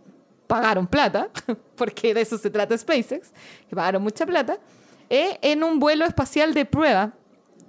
[0.48, 1.30] pagaron plata,
[1.76, 3.32] porque de eso se trata SpaceX,
[3.70, 4.60] que pagaron mucha plata,
[5.10, 7.14] eh, en un vuelo espacial de prueba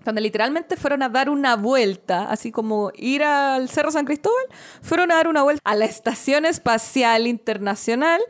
[0.05, 4.45] donde literalmente fueron a dar una vuelta, así como ir al Cerro San Cristóbal,
[4.83, 8.21] fueron a dar una vuelta a la Estación Espacial Internacional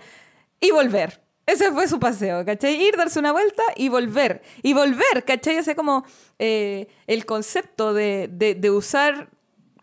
[0.60, 1.20] y volver.
[1.52, 2.74] Ese fue su paseo, ¿cachai?
[2.82, 4.42] Ir, darse una vuelta y volver.
[4.62, 5.56] Y volver, ¿cachai?
[5.56, 6.04] Ese como
[6.38, 9.28] eh, el concepto de, de- de usar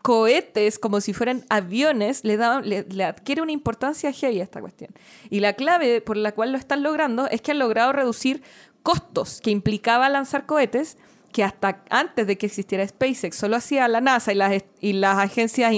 [0.02, 4.60] cohetes como si fueran aviones le, da, le, le adquiere una importancia heavy a esta
[4.60, 4.90] cuestión.
[5.28, 8.42] Y la clave por la cual lo están logrando es que han logrado reducir
[8.82, 10.96] costos que implicaba lanzar cohetes
[11.32, 15.18] que hasta antes de que existiera SpaceX solo hacía la NASA y las, y las,
[15.18, 15.72] agencias,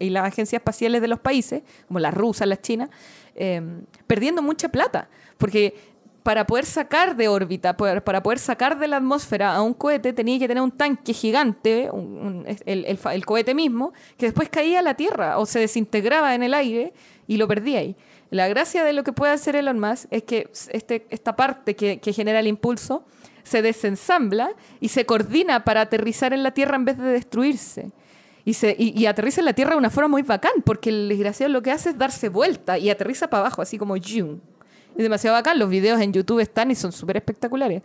[0.00, 2.90] y las agencias espaciales de los países, como la rusa, la china,
[3.36, 3.62] eh,
[4.08, 5.08] perdiendo mucha plata.
[5.38, 5.74] Porque
[6.28, 10.38] para poder sacar de órbita, para poder sacar de la atmósfera a un cohete, tenía
[10.38, 11.88] que tener un tanque gigante,
[12.66, 16.92] el, cohete mismo, que después caía a la Tierra o se desintegraba en el aire
[17.26, 17.96] y lo perdía ahí.
[18.30, 22.12] La gracia de lo que puede hacer Elon Musk es que este, esta parte que,
[22.12, 23.06] genera el impulso
[23.42, 24.50] se desensambla
[24.80, 27.90] y se coordina para aterrizar en la Tierra en vez de destruirse.
[28.44, 31.70] Y, aterriza en la Tierra de una forma muy bacán, porque el desgraciado lo que
[31.70, 34.40] hace es darse vuelta y aterriza para abajo, así como ¡yum!
[34.98, 37.82] Es demasiado bacán, los videos en YouTube están y son súper espectaculares.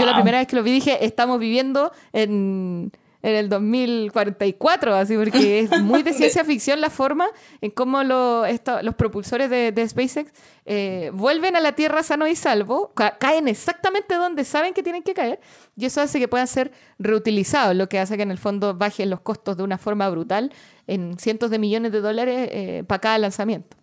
[0.00, 2.90] Yo la primera vez que lo vi dije, estamos viviendo en,
[3.22, 7.26] en el 2044, así porque es muy de ciencia ficción la forma
[7.60, 10.32] en cómo lo- esto- los propulsores de, de SpaceX
[10.64, 15.02] eh, vuelven a la Tierra sano y salvo, ca- caen exactamente donde saben que tienen
[15.02, 15.40] que caer,
[15.76, 19.10] y eso hace que puedan ser reutilizados, lo que hace que en el fondo bajen
[19.10, 20.52] los costos de una forma brutal
[20.86, 23.76] en cientos de millones de dólares para cada lanzamiento.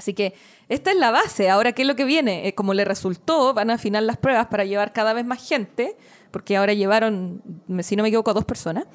[0.00, 0.32] Así que
[0.70, 1.50] esta es la base.
[1.50, 2.48] Ahora, ¿qué es lo que viene?
[2.48, 5.94] Eh, como le resultó, van a afinar las pruebas para llevar cada vez más gente,
[6.30, 7.42] porque ahora llevaron,
[7.80, 8.86] si no me equivoco, a dos personas,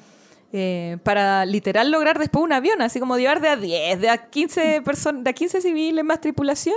[0.52, 4.28] eh, para literal lograr después un avión, así como llevar de a 10, de a
[4.28, 6.76] 15, personas, de a 15 civiles más tripulación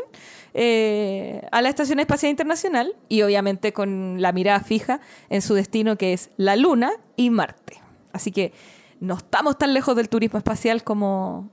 [0.54, 5.98] eh, a la Estación Espacial Internacional y obviamente con la mirada fija en su destino
[5.98, 7.82] que es la Luna y Marte.
[8.14, 8.54] Así que
[9.00, 11.50] no estamos tan lejos del turismo espacial como,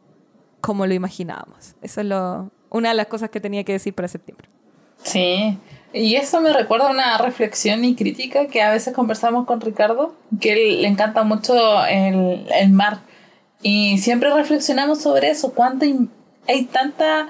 [0.61, 1.74] como lo imaginábamos.
[1.81, 4.48] Eso es lo, una de las cosas que tenía que decir para septiembre.
[5.02, 5.59] Sí,
[5.93, 10.14] y eso me recuerda a una reflexión y crítica que a veces conversamos con Ricardo,
[10.40, 13.01] que él le encanta mucho el, el mar.
[13.62, 16.10] Y siempre reflexionamos sobre eso, cuánta in-
[16.48, 17.28] hay tanta...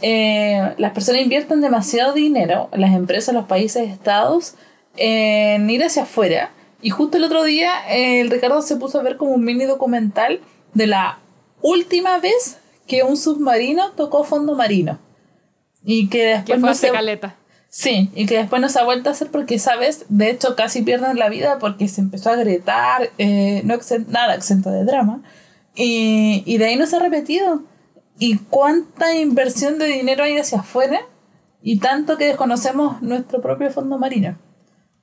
[0.00, 4.54] eh, las personas invierten demasiado dinero, las empresas, los países, estados,
[4.96, 6.50] en ir hacia afuera.
[6.80, 10.40] Y justo el otro día el Ricardo se puso a ver como un mini documental
[10.74, 11.18] de la
[11.62, 14.98] última vez que un submarino tocó fondo marino.
[15.84, 17.36] Y que después Que fue no se- caleta.
[17.68, 20.04] Sí, y que después no se ha vuelto a hacer porque, ¿sabes?
[20.10, 24.34] De hecho, casi pierden la vida porque se empezó a gritar, eh, no exen- nada
[24.34, 25.22] exento de drama.
[25.74, 27.62] Y, y de ahí no se ha repetido.
[28.18, 31.00] ¿Y cuánta inversión de dinero hay hacia afuera?
[31.62, 34.36] Y tanto que desconocemos nuestro propio fondo marino.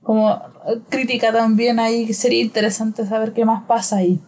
[0.03, 4.19] Como eh, crítica también ahí, sería interesante saber qué más pasa ahí.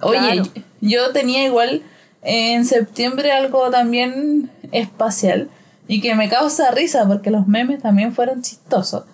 [0.00, 0.42] Oye, Claro.
[0.80, 1.82] yo tenía igual
[2.26, 5.48] en septiembre algo también espacial
[5.86, 9.04] y que me causa risa porque los memes también fueron chistosos.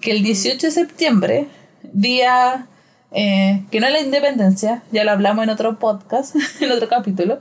[0.00, 1.48] Que el 18 de septiembre,
[1.92, 2.68] día
[3.10, 7.40] eh, que no es la independencia, ya lo hablamos en otro podcast, en otro capítulo,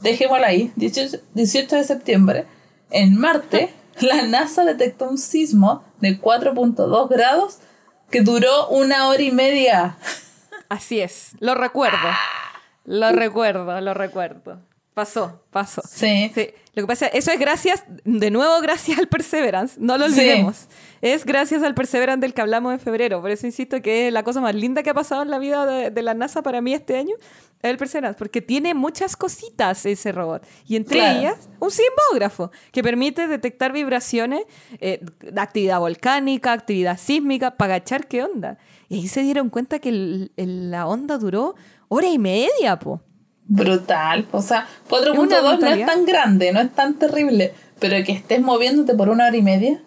[0.00, 2.46] dejémoslo ahí, 18, 18 de septiembre,
[2.90, 3.70] en Marte,
[4.00, 7.58] la NASA detectó un sismo de 4.2 grados
[8.10, 9.96] que duró una hora y media.
[10.68, 11.96] Así es, lo recuerdo.
[12.84, 14.58] Lo recuerdo, lo recuerdo.
[14.94, 15.80] Pasó, pasó.
[15.88, 16.30] Sí.
[16.34, 20.12] Sí, lo que pasa, eso es gracias, de nuevo gracias al Perseverance, no lo Sí.
[20.20, 20.66] olvidemos.
[21.00, 24.22] Es gracias al Perseverance del que hablamos en febrero, por eso insisto que es la
[24.22, 26.74] cosa más linda que ha pasado en la vida de, de la NASA para mí
[26.74, 27.14] este año,
[27.62, 31.18] es el Perseverance, porque tiene muchas cositas ese robot, y entre Claro.
[31.20, 34.42] ellas un sismógrafo que permite detectar vibraciones
[34.78, 35.00] eh,
[35.38, 38.58] actividad volcánica, actividad sísmica, para agachar qué onda.
[38.90, 41.54] Y ahí se dieron cuenta que el- el- la onda duró
[41.94, 43.00] hora y media, po.
[43.44, 44.26] Brutal.
[44.32, 48.40] O sea, una 4.2 no es tan grande, no es tan terrible, pero que estés
[48.40, 49.82] moviéndote por una hora y media.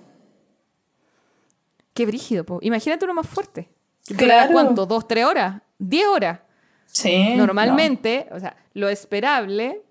[1.94, 2.60] Qué brígido, po.
[2.62, 3.70] Imagínate uno más fuerte.
[4.08, 4.52] ¿Dura Claro.
[4.54, 4.86] ¿Cuánto?
[4.86, 5.62] ¿Dos, tres horas?
[5.80, 6.40] ¿Diez horas?
[6.86, 7.34] Sí.
[7.36, 9.82] Normalmente, o sea, lo esperable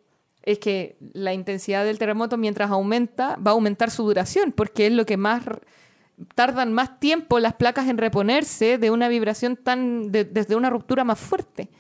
[0.43, 4.93] es que la intensidad del terremoto mientras aumenta, va a aumentar su duración, porque es
[4.93, 5.43] lo que más
[6.35, 11.03] tardan más tiempo las placas en reponerse de una vibración tan de- desde una ruptura
[11.03, 11.71] más fuerte.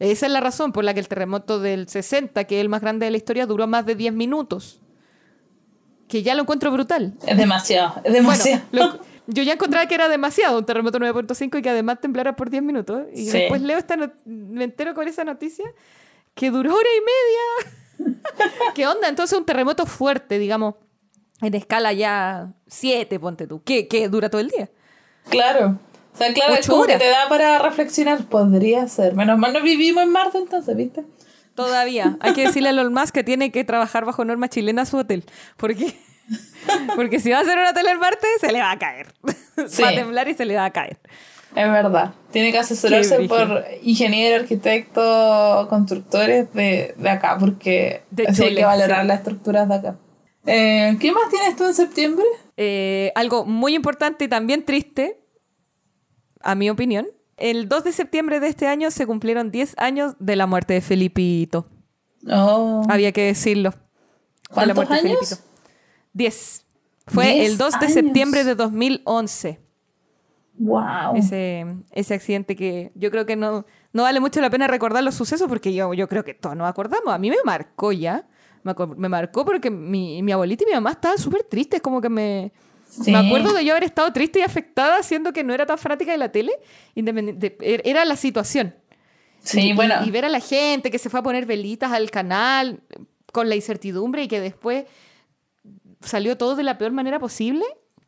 [0.00, 2.80] Esa es la razón por la que el terremoto del 60, que es el más
[2.80, 4.80] grande de la historia, duró más de 10 minutos.
[6.08, 7.14] Que ya lo encuentro brutal.
[7.26, 8.62] Es demasiado, es Bueno, demasiado.
[8.72, 8.98] lo-
[9.28, 12.62] yo ya encontraba que era demasiado un terremoto 9.5 y que además temblara por 10
[12.64, 13.04] minutos.
[13.14, 13.38] Y Sí.
[13.38, 15.70] después leo esta me entero con esa noticia
[16.34, 18.20] que duró hora y media.
[18.74, 19.08] ¿Qué onda?
[19.08, 20.74] Entonces un terremoto fuerte, digamos,
[21.42, 23.62] en escala ya 7, ponte tú.
[23.62, 24.68] ¿Qué, qué dura todo el día?
[25.28, 25.78] Claro.
[26.14, 27.02] O sea, claro, es como que horas.
[27.02, 28.24] te da para reflexionar.
[28.24, 29.14] Podría ser.
[29.14, 31.04] Menos mal no vivimos en Marte entonces, ¿viste?
[31.54, 32.16] Todavía.
[32.20, 35.24] Hay que decirle a Elon Musk que tiene que trabajar bajo norma chilena su hotel.
[35.56, 35.94] Porque,
[36.96, 39.08] porque si va a hacer un hotel en Marte, se le va a caer.
[39.68, 39.82] Sí.
[39.82, 40.98] Va a temblar y se le va a caer.
[41.54, 42.14] Es verdad.
[42.30, 48.60] Tiene que asesorarse por ingeniero, arquitecto, constructores de, de acá, porque De así hay Chile,
[48.60, 49.08] que valorar sí.
[49.08, 49.96] las estructuras de acá.
[50.46, 52.24] Eh, ¿Qué más tienes tú en septiembre?
[52.56, 55.19] Eh, algo muy importante y también triste,
[56.40, 57.06] a mi opinión.
[57.36, 60.80] El 2 de septiembre de este año se cumplieron 10 años de la muerte de
[60.80, 61.66] Felipito.
[62.30, 62.82] Oh.
[62.88, 63.70] Había que decirlo.
[64.54, 65.28] De la ¿Cuántos de años?
[65.28, 65.50] Felipito.
[66.12, 66.66] 10.
[67.06, 69.60] Fue el 2 de septiembre de 2011.
[70.58, 71.16] Wow.
[71.16, 73.64] Ese, ese accidente que yo creo que no,
[73.94, 76.68] no vale mucho la pena recordar los sucesos porque yo, yo creo que todos nos
[76.68, 77.14] acordamos.
[77.14, 78.28] A mí me marcó ya.
[78.62, 82.10] Me, me marcó porque mi, mi abuelita y mi mamá estaban súper tristes, como que
[82.10, 82.52] me...
[82.90, 83.12] Sí.
[83.12, 86.10] Me acuerdo de yo haber estado triste y afectada, siendo que no era tan fanática
[86.12, 86.52] de la tele.
[86.96, 88.74] independiente- er- era la situación.
[89.42, 89.94] Sí, y, bueno.
[90.04, 92.80] y- y ver a la gente que se fue a poner velitas al canal
[93.32, 94.84] con la incertidumbre y que después
[96.02, 97.64] salió todo de la peor manera posible,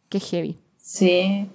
[0.08, 0.58] que heavy.
[0.76, 1.46] Sí.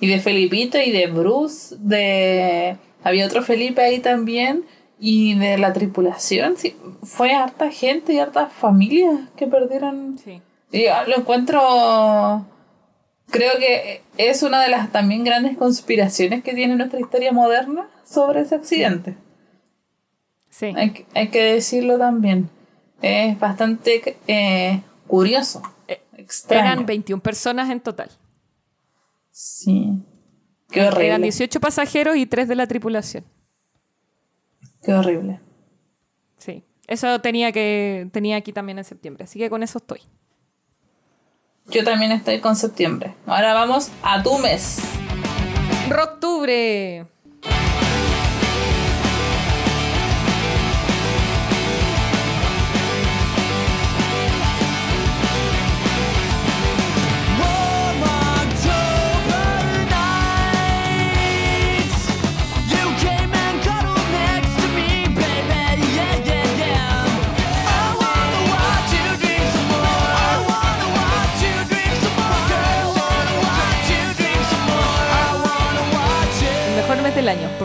[0.00, 2.76] Y de Felipito y de Bruce, de...
[3.02, 4.64] Había otro Felipe ahí también.
[4.98, 6.74] Y de la tripulación, sí.
[7.02, 10.18] Fue harta gente y harta familias que perdieron...
[10.22, 10.40] Sí.
[10.72, 12.46] Y yo lo encuentro...
[13.30, 18.40] Creo que es una de las también grandes conspiraciones que tiene nuestra historia moderna sobre
[18.40, 19.16] ese accidente.
[20.50, 20.66] Sí.
[20.76, 22.48] Hay, que- hay que decirlo también.
[23.02, 25.60] Es bastante eh, curioso.
[26.16, 26.64] Extraño.
[26.72, 28.10] Eran 21 personas en total.
[29.30, 30.02] Sí.
[30.70, 31.06] Qué horrible.
[31.06, 33.24] Eran 18 pasajeros y 3 de la tripulación.
[34.82, 35.40] Qué horrible.
[36.38, 36.64] Sí.
[36.86, 40.00] Eso tenía que tenía aquí también en septiembre, así que con eso estoy.
[41.68, 43.14] Yo también estoy con septiembre.
[43.26, 44.78] Ahora vamos a tu mes.
[45.88, 47.06] Roctubre.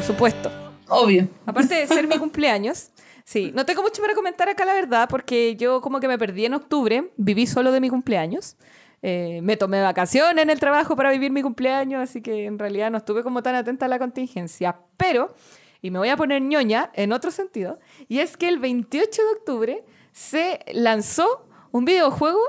[0.01, 0.51] Por supuesto.
[0.89, 1.27] Obvio.
[1.45, 2.89] Aparte de ser mi cumpleaños.
[3.23, 6.45] Sí, no tengo mucho para comentar acá, la verdad, porque yo como que me perdí
[6.45, 8.57] en octubre, viví solo de mi cumpleaños.
[9.03, 12.89] Eh, me tomé vacaciones en el trabajo para vivir mi cumpleaños, así que en realidad
[12.89, 14.75] no estuve como tan atenta a la contingencia.
[14.97, 15.35] Pero,
[15.83, 19.29] y me voy a poner ñoña en otro sentido, y es que el 28 de
[19.37, 22.41] octubre se lanzó un videojuego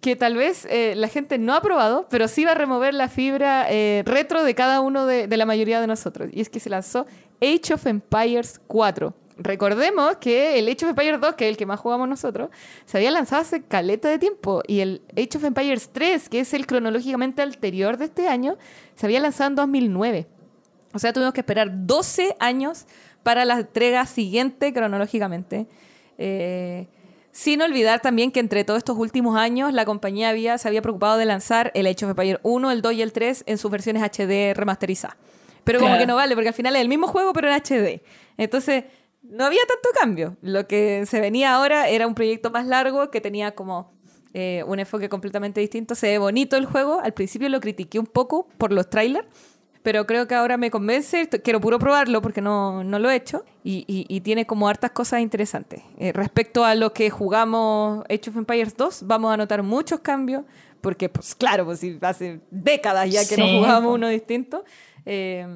[0.00, 3.08] que tal vez eh, la gente no ha probado, pero sí va a remover la
[3.08, 6.30] fibra eh, retro de cada uno de, la mayoría de nosotros.
[6.32, 7.06] Y es que se lanzó
[7.42, 9.14] Age of Empires 4.
[9.36, 12.50] Recordemos que el Age of Empires 2, que es el que más jugamos nosotros,
[12.86, 14.62] se había lanzado hace caleta de tiempo.
[14.66, 18.56] Y el Age of Empires 3, que es el cronológicamente anterior de este año,
[18.94, 20.26] se había lanzado en 2009.
[20.92, 22.86] O sea, tuvimos que esperar 12 años
[23.22, 25.66] para la entrega siguiente cronológicamente.
[26.18, 26.88] Eh,
[27.32, 31.16] sin olvidar también que entre todos estos últimos años la compañía había, se había preocupado
[31.18, 34.02] de lanzar el Age of Empires 1, el 2 y el 3 en sus versiones
[34.02, 35.16] HD remasterizadas.
[35.64, 36.02] Pero como Claro.
[36.02, 38.02] que no vale, porque al final es el mismo juego, pero en HD.
[38.36, 38.84] Entonces,
[39.22, 40.36] no había tanto cambio.
[40.40, 43.92] Lo que se venía ahora era un proyecto más largo que tenía como
[44.32, 45.94] eh, un enfoque completamente distinto.
[45.94, 47.00] Se ve bonito el juego.
[47.00, 49.26] Al principio lo critiqué un poco por los trailers,
[49.82, 51.28] pero creo que ahora me convence.
[51.42, 53.44] Quiero puro probarlo porque no, no lo he hecho.
[53.64, 55.82] Y, y- y tiene como hartas cosas interesantes.
[55.98, 60.44] Eh, respecto a lo que jugamos Age of Empires 2, vamos a notar muchos cambios.
[60.80, 63.94] Porque, pues claro, pues hace décadas ya que no Sí, jugamos po.
[63.94, 64.64] uno distinto.
[65.06, 65.46] Eh,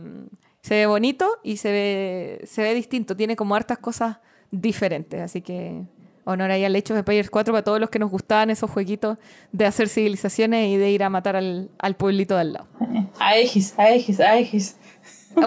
[0.61, 3.17] se ve bonito y se ve, se ve distinto.
[3.17, 4.19] Tiene como hartas cosas
[4.51, 5.21] diferentes.
[5.21, 5.83] Así que
[6.25, 9.19] honor ahí al hecho de Empires 4 para todos los que nos gustaban esos jueguitos
[9.53, 12.67] de hacer civilizaciones y de ir a matar al, al pueblito de al lado.
[13.19, 14.77] Aegis, Aegis, Aegis.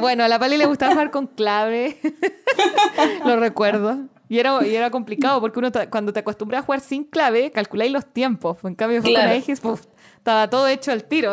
[0.01, 1.97] Bueno, a la Pali le gustaba jugar con clave.
[3.25, 3.99] Lo recuerdo.
[4.29, 7.91] Y era, y era complicado porque uno cuando te acostumbras a jugar sin clave, calculáis
[7.91, 8.57] los tiempos.
[8.63, 9.25] En cambio, Claro.
[9.27, 9.85] con Aegis, puf,
[10.17, 11.31] estaba todo hecho al tiro.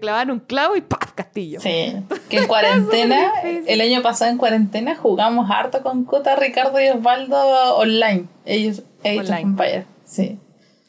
[0.00, 1.12] Clavaban un clavo y ¡paf!
[1.14, 1.60] Castillo.
[1.60, 1.94] Sí.
[2.30, 7.76] Que en cuarentena, el año pasado en cuarentena jugamos harto con Cota, Ricardo y Osvaldo
[7.76, 8.24] online.
[8.46, 9.84] Ellos, of Online.
[10.04, 10.38] Sí.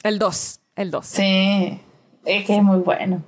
[0.04, 0.60] El 2.
[0.78, 1.06] El 2.
[1.06, 1.80] Sí.
[2.26, 3.22] Es que es muy bueno.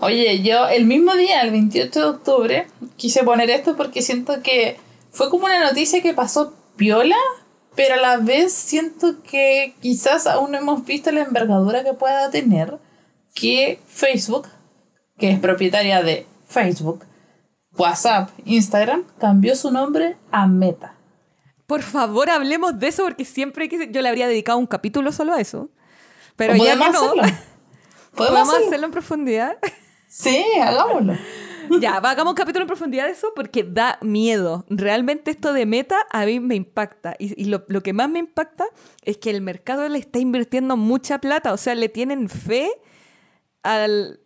[0.00, 4.76] Oye, yo el mismo día, el 28 de octubre, quise poner esto porque siento que
[5.10, 7.16] fue como una noticia que pasó piola,
[7.74, 12.30] pero a la vez siento que quizás aún no hemos visto la envergadura que pueda
[12.30, 12.78] tener
[13.34, 14.48] que Facebook,
[15.18, 17.04] que es propietaria de Facebook,
[17.76, 20.94] WhatsApp, Instagram, cambió su nombre a Meta.
[21.66, 23.90] Por favor, hablemos de eso porque siempre quise...
[23.90, 25.70] Yo le habría dedicado un capítulo solo a eso.
[26.36, 27.14] Pero ¿O ya que no, hacerlo?
[27.14, 27.40] ¿Podemos,
[28.14, 28.66] podemos hacerlo?
[28.66, 29.58] hacerlo en profundidad.
[30.08, 31.14] Sí, hagámoslo.
[31.80, 34.64] Ya, hagamos un capítulo en profundidad de eso porque da miedo.
[34.68, 37.14] Realmente esto de meta a mí me impacta.
[37.18, 38.64] Y, y lo, lo que más me impacta
[39.02, 41.52] es que el mercado le está invirtiendo mucha plata.
[41.52, 42.70] O sea, le tienen fe
[43.62, 44.20] al,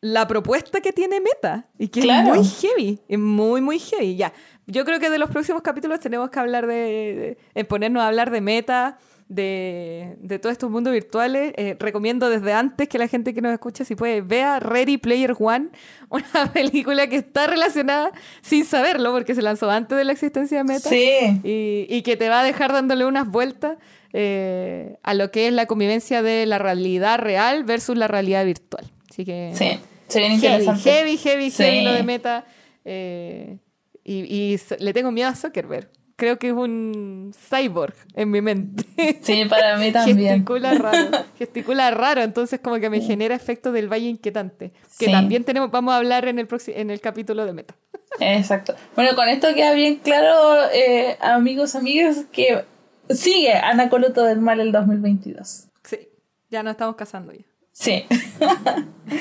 [0.00, 2.34] la propuesta que tiene Meta y que Claro.
[2.34, 4.16] es muy heavy, es muy, muy heavy.
[4.16, 4.32] Ya,
[4.66, 8.08] yo creo que de los próximos capítulos tenemos que hablar de, de- eh, ponernos a
[8.08, 11.52] hablar de Meta, de, de todos estos mundos virtuales.
[11.56, 15.34] Eh, recomiendo desde antes que la gente que nos escucha, si puede, vea Ready Player
[15.38, 15.68] One,
[16.10, 18.12] una película que está relacionada
[18.42, 21.40] sin saberlo, porque se lanzó antes de la existencia de Meta Sí.
[21.44, 23.76] y, y que te va a dejar dándole unas vueltas
[24.12, 28.90] eh, a lo que es la convivencia de la realidad real versus la realidad virtual.
[29.10, 29.78] Así que Sí.
[30.08, 30.82] Se viene heavy, interesante.
[30.90, 31.62] heavy, heavy, Sí.
[31.64, 32.44] heavy lo de meta.
[32.84, 33.58] eh,
[34.04, 35.90] y y le tengo miedo a Zuckerberg.
[36.16, 38.84] Creo que es un cyborg en mi mente.
[39.22, 40.28] Sí, para mí también.
[40.46, 41.10] Gesticula raro.
[41.38, 44.72] Gesticula raro, entonces como que me genera efecto del valle inquietante.
[44.98, 45.12] Que Sí.
[45.12, 47.74] también tenemos, vamos a hablar en el, en el capítulo de meta.
[48.20, 48.74] Exacto.
[48.94, 52.64] Bueno, con esto queda bien claro, eh, amigos, amigas, que
[53.10, 55.66] sigue Ana Coluto del Mal el 2022.
[55.84, 56.08] Sí,
[56.50, 57.44] ya nos estamos casando ya.
[57.72, 58.06] Sí.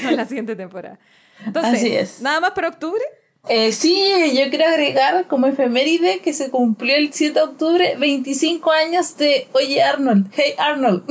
[0.07, 0.97] en la siguiente temporada.
[1.45, 2.21] Entonces, Así es.
[2.21, 3.03] ¿nada más para octubre?
[3.47, 3.95] Eh, sí,
[4.33, 9.47] yo quiero agregar como efeméride que se cumplió el 7 de octubre 25 años de
[9.53, 11.03] Oye Arnold, Hey Arnold.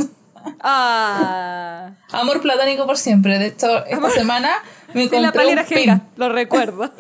[0.61, 3.39] Ah, Amor platónico por siempre.
[3.39, 4.51] De hecho, esta semana
[4.95, 5.79] me sí, la compré Pali un pin.
[5.79, 6.93] Helga, lo recuerdo.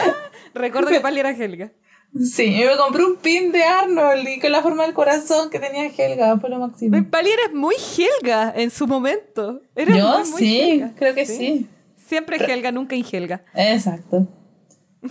[0.54, 1.70] recuerdo que Pali era Helga.
[2.24, 5.86] Sí, me compré un pin de Arnold y con la forma del corazón que tenía
[5.86, 6.96] Helga, fue lo máximo.
[7.10, 9.60] Pali eres muy Helga en su momento.
[9.76, 10.92] Eres Yo muy, muy sí, Helga.
[10.96, 11.68] creo que sí.
[11.96, 13.44] Siempre Helga, nunca Ingelga.
[13.54, 14.26] Exacto.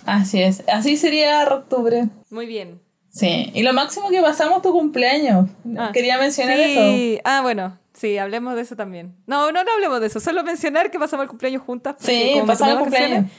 [0.05, 0.63] Así es.
[0.67, 2.07] Así sería octubre.
[2.29, 2.81] Muy bien.
[3.09, 3.51] Sí.
[3.53, 5.49] Y lo máximo que pasamos tu cumpleaños.
[5.77, 6.81] Ah, Quería mencionar eso.
[6.91, 7.19] sí.
[7.23, 7.77] Ah, bueno.
[7.93, 9.15] Sí, hablemos de eso también.
[9.25, 10.19] No, no, no hablemos de eso.
[10.19, 11.95] Solo mencionar que pasamos el cumpleaños juntas.
[11.99, 13.31] Sí, pasamos el cumpleaños.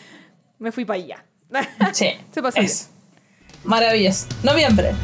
[0.58, 1.24] Me fui para allá.
[1.92, 2.08] Sí.
[2.32, 2.88] Se pasó Eso.
[3.64, 4.26] Maravilloso.
[4.42, 4.94] Noviembre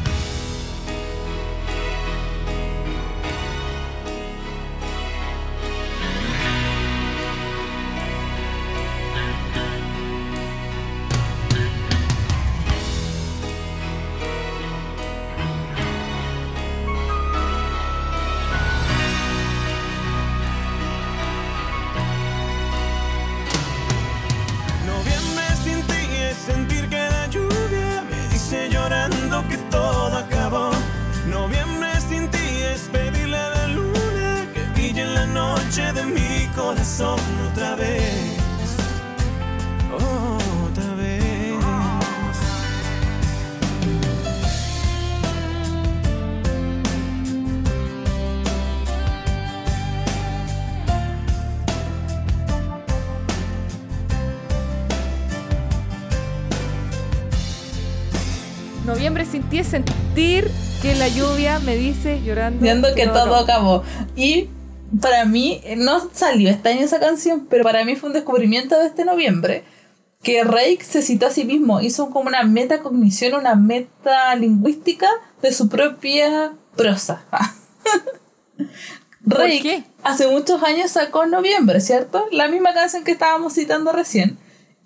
[58.85, 60.51] Noviembre es sentir
[60.81, 62.61] que la lluvia me dice llorando.
[62.61, 63.77] Viendo que todo acabó.
[63.77, 63.83] acabó.
[64.15, 64.49] Y
[65.01, 68.85] para mí, no salió este año esa canción, pero para mí fue un descubrimiento de
[68.85, 69.63] este noviembre.
[70.21, 75.07] Que Rake se citó a sí mismo, hizo como una metacognición, una metalingüística
[75.41, 77.23] de su propia prosa.
[78.57, 79.83] ¿Por Rake qué?
[80.03, 82.27] hace muchos años sacó noviembre, ¿cierto?
[82.31, 84.37] La misma canción que estábamos citando recién.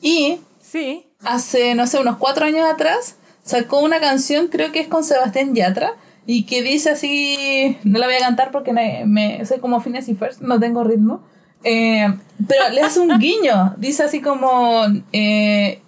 [0.01, 1.05] Y Sí.
[1.23, 3.15] hace, no sé, unos cuatro años atrás,
[3.49, 5.95] sacó una canción, creo que es con Sebastián Yatra,
[6.25, 10.07] y que dice así, no la voy a cantar porque me, me- soy como Phineas
[10.09, 11.23] y First, no tengo ritmo,
[11.63, 12.07] eh,
[12.47, 15.81] pero le hace un guiño, dice así como, eh,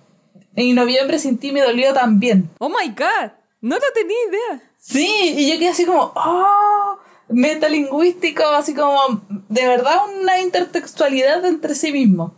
[0.55, 2.49] en noviembre sin ti me dolió también.
[2.57, 3.31] Oh my god.
[3.61, 4.61] No lo tenía idea.
[4.77, 5.07] Sí,
[5.37, 6.97] y yo quedé así como, oh,
[7.29, 12.33] metalingüístico, así como, de verdad una intertextualidad entre sí mismo.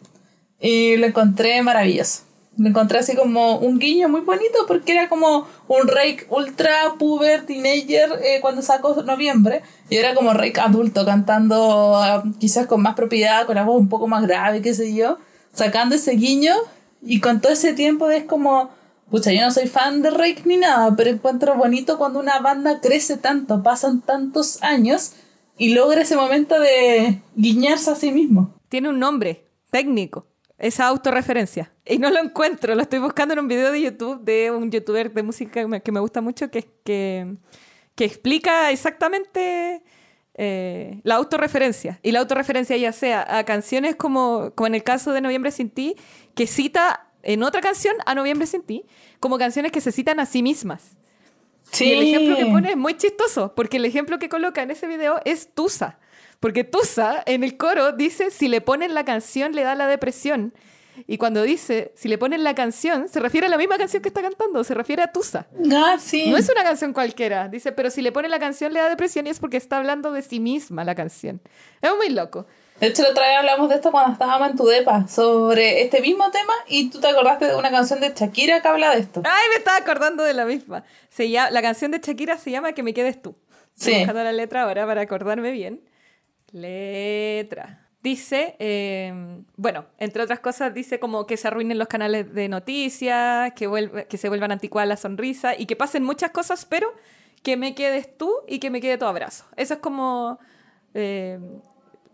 [0.60, 2.24] Y lo encontré maravilloso.
[2.56, 7.46] Lo encontré así como un guiño muy bonito porque era como un Rake ultra puber
[7.48, 9.64] teenager eh, cuando sacó noviembre.
[9.90, 13.90] Y era como Rake adulto cantando ah, quizás con más propiedad, con la voz un
[13.90, 15.18] poco más grave, qué sé yo.
[15.52, 16.54] Sacando ese guiño
[17.02, 18.70] y con todo ese tiempo es como...
[19.10, 22.80] Pucha, yo no soy fan de Rake ni nada, pero encuentro bonito cuando una banda
[22.82, 25.14] crece tanto, pasan tantos años
[25.58, 28.56] y logra ese momento de guiñarse a sí mismo.
[28.70, 30.33] Tiene un nombre técnico.
[30.58, 31.74] Esa autorreferencia.
[31.86, 32.76] Y no lo encuentro.
[32.76, 35.82] Lo estoy buscando en un video de YouTube de un youtuber de música que me,
[35.82, 37.36] que me gusta mucho que, que,
[37.96, 39.84] que explica exactamente
[40.36, 42.00] eh, la autorreferencia.
[42.02, 45.70] Y la autorreferencia ya sea a canciones como, como en el caso de Noviembre sin
[45.70, 45.96] ti,
[46.34, 48.86] que cita en otra canción a Noviembre sin ti,
[49.20, 50.96] como canciones que se citan a sí mismas.
[51.72, 51.86] Sí.
[51.86, 54.88] Y el ejemplo que pone es muy chistoso, porque el ejemplo que coloca en ese
[54.88, 56.00] video es Tusa.
[56.44, 60.54] Porque Tusa en el coro dice, si le ponen la canción le da la depresión.
[61.08, 64.10] Y cuando dice, si le ponen la canción, se refiere a la misma canción que
[64.10, 65.48] está cantando, se refiere a Tusa.
[65.74, 66.30] Ah, sí.
[66.30, 67.48] No es una canción cualquiera.
[67.48, 70.12] Dice, pero si le ponen la canción le da depresión y es porque está hablando
[70.12, 71.40] de sí misma la canción.
[71.82, 72.46] Es muy loco.
[72.82, 76.02] De hecho, la otra vez hablamos de esto cuando estábamos en tu depa, sobre este
[76.02, 79.22] mismo tema, y tú te acordaste de una canción de Shakira que habla de esto.
[79.24, 80.84] Ay, me estaba acordando de la misma.
[81.08, 83.34] Se llama, la canción de Shakira se llama Que me quedes tú.
[83.78, 84.00] Estoy Sí.
[84.00, 85.82] buscando la letra ahora para acordarme bien.
[86.54, 87.90] Letra.
[88.02, 89.14] Dice, eh,
[89.56, 94.18] bueno, entre otras cosas, dice como que se arruinen los canales de noticias, que, que
[94.18, 96.94] se vuelvan anticuadas la sonrisa y que pasen muchas cosas, pero
[97.44, 99.46] que me quedes tú y que me quede tu abrazo.
[99.56, 100.38] Eso es como
[100.94, 101.40] eh,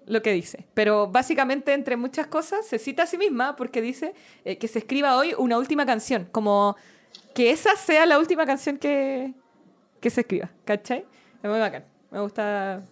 [0.06, 0.68] lo que dice.
[0.74, 4.14] Pero básicamente, entre muchas cosas, se cita a sí misma porque dice
[4.46, 6.76] eh, que se escriba hoy una última canción, como
[7.34, 9.34] que esa sea la última canción que,
[10.02, 11.06] que se escriba, ¿cachai?
[11.42, 11.50] Me
[12.22, 12.84] gusta,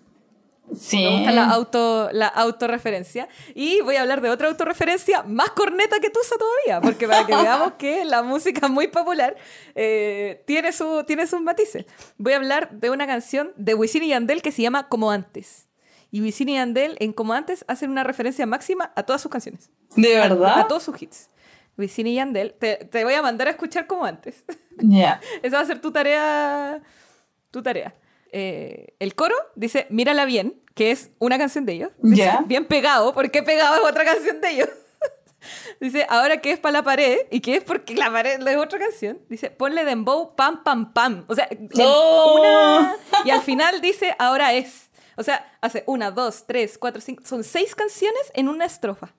[0.76, 0.98] Sí.
[0.98, 3.28] me gusta la, auto, la autorreferencia.
[3.56, 7.36] Y voy a hablar de otra autorreferencia más corneta que tusa todavía, porque para que
[7.42, 9.36] veamos que la música muy popular
[9.76, 11.86] eh, tiene, su, tiene sus matices.
[12.18, 15.68] Voy a hablar de una canción de Wisin y Yandel que se llama Como Antes.
[16.12, 19.70] Y Wisin y Yandel en Como Antes hacen una referencia máxima a todas sus canciones.
[19.96, 20.60] ¿De verdad?
[20.60, 21.30] A, todos sus hits.
[21.78, 22.54] Wisin y Yandel.
[22.54, 24.44] Te, te voy a mandar a escuchar Como Antes.
[24.78, 25.22] Ya.
[25.44, 26.82] Esa va a ser tu tarea.
[27.52, 27.94] Tu tarea.
[28.32, 31.92] Eh, el coro dice Mírala bien, que es una canción de ellos.
[32.00, 32.32] Dice.
[32.46, 34.70] Bien pegado, porque pegado es otra canción de ellos.
[35.80, 38.80] dice, ahora que es para la pared, y que es porque la pared es otra
[38.80, 39.20] canción.
[39.30, 41.26] Dice, ponle dembow, pam, pam, pam.
[41.28, 41.48] O sea,
[41.80, 42.38] ¡Oh!
[42.40, 42.96] una.
[43.26, 44.90] Y al final dice, ahora es.
[45.16, 47.24] O sea, hace una, dos, tres, cuatro, cinco.
[47.26, 49.14] Son seis canciones en una estrofa.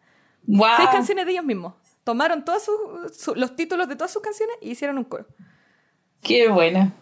[0.46, 0.68] Wow.
[0.76, 1.74] Seis canciones de ellos mismos.
[2.04, 5.26] Tomaron todos sus- su- los títulos de todas sus canciones y hicieron un coro.
[6.22, 6.94] Qué buena.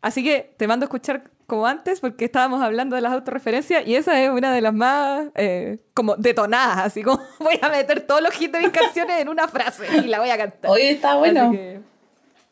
[0.00, 3.96] Así que te mando a escuchar como antes porque estábamos hablando de las autorreferencias y
[3.96, 8.22] esa es una de las más eh, como detonadas, así como voy a meter todos
[8.22, 10.70] los hits de mis canciones en una frase y la voy a cantar.
[10.70, 11.50] Oye, está bueno.
[11.50, 11.80] Que,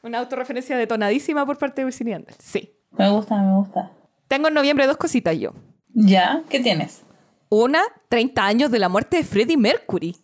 [0.02, 2.34] una autorreferencia detonadísima por parte de Wisin y Yandel.
[2.38, 2.72] Sí.
[2.92, 3.90] Me gusta, me gusta.
[4.28, 5.52] Tengo en noviembre dos cositas yo.
[5.92, 6.42] ¿Ya?
[6.48, 7.02] ¿Qué tienes?
[7.48, 10.16] Una, 30 años de la muerte de Freddie Mercury.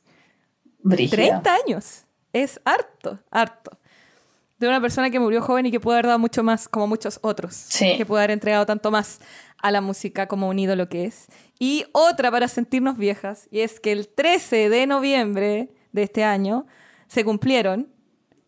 [0.79, 1.17] Brígido.
[1.17, 2.05] 30 años.
[2.33, 3.79] Es harto, harto.
[4.63, 7.19] De una persona que murió joven y que pudo haber dado mucho más, como muchos
[7.23, 7.53] otros.
[7.53, 7.97] Sí.
[7.97, 9.19] Que pudo haber entregado tanto más
[9.61, 11.27] a la música como un ídolo que es.
[11.59, 16.65] Y otra para sentirnos viejas, y es que el 13 de noviembre de este año
[17.09, 17.89] se cumplieron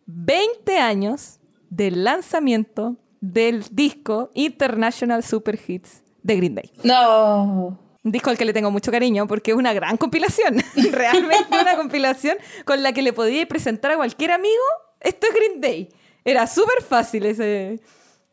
[0.07, 6.71] 20 años del lanzamiento del disco International Super Hits de Green Day.
[6.85, 7.77] No.
[8.05, 10.59] Un disco al que le tengo mucho cariño porque es una gran compilación.
[10.93, 14.63] Realmente una compilación con la que le podía presentar a cualquier amigo.
[15.01, 15.89] Esto es Green Day.
[16.25, 17.81] Era súper fácil ese,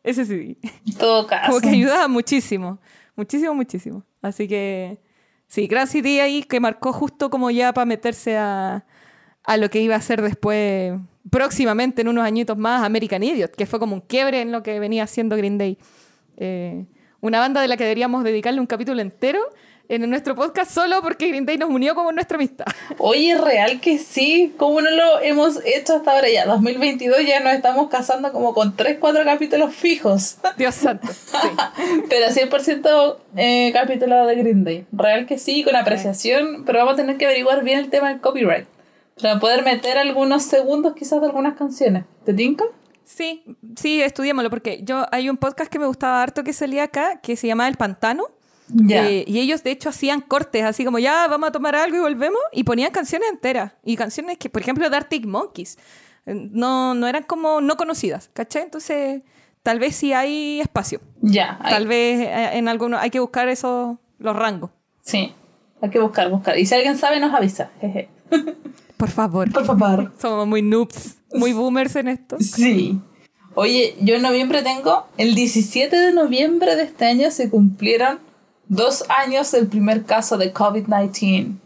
[0.02, 0.56] ese CD.
[0.98, 1.48] Todo caso.
[1.48, 2.80] Como que ayudaba muchísimo.
[3.14, 4.04] Muchísimo, muchísimo.
[4.22, 4.98] Así que
[5.46, 8.86] sí, gran CD ahí que marcó justo como ya para meterse a,
[9.44, 10.94] a lo que iba a ser después,
[11.30, 14.78] próximamente en unos añitos más, American Idiot, que fue como un quiebre en lo que
[14.80, 15.78] venía haciendo Green Day.
[16.36, 16.86] Eh,
[17.20, 19.40] una banda de la que deberíamos dedicarle un capítulo entero
[19.88, 22.64] en nuestro podcast solo porque Green Day nos unió como nuestra amistad.
[22.98, 24.54] Oye, real que sí.
[24.56, 26.46] ¿Cómo no lo hemos hecho hasta ahora ya?
[26.46, 30.38] 2022 ya nos estamos casando como con 3, 4 capítulos fijos.
[30.56, 31.08] Dios santo.
[31.12, 31.48] Sí.
[32.08, 34.86] Pero 100% eh, capítulo de Green Day.
[34.92, 36.64] Real que sí, con apreciación.
[36.64, 38.66] Pero vamos a tener que averiguar bien el tema del copyright.
[39.20, 42.04] Para poder meter algunos segundos quizás de algunas canciones.
[42.24, 42.64] ¿Te tinca?
[43.04, 43.44] Sí,
[43.76, 47.36] sí, estudiémoslo, porque yo hay un podcast que me gustaba harto que salía acá, que
[47.36, 48.28] se llamaba El Pantano.
[48.90, 52.00] Eh, y ellos, de hecho, hacían cortes, así como ya vamos a tomar algo y
[52.00, 53.72] volvemos, y ponían canciones enteras.
[53.84, 55.78] Y canciones que, por ejemplo, de Arctic Monkeys,
[56.26, 58.62] eh, no, no eran como no conocidas, ¿cachai?
[58.62, 59.22] Entonces,
[59.62, 61.00] tal vez sí hay espacio.
[61.20, 61.58] ya.
[61.60, 64.70] hay- Tal vez eh, en algunos hay que buscar esos, los rangos.
[65.02, 65.32] Sí.
[65.80, 66.56] Hay que buscar, buscar.
[66.58, 67.70] Y si alguien sabe, nos avisa.
[67.80, 68.08] Jeje.
[68.96, 69.50] Por favor.
[69.52, 70.12] Por favor.
[70.20, 72.36] Somos muy noobs, muy boomers en esto.
[72.38, 73.00] Sí.
[73.54, 78.18] Oye, yo en noviembre tengo, el 17 de noviembre de este año se cumplieron
[78.74, 81.56] dos años del primer caso de COVID-19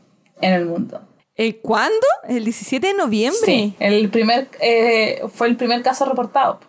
[0.41, 1.01] en el mundo.
[1.35, 2.07] ¿El cuándo?
[2.29, 3.41] ¿El 17 de noviembre?
[3.45, 6.61] Sí, el primer, eh, fue el primer caso reportado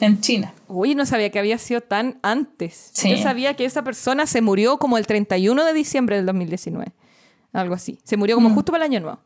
[0.00, 0.54] en China.
[0.68, 2.90] Uy, no sabía que había sido tan antes.
[2.94, 3.10] Sí.
[3.10, 6.92] Yo sabía que esa persona se murió como el 31 de diciembre del 2019.
[7.52, 7.98] Algo así.
[8.04, 8.42] Se murió Mm.
[8.42, 9.20] como justo para el año nuevo.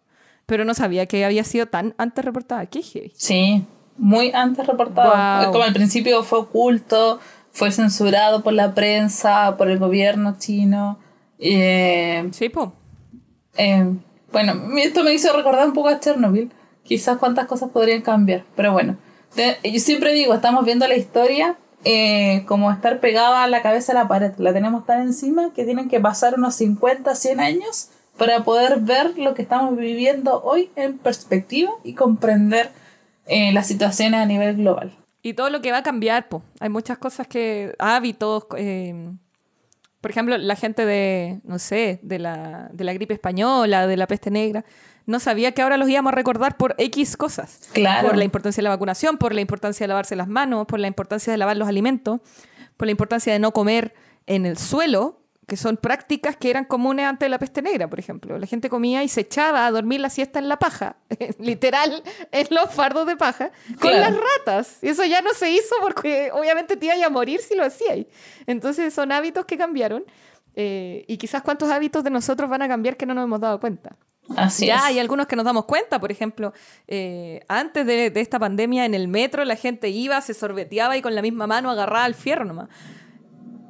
[0.45, 2.67] Pero no sabía que había sido tan antes reportada.
[2.67, 3.13] Qué heavy.
[3.17, 3.65] Sí,
[3.97, 5.11] muy antes reportado.
[5.11, 5.53] Guau.
[5.53, 7.21] Como al principio fue oculto,
[7.59, 10.98] fue censurado por la prensa, por el gobierno chino.
[11.39, 12.72] Eh, Sí, po.
[13.56, 13.85] Eh,
[14.32, 16.52] bueno, esto me hizo recordar un poco a Chernobyl.
[16.85, 18.97] Quizás cuántas cosas podrían cambiar, pero bueno.
[19.36, 23.98] Yo siempre digo, estamos viendo la historia eh, como estar pegada a la cabeza de
[23.98, 24.32] la pared.
[24.39, 29.18] La tenemos tan encima que tienen que pasar unos 50, 100 años para poder ver
[29.18, 32.70] lo que estamos viviendo hoy en perspectiva y comprender
[33.26, 34.93] eh, las situaciones a nivel global.
[35.23, 36.43] Y todo lo que va a cambiar, po.
[36.61, 37.74] Hay muchas cosas que.
[37.78, 39.11] hábitos, eh,
[40.01, 44.07] Por ejemplo, la gente de, no sé, de la, de la gripe española, de la
[44.07, 44.65] peste negra,
[45.07, 47.69] no sabía que ahora los íbamos a recordar por X cosas.
[47.73, 48.09] Claro.
[48.09, 50.86] Por la importancia de la vacunación, por la importancia de lavarse las manos, por la
[50.86, 52.20] importancia de lavar los alimentos,
[52.77, 53.95] por la importancia de no comer
[54.27, 57.99] en el suelo, que son prácticas que eran comunes antes de la peste negra, por
[57.99, 58.39] ejemplo.
[58.39, 60.97] La gente comía y se echaba a dormir la siesta en la paja,
[61.41, 63.51] literal, en los fardos de paja,
[63.81, 63.99] con Claro.
[63.99, 64.79] las ratas.
[64.83, 68.07] Y eso ya no se hizo porque obviamente te ibas a morir si lo hacías.
[68.47, 70.05] Entonces son hábitos que cambiaron
[70.55, 73.59] eh, y quizás cuántos hábitos de nosotros van a cambiar que no nos hemos dado
[73.59, 73.97] cuenta.
[74.37, 74.83] Así ya es.
[74.83, 76.53] hay algunos que nos damos cuenta, por ejemplo,
[76.87, 81.01] eh, antes de, de esta pandemia en el metro la gente iba, se sorbeteaba y
[81.01, 82.69] con la misma mano agarraba el fierro nomás.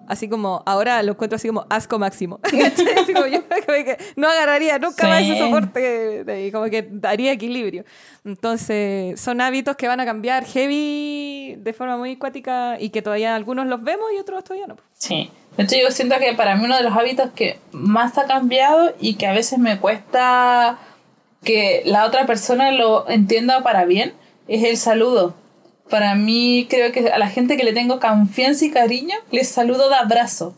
[0.09, 2.41] Así como ahora lo encuentro así como asco máximo.
[3.15, 3.43] Como yo
[3.85, 5.33] que no agarraría nunca más Sí.
[5.33, 7.85] ese soporte de ahí, como que daría equilibrio.
[8.25, 13.35] Entonces, son hábitos que van a cambiar heavy de forma muy acuática y que todavía
[13.35, 14.77] algunos los vemos y otros todavía no.
[14.93, 15.31] Sí.
[15.57, 18.95] De hecho, yo siento que para mí uno de los hábitos que más ha cambiado
[19.01, 20.79] y que a veces me cuesta
[21.43, 24.13] que la otra persona lo entienda para bien
[24.47, 25.35] es el saludo.
[25.90, 29.89] Para mí, creo que a la gente que le tengo confianza y cariño, les saludo
[29.89, 30.55] de abrazo.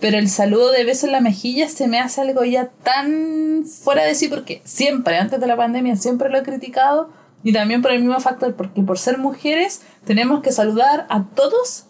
[0.00, 4.04] Pero el saludo de beso en la mejilla se me hace algo ya tan fuera
[4.04, 7.10] de sí, porque siempre, antes de la pandemia, siempre lo he criticado.
[7.44, 11.86] Y también por el mismo factor, porque por ser mujeres tenemos que saludar a todos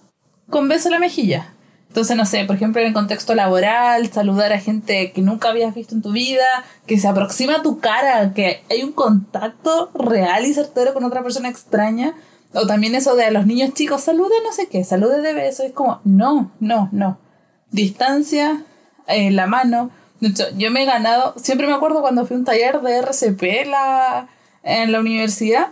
[0.50, 1.54] con beso en la mejilla.
[1.88, 5.74] Entonces, no sé, por ejemplo, en el contexto laboral, saludar a gente que nunca habías
[5.74, 10.46] visto en tu vida, que se aproxima a tu cara, que hay un contacto real
[10.46, 12.14] y certero con otra persona extraña.
[12.54, 15.62] O también eso de a los niños chicos, salude no sé qué, salude de beso.
[15.62, 17.18] Es como, no, no, no.
[17.70, 18.64] Distancia,
[19.06, 19.90] eh, la mano.
[20.20, 22.98] De hecho, yo me he ganado, siempre me acuerdo cuando fui a un taller de
[22.98, 24.28] RCP la,
[24.62, 25.70] en la universidad,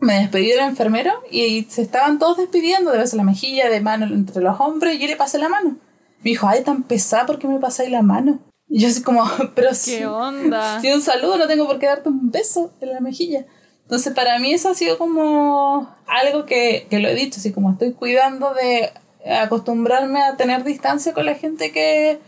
[0.00, 3.80] me despedí del enfermero y se estaban todos despidiendo de beso en la mejilla, de
[3.80, 5.76] mano entre los hombres, y yo le pasé la mano.
[6.22, 8.38] Me dijo, ay, tan pesada, ¿por qué me pasáis la mano?
[8.68, 9.24] Y yo así como,
[9.54, 10.80] pero si, ¿Qué onda?
[10.80, 13.44] si un saludo no tengo por qué darte un beso en la mejilla.
[13.84, 17.72] Entonces, para mí eso ha sido como algo que, que lo he dicho, así como
[17.72, 18.90] estoy cuidando de
[19.40, 22.18] acostumbrarme a tener distancia con la gente que,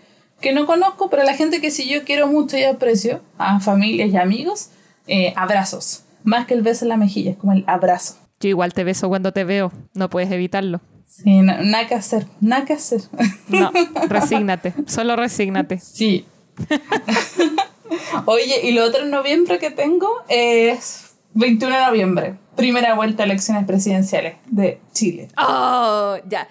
[0.41, 4.11] que no conozco, pero la gente que sí yo quiero mucho y aprecio, a familias
[4.12, 4.70] y amigos,
[5.07, 6.03] eh, abrazos.
[6.24, 8.16] Más que el beso en la mejilla, es como el abrazo.
[8.41, 10.81] Yo igual te beso cuando te veo, no puedes evitarlo.
[11.07, 13.01] Sí, na- nada que hacer, nada que hacer.
[13.49, 13.70] No,
[14.09, 15.78] resígnate, solo resígnate.
[15.78, 16.27] Sí.
[18.27, 21.06] Oye, y lo otro en noviembre que tengo es
[21.37, 25.29] 21 de noviembre, primera vuelta a elecciones presidenciales de Chile.
[25.39, 26.49] Oh, ya.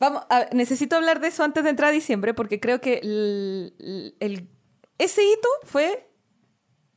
[0.00, 3.74] Vamos, a- necesito hablar de eso antes de entrar a diciembre porque creo que el-
[3.78, 4.48] el- el-
[4.98, 6.08] ese hito fue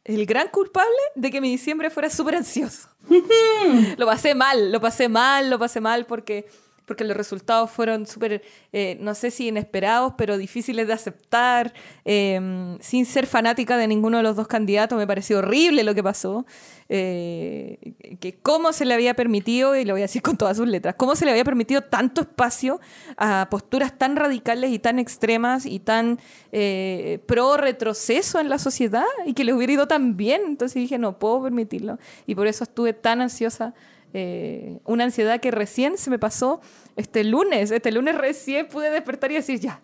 [0.06, 2.88] el gran culpable de que mi diciembre fuera súper ansioso.
[3.98, 6.48] lo pasé mal, lo pasé mal, lo pasé mal porque,
[6.88, 8.41] porque los resultados fueron súper,
[8.72, 11.73] eh, no sé si inesperados, pero difíciles de aceptar.
[12.05, 16.01] Eh, sin ser fanática de ninguno de los dos candidatos, me pareció horrible lo que
[16.01, 16.45] pasó.
[16.89, 20.68] Eh, que cómo se le había permitido, y lo voy a decir con todas sus
[20.68, 22.80] letras, cómo se le había permitido tanto espacio
[23.18, 26.19] a posturas tan radicales y tan extremas y tan
[26.53, 30.43] eh, pro retroceso en la sociedad y que le hubiera ido tan bien.
[30.45, 31.99] Entonces dije, no puedo permitirlo.
[32.26, 33.73] Y por eso estuve tan ansiosa.
[34.13, 36.61] Eh, una ansiedad que recién se me pasó
[36.95, 37.71] este lunes.
[37.71, 39.81] Este lunes recién pude despertar y decir, ya,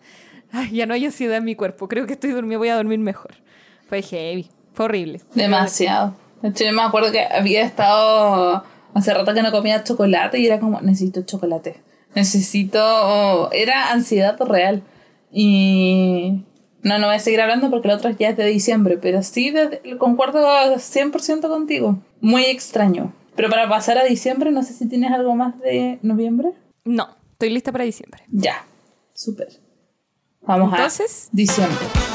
[0.72, 1.88] ya no hay ansiedad en mi cuerpo.
[1.88, 3.34] Creo que estoy durmiendo, voy a dormir mejor.
[3.88, 5.20] Fue heavy, fue horrible.
[5.34, 6.14] Demasiado.
[6.42, 8.64] De hecho, yo me acuerdo que había estado
[8.94, 11.80] hace rato que no comía chocolate y era como, necesito chocolate.
[12.14, 13.50] Necesito...
[13.52, 14.82] Era ansiedad real.
[15.32, 16.44] Y...
[16.82, 19.50] No, no voy a seguir hablando porque el otro ya es de diciembre, pero sí
[19.50, 20.46] de- concuerdo
[20.76, 21.98] 100% contigo.
[22.20, 23.14] Muy extraño.
[23.36, 26.52] Pero para pasar a diciembre, no sé si tienes algo más de noviembre.
[26.84, 28.22] No, estoy lista para diciembre.
[28.30, 28.64] Ya,
[29.12, 29.48] súper.
[30.42, 32.13] Vamos Entonces- a diciembre.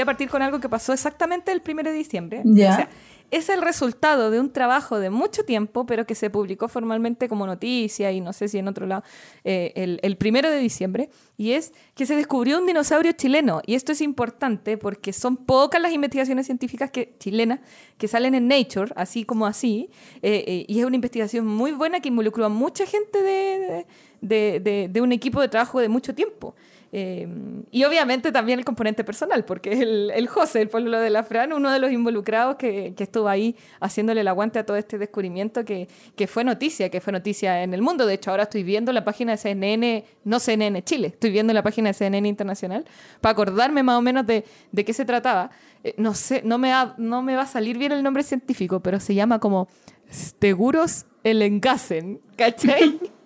[0.00, 2.42] Voy a partir con algo que pasó exactamente el 1 de diciembre.
[2.44, 2.70] Ya.
[2.72, 2.88] O sea,
[3.30, 7.46] es el resultado de un trabajo de mucho tiempo, pero que se publicó formalmente como
[7.46, 9.04] noticia y no sé si en otro lado,
[9.44, 13.62] eh, el, el 1 de diciembre, y es que se descubrió un dinosaurio chileno.
[13.64, 17.60] Y esto es importante porque son pocas las investigaciones científicas que, chilenas
[17.98, 19.90] que salen en Nature, así como así,
[20.22, 23.86] eh, eh, y es una investigación muy buena que involucró a mucha gente de,
[24.20, 26.56] de, de- de un equipo de trabajo de mucho tiempo.
[26.92, 27.28] Eh,
[27.70, 31.52] y obviamente también el componente personal, porque el, el José, el pueblo de la Fran,
[31.52, 35.64] uno de los involucrados que, que estuvo ahí haciéndole el aguante a todo este descubrimiento
[35.64, 38.06] que, que fue noticia, que fue noticia en el mundo.
[38.06, 41.62] De hecho, ahora estoy viendo la página de CNN, no CNN Chile, estoy viendo la
[41.62, 42.84] página de CNN Internacional
[43.20, 45.50] para acordarme más o menos de, de qué se trataba.
[45.84, 48.80] Eh, no sé, no me, va, no me va a salir bien el nombre científico,
[48.80, 49.68] pero se llama como
[50.12, 52.98] Steguros Elengasen, ¿cachai?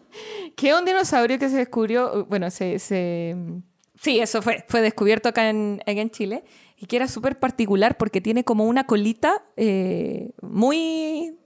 [0.57, 3.37] que un dinosaurio que se descubrió, bueno, se, se-
[4.01, 6.45] sí, eso fue, fue descubierto acá en, en Chile
[6.77, 11.37] y que era súper particular porque tiene como una colita eh, muy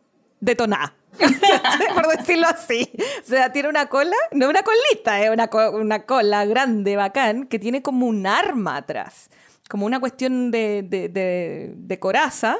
[0.40, 0.94] detonada.
[1.94, 2.90] por decirlo así.
[3.24, 7.46] O sea, tiene una cola, no una colita, es una, co- una cola grande, bacán,
[7.46, 9.28] que tiene como un arma atrás.
[9.68, 12.58] Como una cuestión de, de, de- de coraza.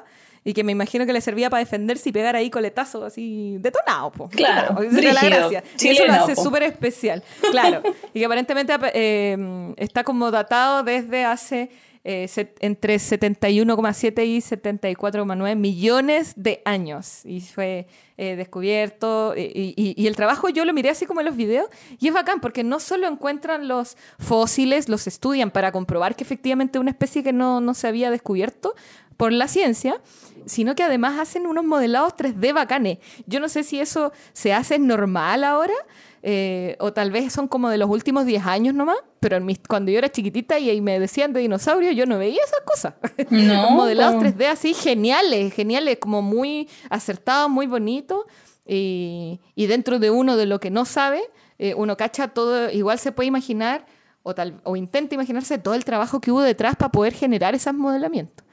[0.49, 4.15] Y que me imagino que le servía para defenderse y pegar ahí coletazos así detonados.
[4.15, 4.29] po.
[4.31, 5.62] Claro, era la gracia.
[5.79, 7.23] Y eso lo hace súper especial.
[7.51, 7.83] Claro.
[8.15, 11.69] y que aparentemente eh, está como datado desde hace
[12.05, 12.27] eh,
[12.61, 17.27] entre 71,7 y 74,9 millones de años.
[17.27, 19.35] Y fue eh, descubierto.
[19.37, 21.69] Y, y- y el trabajo yo lo miré así como en los videos.
[22.01, 26.79] Y es bacán porque no solo encuentran los fósiles, los estudian para comprobar que efectivamente
[26.79, 28.75] una especie que no, no se había descubierto
[29.19, 30.01] por la ciencia,
[30.47, 32.98] sino que además hacen unos modelados 3D bacanes.
[33.27, 35.74] Yo no sé si eso se hace normal ahora,
[36.23, 39.60] eh, o tal vez son como de los últimos 10 años nomás, pero en mis-
[39.69, 42.94] cuando yo era chiquitita y me decían de dinosaurios, yo no veía esas cosas.
[43.31, 44.23] No, modelados po.
[44.23, 48.24] 3D así geniales, geniales, como muy acertados, muy bonitos.
[48.66, 51.23] Y, y dentro de uno de lo que no sabe,
[51.59, 53.86] eh, uno cacha todo, igual se puede imaginar
[54.23, 57.73] o, tal, o intenta imaginarse todo el trabajo que hubo detrás para poder generar esos
[57.74, 58.44] modelamientos.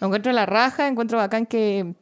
[0.00, 1.94] Encuentro la raja, encuentro bacán que,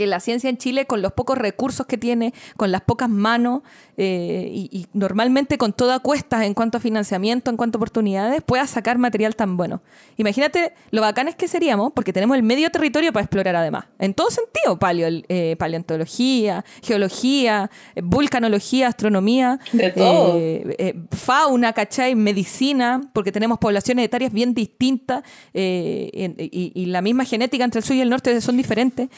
[0.00, 3.60] que la ciencia en Chile, con los pocos recursos que tiene, con las pocas manos
[3.98, 8.40] eh, y, y normalmente con toda cuesta en cuanto a financiamiento, en cuanto a oportunidades,
[8.42, 9.82] pueda sacar material tan bueno.
[10.16, 13.84] Imagínate lo bacanes que seríamos, porque tenemos el medio territorio para explorar además.
[13.98, 19.58] En todo sentido, paleo- eh, paleontología, geología, eh, vulcanología, astronomía.
[19.72, 20.34] De todo.
[20.38, 22.14] eh, fauna, ¿cachai?
[22.14, 25.22] Medicina, porque tenemos poblaciones etarias bien distintas
[25.52, 29.10] y la misma genética entre el sur y el norte son diferentes.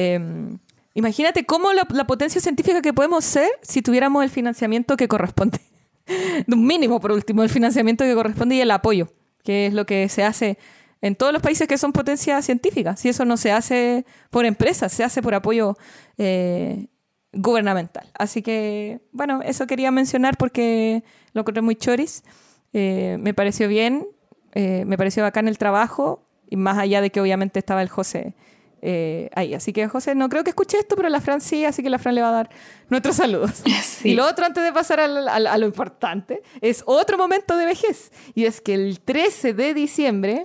[0.00, 0.56] Eh,
[0.94, 5.60] imagínate cómo la, la potencia científica que podemos ser si tuviéramos el financiamiento que corresponde.
[6.06, 9.08] De un mínimo, por último, el financiamiento que corresponde y el apoyo,
[9.44, 10.58] que es lo que se hace
[11.02, 13.00] en todos los países que son potencias científicas.
[13.00, 15.76] Si eso no se hace por empresas, se hace por apoyo
[16.18, 16.86] eh,
[17.32, 18.10] gubernamental.
[18.14, 21.02] Así que, bueno, eso quería mencionar porque
[21.32, 22.22] lo encontré muy choris.
[22.72, 24.06] Eh, me pareció bien,
[24.52, 28.34] eh, me pareció bacán el trabajo, y más allá de que obviamente estaba el José
[28.82, 29.54] eh, ahí.
[29.54, 31.98] Así que, José, no creo que escuche esto, pero la Fran sí, así que la
[31.98, 32.50] Fran le va a dar
[32.88, 33.62] nuestros saludos.
[33.82, 34.10] Sí.
[34.10, 37.66] Y lo otro, antes de pasar al- al- a lo importante, es otro momento de
[37.66, 38.10] vejez.
[38.34, 40.42] Y es que el 13 de diciembre,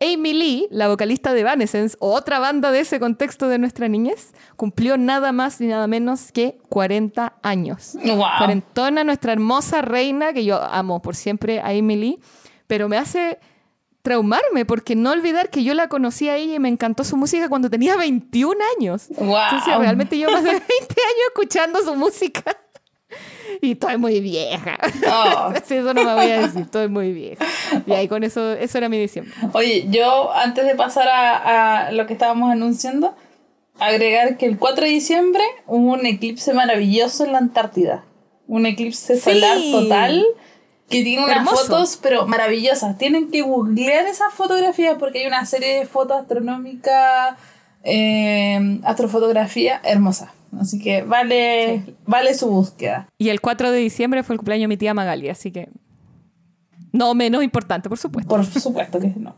[0.00, 4.98] Amy Lee, la vocalista de Evanescence, otra banda de ese contexto de nuestra niñez, cumplió
[4.98, 7.92] nada más ni nada menos que 40 años.
[8.04, 8.18] Wow.
[8.38, 12.18] Cuarentona, nuestra hermosa reina, que yo amo por siempre a Amy Lee,
[12.66, 13.38] pero me hace
[14.04, 17.48] traumarme porque no olvidar que yo la conocí a ella y me encantó su música
[17.48, 19.06] cuando tenía 21 años.
[19.16, 19.34] Wow.
[19.44, 22.42] Entonces realmente yo más de 20 años escuchando su música.
[23.62, 24.76] Y estoy muy vieja.
[25.10, 25.52] Oh.
[25.64, 27.46] Sí, eso no me voy a decir, estoy muy vieja.
[27.86, 29.32] Y ahí con eso, eso era mi diciembre.
[29.54, 33.16] Oye, yo antes de pasar a, a lo que estábamos anunciando,
[33.78, 38.04] agregar que el 4 de diciembre hubo un eclipse maravilloso en la Antártida.
[38.46, 39.22] Un eclipse Sí.
[39.32, 40.26] solar total
[40.88, 41.56] que tiene unas Hermoso.
[41.66, 42.98] fotos, pero maravillosas.
[42.98, 47.36] Tienen que googlear esas fotografías porque hay una serie de fotos astronómicas,
[47.82, 50.32] eh, astrofotografía hermosa.
[50.60, 53.08] Así que vale, vale su búsqueda.
[53.18, 55.68] Y el 4 de diciembre fue el cumpleaños de mi tía Magali, así que.
[56.92, 58.28] No menos importante, por supuesto.
[58.28, 59.34] Por supuesto que no.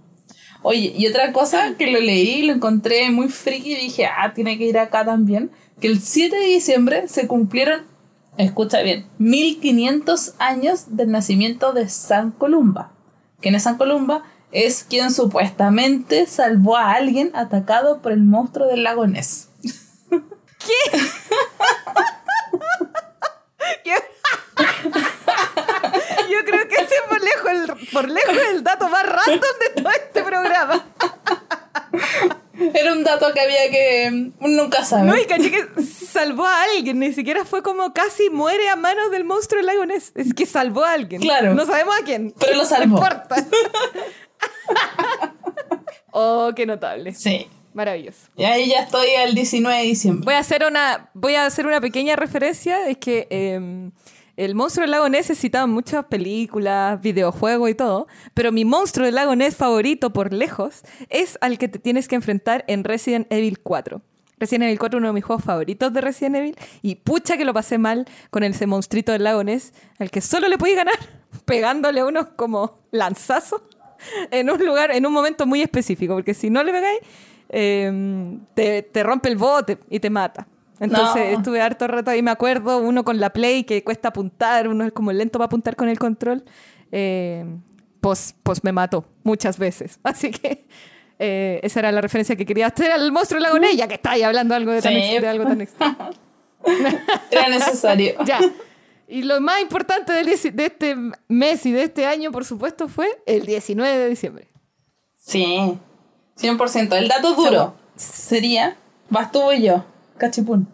[0.63, 4.59] Oye, y otra cosa que lo leí, lo encontré muy friki y dije, ah, tiene
[4.59, 5.51] que ir acá también,
[5.81, 7.83] que el 7 de diciembre se cumplieron,
[8.39, 12.93] escucha bien, 1500 años del nacimiento de San Columba.
[13.41, 14.25] ¿Quién es San Columba?
[14.53, 19.49] Es quien supuestamente salvó a alguien atacado por el monstruo del lago Ness.
[26.31, 29.83] Yo creo que ese es por lejos el, por lejos el dato más random de
[29.83, 30.85] todo este programa.
[32.75, 34.31] Era un dato que había que...
[34.41, 35.05] nunca sabe.
[35.05, 39.11] No, y caché que salvó a alguien, ni siquiera fue como casi muere a manos
[39.11, 40.13] del monstruo del lago Ness.
[40.15, 41.21] Es que salvó a alguien.
[41.21, 41.55] Claro.
[41.55, 42.35] No sabemos a quién.
[42.39, 42.99] Pero lo salvó.
[42.99, 43.37] No importa.
[46.13, 47.15] oh, qué notable.
[47.15, 47.49] Sí.
[47.75, 48.29] Maravilloso.
[48.37, 50.25] Y ahí ya estoy al 19 de diciembre.
[50.25, 52.89] Voy a hacer una, voy a hacer una pequeña referencia.
[52.89, 53.91] Es que eh,
[54.37, 59.15] el monstruo del lago Ness en muchas películas, videojuegos y todo, pero mi monstruo del
[59.15, 63.59] lago Ness favorito por lejos es al que te tienes que enfrentar en Resident Evil
[63.61, 64.03] 4.
[64.39, 67.47] Resident Evil 4 es uno de mis juegos favoritos de Resident Evil y pucha que
[67.47, 70.99] lo pasé mal con ese monstruito del lago Ness al que solo le podía ganar
[71.47, 73.63] pegándole a unos como lanzazos
[74.31, 77.01] en un lugar, en un momento muy específico, porque si no le pegáis,
[78.55, 80.47] te, te rompe el bote y te mata.
[80.81, 81.39] Entonces No.
[81.39, 84.93] estuve harto rato ahí, me acuerdo, uno con la play que cuesta apuntar, uno es
[84.93, 86.45] como lento para apuntar con el control.
[86.93, 87.45] Eh,
[88.01, 89.99] pues, pues me mató muchas veces.
[90.05, 90.67] Así que
[91.19, 93.95] eh, esa era la referencia que quería hacer al monstruo del lago Ness, ya que
[93.95, 94.99] estáis hablando algo de, tan Sí.
[94.99, 95.97] ex- de algo tan extraño.
[97.31, 98.15] Era necesario.
[98.27, 98.41] Ya.
[99.09, 100.33] Y lo más importante de
[100.65, 100.97] este
[101.29, 104.49] mes y de este año, por supuesto, fue el 19 de diciembre.
[105.15, 105.79] Sí,
[106.37, 106.93] 100%.
[106.97, 108.77] El dato duro sería,
[109.09, 109.85] vas tú y yo,
[110.19, 110.69] cachipún.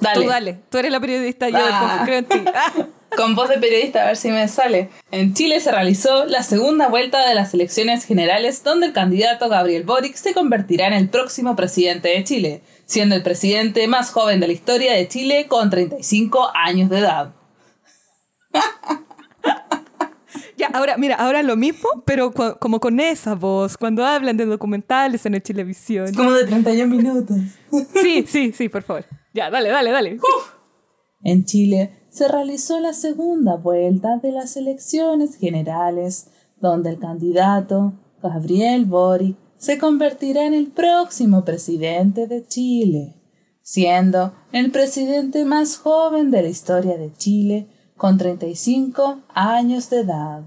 [0.00, 0.22] Dale.
[0.24, 1.96] Tú dale, tú eres la periodista, yo Ah.
[1.98, 2.38] confío en ti.
[2.54, 2.72] Ah.
[3.16, 4.90] Con voz de periodista, a ver si me sale.
[5.10, 9.84] En Chile se realizó la segunda vuelta de las elecciones generales, donde el candidato Gabriel
[9.84, 14.46] Boric se convertirá en el próximo presidente de Chile, siendo el presidente más joven de
[14.48, 17.32] la historia de Chile con 35 años de edad.
[20.58, 25.24] Ya, ahora, mira, ahora lo mismo, pero como con esa voz, cuando hablan de documentales
[25.24, 26.12] en el Chilevisión.
[26.14, 27.36] Como de 31 minutos.
[28.02, 29.04] Sí, sí, sí, por favor.
[29.34, 30.18] Ya, dale, dale, dale.
[31.22, 38.86] En Chile se realizó la segunda vuelta de las elecciones generales, donde el candidato Gabriel
[38.86, 43.14] Boric se convertirá en el próximo presidente de Chile,
[43.62, 47.68] siendo el presidente más joven de la historia de Chile
[47.98, 50.42] con 35 años de edad.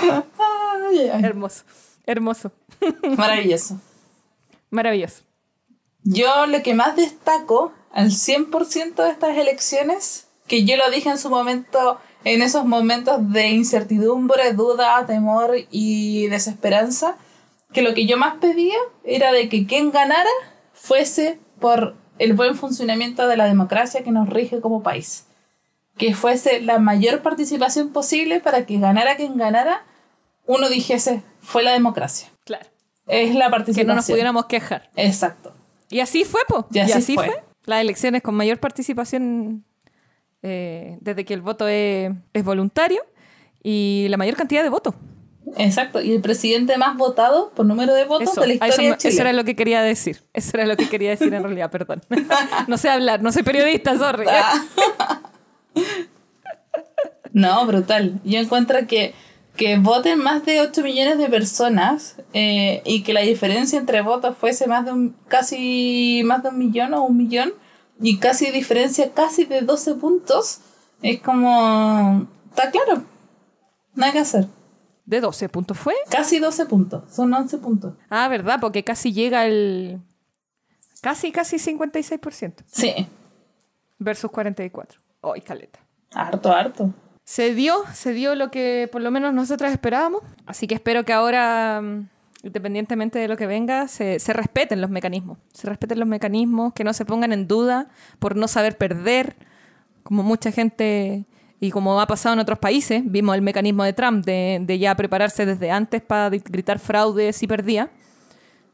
[0.00, 1.64] Ay, ay, Hermoso,
[2.06, 2.52] hermoso,
[3.16, 3.78] Maravilloso.
[4.70, 5.22] maravilloso.
[6.04, 11.18] Yo lo que más destaco al 100% de estas elecciones, que yo lo dije en
[11.18, 17.16] su momento, en esos momentos de incertidumbre, duda, temor y desesperanza,
[17.72, 20.30] que lo que yo más pedía era de que quien ganara
[20.72, 25.26] fuese por el buen funcionamiento de la democracia que nos rige como país.
[25.96, 29.84] Que fuese la mayor participación posible para que ganara quien ganara,
[30.46, 32.28] uno dijese, fue la democracia.
[32.44, 32.66] Claro.
[33.06, 33.86] Es la Que participación.
[33.88, 34.90] no nos pudiéramos quejar.
[34.96, 35.54] Exacto.
[35.90, 36.66] Y así fue, po.
[36.70, 37.42] Y así fue.
[37.64, 39.64] Las elecciones con mayor participación
[40.42, 43.02] eh, desde que el voto es, es voluntario
[43.62, 44.94] y la mayor cantidad de votos.
[45.56, 48.90] Exacto, y el presidente más votado por número de votos Eso, de la eso, historia
[48.90, 49.12] me- de Chile.
[49.14, 50.22] eso era lo que quería decir.
[50.32, 52.02] Eso era lo que quería decir en realidad, perdón.
[52.68, 54.26] No sé hablar, no soy periodista, sorry.
[57.32, 58.20] No, brutal.
[58.24, 59.14] Yo encuentro que,
[59.56, 64.36] que voten más de 8 millones de personas eh, y que la diferencia entre votos
[64.36, 67.52] fuese más de un, casi más de un millón o un millón
[68.00, 70.60] y casi diferencia casi de 12 puntos,
[71.02, 72.26] es como...
[72.50, 73.02] Está claro.
[73.94, 74.46] Nada que hacer.
[75.08, 75.94] ¿De 12 puntos fue?
[76.10, 77.10] Casi 12 puntos.
[77.10, 77.94] Son 11 puntos.
[78.10, 78.58] Ah, ¿verdad?
[78.60, 80.02] Porque casi llega el...
[81.00, 82.92] Casi, casi 56% Sí.
[83.98, 85.00] versus 44.
[85.22, 85.78] ¡Ay, caleta!
[86.12, 86.92] Harto, harto.
[87.24, 90.20] Se dio, se dio lo que por lo menos nosotras esperábamos.
[90.44, 91.80] Así que espero que ahora,
[92.42, 95.38] independientemente de lo que venga, se, se respeten los mecanismos.
[95.54, 99.36] Se respeten los mecanismos, que no se pongan en duda por no saber perder,
[100.02, 101.24] como mucha gente
[101.60, 103.02] y como ha pasado en otros países.
[103.04, 107.46] Vimos el mecanismo de Trump de, de ya prepararse desde antes para gritar fraude si
[107.46, 107.90] perdía.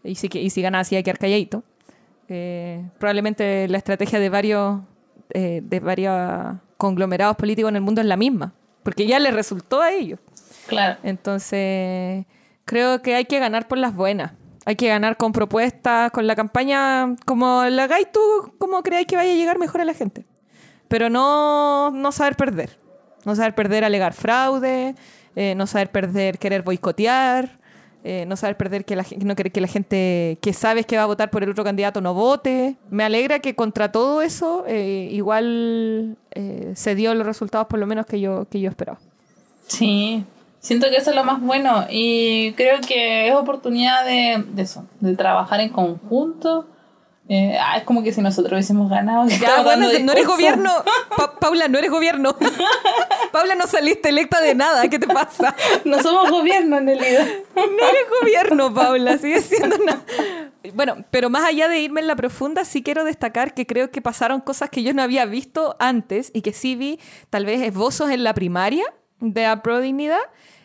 [0.02, 1.62] Y si, y si ganaba, así hay que quedar calladito.
[2.28, 4.80] Eh, probablemente la estrategia de varios,
[5.30, 8.52] eh, de varios conglomerados políticos en el mundo es la misma,
[8.82, 10.20] porque ya les resultó a ellos.
[10.66, 10.98] Claro.
[11.02, 12.26] Entonces,
[12.64, 14.32] creo que hay que ganar por las buenas.
[14.66, 18.20] Hay que ganar con propuestas, con la campaña, como la hagáis tú,
[18.58, 20.24] como creáis que vaya a llegar mejor a la gente.
[20.94, 22.78] Pero no, no saber perder.
[23.24, 24.94] No saber perder, alegar fraude,
[25.34, 27.58] eh, no saber perder, querer boicotear,
[28.04, 31.02] eh, no saber perder que la, no querer que la gente que sabes que va
[31.02, 32.76] a votar por el otro candidato no vote.
[32.90, 37.88] Me alegra que contra todo eso eh, igual eh, se dio los resultados por lo
[37.88, 39.00] menos que yo, que yo esperaba.
[39.66, 40.24] Sí,
[40.60, 44.86] siento que eso es lo más bueno y creo que es oportunidad de, de eso,
[45.00, 46.68] de trabajar en conjunto.
[47.26, 49.26] Eh, ah, es como que si nosotros hubiésemos ganado.
[49.28, 50.70] Ya, bueno, no eres gobierno.
[51.16, 52.36] Pa- Paula, no eres gobierno.
[53.32, 54.88] Paula, no saliste electa de nada.
[54.88, 55.54] ¿Qué te pasa?
[55.84, 57.26] No somos gobierno en realidad.
[57.56, 59.16] No eres gobierno, Paula.
[59.18, 60.02] Sigues siendo una...
[60.74, 64.00] Bueno, pero más allá de irme en la profunda, sí quiero destacar que creo que
[64.02, 66.98] pasaron cosas que yo no había visto antes y que sí vi
[67.30, 68.84] tal vez esbozos en la primaria
[69.20, 70.20] de Apro Dignidad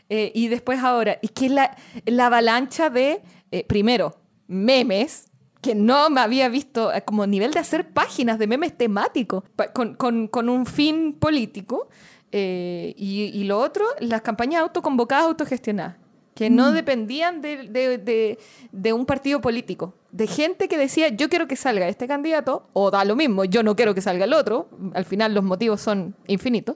[0.10, 1.19] eh, y después ahora.
[1.22, 1.76] Y que la,
[2.06, 3.22] la avalancha de,
[3.52, 4.18] eh, primero,
[4.48, 5.28] memes
[5.61, 9.95] que no me había visto eh, como nivel de hacer páginas de memes temáticos con,
[9.95, 11.88] con- con un fin político.
[12.31, 15.95] Eh, y, y lo otro, las campañas autoconvocadas, autogestionadas,
[16.36, 18.38] que no dependían de, de- de-
[18.72, 22.91] de un partido político, de gente que decía, yo quiero que salga este candidato, o
[22.91, 26.15] da lo mismo, yo no quiero que salga el otro, al final los motivos son
[26.27, 26.76] infinitos,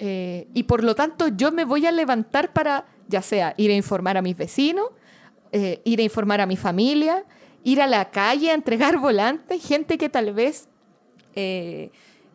[0.00, 3.74] Eh, y por lo tanto yo me voy a levantar para, ya sea, ir a
[3.74, 4.86] informar a mis vecinos,
[5.50, 7.24] eh, ir a informar a mi familia,
[7.68, 10.68] ir a la calle a entregar volantes, gente que tal vez
[11.34, 11.90] eh,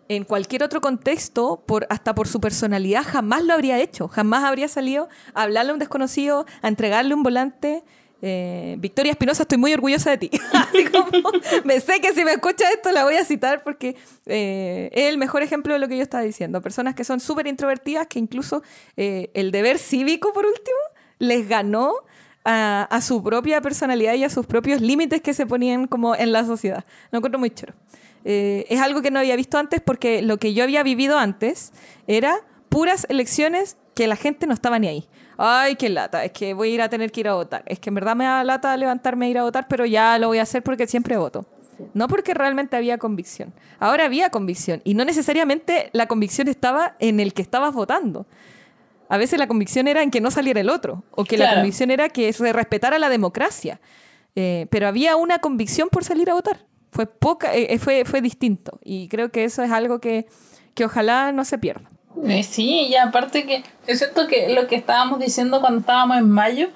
[0.10, 4.68] en cualquier otro contexto, por, hasta por su personalidad, jamás lo habría hecho, jamás habría
[4.68, 7.84] salido a hablarle a un desconocido, a entregarle un volante.
[8.22, 10.32] Eh, Victoria Espinosa, estoy muy orgullosa de ti.
[10.92, 11.32] Como,
[11.66, 15.18] me sé que si me escucha esto la voy a citar porque eh, es el
[15.18, 16.62] mejor ejemplo de lo que yo estaba diciendo.
[16.62, 18.62] Personas que son súper introvertidas, que incluso
[18.96, 20.78] el deber cívico, por último,
[21.20, 21.96] les ganó
[22.46, 26.32] a, a su propia personalidad y a sus propios límites que se ponían como en
[26.32, 26.84] la sociedad.
[27.12, 27.74] Lo encuentro muy choro.
[28.26, 31.74] Eh, es algo que no había visto antes porque lo que yo había vivido antes
[32.08, 32.36] era
[32.70, 35.08] puras elecciones que la gente no estaba ni ahí.
[35.38, 37.64] Ay, qué lata, es que voy a ir a tener que ir a votar.
[37.66, 40.28] Es que en verdad me da lata levantarme a ir a votar, pero ya lo
[40.28, 41.46] voy a hacer porque siempre voto.
[41.94, 43.52] No porque realmente había convicción.
[43.80, 48.26] Ahora había convicción y no necesariamente la convicción estaba en el que estabas votando.
[49.10, 51.92] A veces la convicción era en que no saliera el otro, o que la convicción
[51.92, 53.80] era que se respetara la democracia.
[54.36, 56.66] Eh, pero había una convicción por salir a votar.
[56.92, 58.80] Fue poca, eh, eh, fue, fue distinto.
[58.84, 60.28] Y creo que eso es algo que,
[60.74, 61.90] que ojalá no se pierda.
[62.44, 66.70] Sí, y aparte que es cierto que lo que estábamos diciendo cuando estábamos en mayo,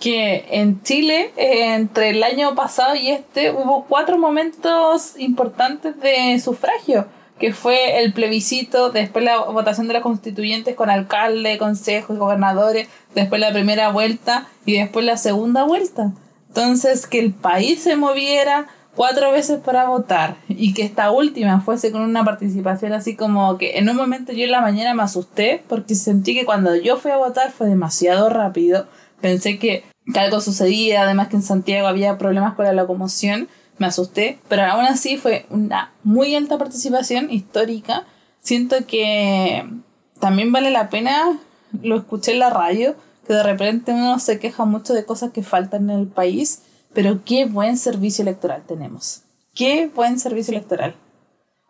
[0.00, 6.40] que en Chile, eh, entre el año pasado y este, hubo cuatro momentos importantes de
[6.40, 7.06] sufragio,
[7.40, 13.40] que fue el plebiscito, después la votación de los constituyentes con alcalde, consejos, gobernadores, después
[13.40, 16.12] la primera vuelta y después la segunda vuelta.
[16.48, 21.90] Entonces, que el país se moviera cuatro veces para votar y que esta última fuese
[21.90, 25.62] con una participación así como que en un momento yo en la mañana me asusté
[25.68, 28.86] porque sentí que cuando yo fui a votar fue demasiado rápido.
[29.22, 33.48] Pensé que, que algo sucedía, además que en Santiago había problemas con la locomoción,
[33.80, 38.04] me asusté, pero aún así fue una muy alta participación histórica.
[38.40, 39.66] Siento que
[40.20, 41.38] también vale la pena,
[41.82, 42.94] lo escuché en la radio,
[43.26, 46.60] que de repente uno se queja mucho de cosas que faltan en el país,
[46.92, 49.22] pero qué buen servicio electoral tenemos.
[49.54, 50.94] Qué buen servicio electoral.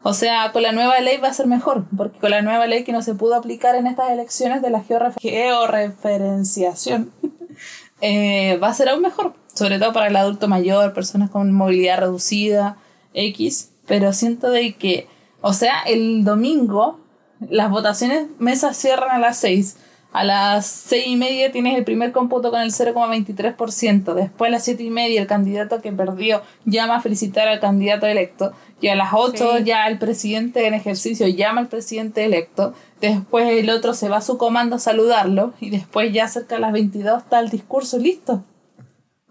[0.02, 2.82] O sea, con la nueva ley va a ser mejor, porque con la nueva ley
[2.84, 7.12] que no se pudo aplicar en estas elecciones de la georref- georreferenciación,
[8.00, 11.98] eh, va a ser aún mejor, sobre todo para el adulto mayor, personas con movilidad
[11.98, 12.77] reducida,
[13.14, 15.09] X, pero siento de que,
[15.40, 17.01] o sea, el domingo
[17.48, 19.77] las votaciones mesas cierran a las 6.
[20.12, 24.12] A las 6 y media tienes el primer cómputo con el 0,23%.
[24.14, 28.06] Después a las 7 y media el candidato que perdió llama a felicitar al candidato
[28.06, 28.52] electo.
[28.81, 29.64] Y a las 8 Sí.
[29.64, 32.74] ya el presidente en ejercicio llama al presidente electo.
[33.01, 35.55] Después el otro se va a su comando a saludarlo.
[35.60, 38.43] Y después ya cerca de las 22 está el discurso listo.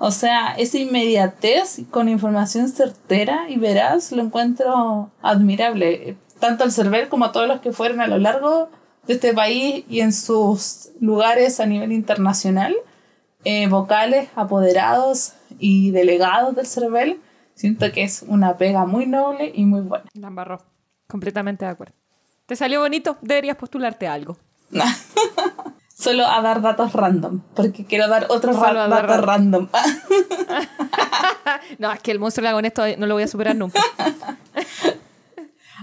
[0.02, 6.16] O sea, esa inmediatez con información certera y veraz lo encuentro admirable.
[6.40, 8.70] Tanto al CERVEL como a todos los que fueron a lo largo
[9.08, 12.74] de este país y en sus lugares a nivel internacional,
[13.44, 17.20] eh, vocales, apoderados y delegados del CERVEL.
[17.54, 20.06] Siento que es una pega muy noble y muy buena.
[20.14, 20.64] La embarró.
[21.08, 21.94] Completamente de acuerdo.
[22.46, 23.18] ¿Te salió bonito?
[23.22, 24.38] Deberías postularte a algo.
[26.00, 29.68] Solo a dar datos random, porque quiero dar otros ra- datos random.
[31.78, 33.82] No, es que el monstruo lago esto no lo voy a superar nunca.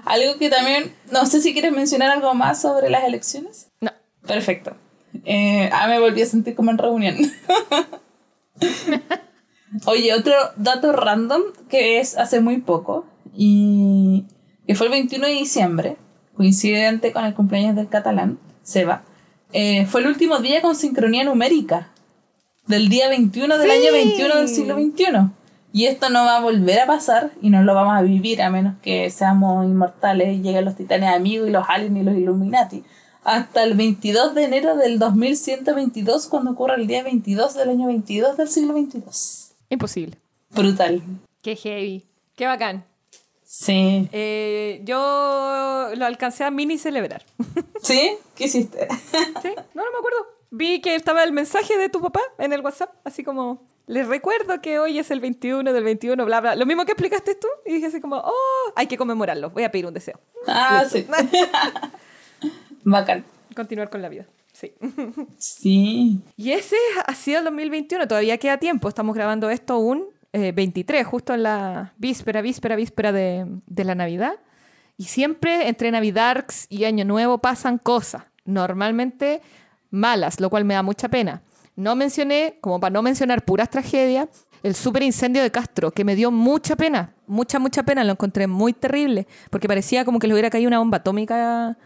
[0.07, 3.69] algo que también, no sé si quieres mencionar algo más sobre las elecciones.
[3.81, 3.91] No.
[4.27, 4.75] Perfecto.
[5.25, 7.17] Eh, ah, me volví a sentir como en reunión.
[9.87, 14.25] Oye, otro dato random que es hace muy poco y
[14.67, 15.97] que fue el 21 de diciembre,
[16.35, 19.03] coincidente con el cumpleaños del catalán, Seba,
[19.53, 21.91] eh, fue el último día con sincronía numérica
[22.67, 23.77] del día 21 del Sí.
[23.77, 25.31] año 21 del siglo XXI.
[25.73, 28.49] Y esto no va a volver a pasar y no lo vamos a vivir a
[28.51, 32.83] menos que seamos inmortales y lleguen los titanes amigos y los aliens y los Illuminati.
[33.25, 38.37] Hasta el 22 de enero del 2122 cuando ocurre el día 22 del año 22
[38.37, 39.51] del siglo 22.
[39.69, 40.17] Imposible.
[40.51, 41.03] Brutal.
[41.43, 42.05] Qué heavy.
[42.37, 42.85] Qué bacán.
[43.47, 44.09] Sí.
[44.11, 47.25] Eh, yo lo alcancé a mini celebrar.
[47.83, 48.19] ¿Sí?
[48.35, 48.89] ¿Qué hiciste?
[49.41, 49.51] ¿Sí?
[49.73, 50.27] No, no me acuerdo.
[50.51, 54.61] Vi que estaba el mensaje de tu papá en el WhatsApp, así como, les recuerdo
[54.61, 56.57] que hoy es el 21 del 21, bla, bla.
[56.57, 57.47] Lo mismo que explicaste tú.
[57.65, 59.51] Y dije así como, oh, hay que conmemorarlo.
[59.51, 60.19] Voy a pedir un deseo.
[60.49, 61.07] Ah, sí.
[62.85, 63.25] Bacán.
[63.55, 64.27] Continuar con la vida.
[64.53, 64.75] Sí.
[65.39, 66.21] Sí.
[66.37, 68.09] Y ese ha sido el 2021.
[68.09, 68.89] Todavía queda tiempo.
[68.89, 73.47] Estamos grabando esto un eh, 23, justo en la víspera, víspera, víspera de,
[73.77, 74.35] la Navidad.
[74.97, 79.43] Y siempre entre Navidarks y Año Nuevo pasan cosas, normalmente
[79.91, 81.43] malas, lo cual me da mucha pena.
[81.75, 84.29] No mencioné, como para no mencionar puras tragedias,
[84.63, 88.47] el super incendio de Castro, que me dio mucha pena, mucha, mucha pena, lo encontré
[88.47, 91.77] muy terrible, porque parecía como que le hubiera caído una bomba atómica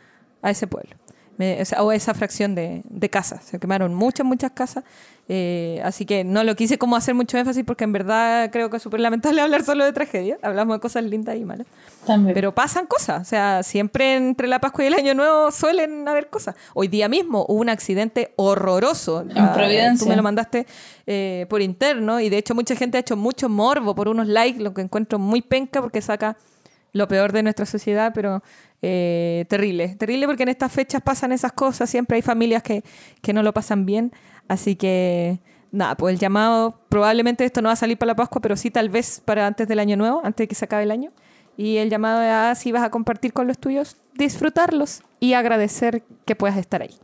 [0.40, 0.96] a ese pueblo.
[1.40, 3.44] Me- o esa fracción de, de casas.
[3.44, 4.84] Se quemaron muchas, muchas casas.
[5.32, 8.76] eh, así que no lo quise como hacer mucho énfasis porque en verdad creo que
[8.78, 10.36] es súper lamentable hablar solo de tragedia.
[10.42, 11.66] Hablamos de cosas lindas y malas.
[12.06, 12.34] También.
[12.34, 16.28] Pero pasan cosas, o sea, siempre entre la Pascua y el Año Nuevo suelen haber
[16.28, 16.56] cosas.
[16.74, 19.24] Hoy día mismo hubo un accidente horroroso.
[19.36, 20.04] Ah, Providencia.
[20.04, 20.66] Tú me lo mandaste
[21.06, 24.60] eh, por interno y de hecho mucha gente ha hecho mucho morbo por unos likes,
[24.60, 26.36] lo que encuentro muy penca porque saca
[26.92, 28.42] lo peor de nuestra sociedad, pero
[28.82, 29.94] eh, terrible.
[29.96, 32.82] Terrible porque en estas fechas pasan esas cosas, siempre hay familias que,
[33.22, 34.12] que no lo pasan bien.
[34.48, 35.40] Así que,
[35.70, 38.70] nada, pues el llamado, probablemente esto no va a salir para la Pascua, pero sí
[38.70, 41.12] tal vez para antes del Año Nuevo, antes de que se acabe el año.
[41.56, 46.34] Y el llamado es si vas a compartir con los tuyos, disfrutarlos y agradecer que
[46.34, 46.94] puedas estar ahí.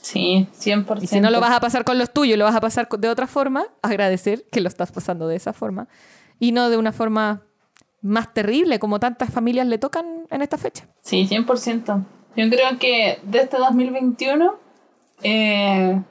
[0.00, 1.02] Sí, 100%.
[1.02, 3.08] Y si no lo vas a pasar con los tuyos, lo vas a pasar de
[3.08, 5.88] otra forma, agradecer que lo estás pasando de esa forma.
[6.40, 7.42] Y no de una forma
[8.02, 10.86] más terrible, como tantas familias le tocan en esta fecha.
[11.02, 12.04] Sí, 100%.
[12.36, 14.54] Yo creo que de este 2021,
[15.22, 16.02] eh,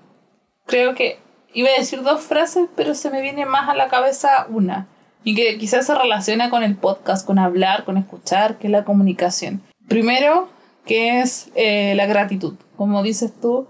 [0.66, 1.20] creo que
[1.54, 4.88] iba a decir dos frases, pero se me viene más a la cabeza una.
[5.24, 8.86] Y que quizás se relaciona con el podcast, con hablar, con escuchar, que es la
[8.86, 9.62] comunicación.
[9.88, 10.50] Primero,
[10.86, 12.56] que es eh, la gratitud.
[12.78, 13.68] Como dices tú,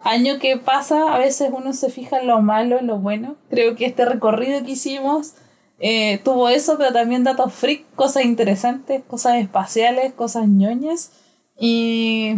[0.00, 3.36] año que pasa, a veces uno se fija en lo malo, en lo bueno.
[3.50, 5.34] Creo que este recorrido que hicimos
[5.84, 11.10] eh, tuvo eso, pero también datos freak, cosas interesantes, cosas espaciales, cosas ñoñas.
[11.58, 12.36] Y,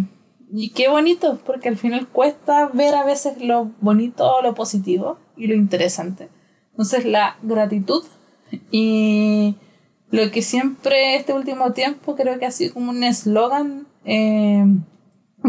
[0.51, 5.47] y qué bonito, porque al final cuesta ver a veces lo bonito, lo positivo y
[5.47, 6.31] lo interesante.
[6.71, 8.03] Entonces la gratitud
[8.71, 9.57] y
[10.11, 14.65] lo que siempre este último tiempo creo que ha sido como un eslogan, eh,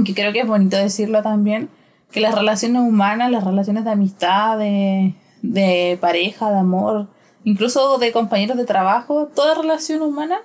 [0.04, 1.70] que creo que es bonito decirlo también,
[2.12, 7.15] que las relaciones humanas, las relaciones de amistad, de, de pareja, de amor,
[7.46, 10.42] incluso de compañeros de trabajo, toda relación humana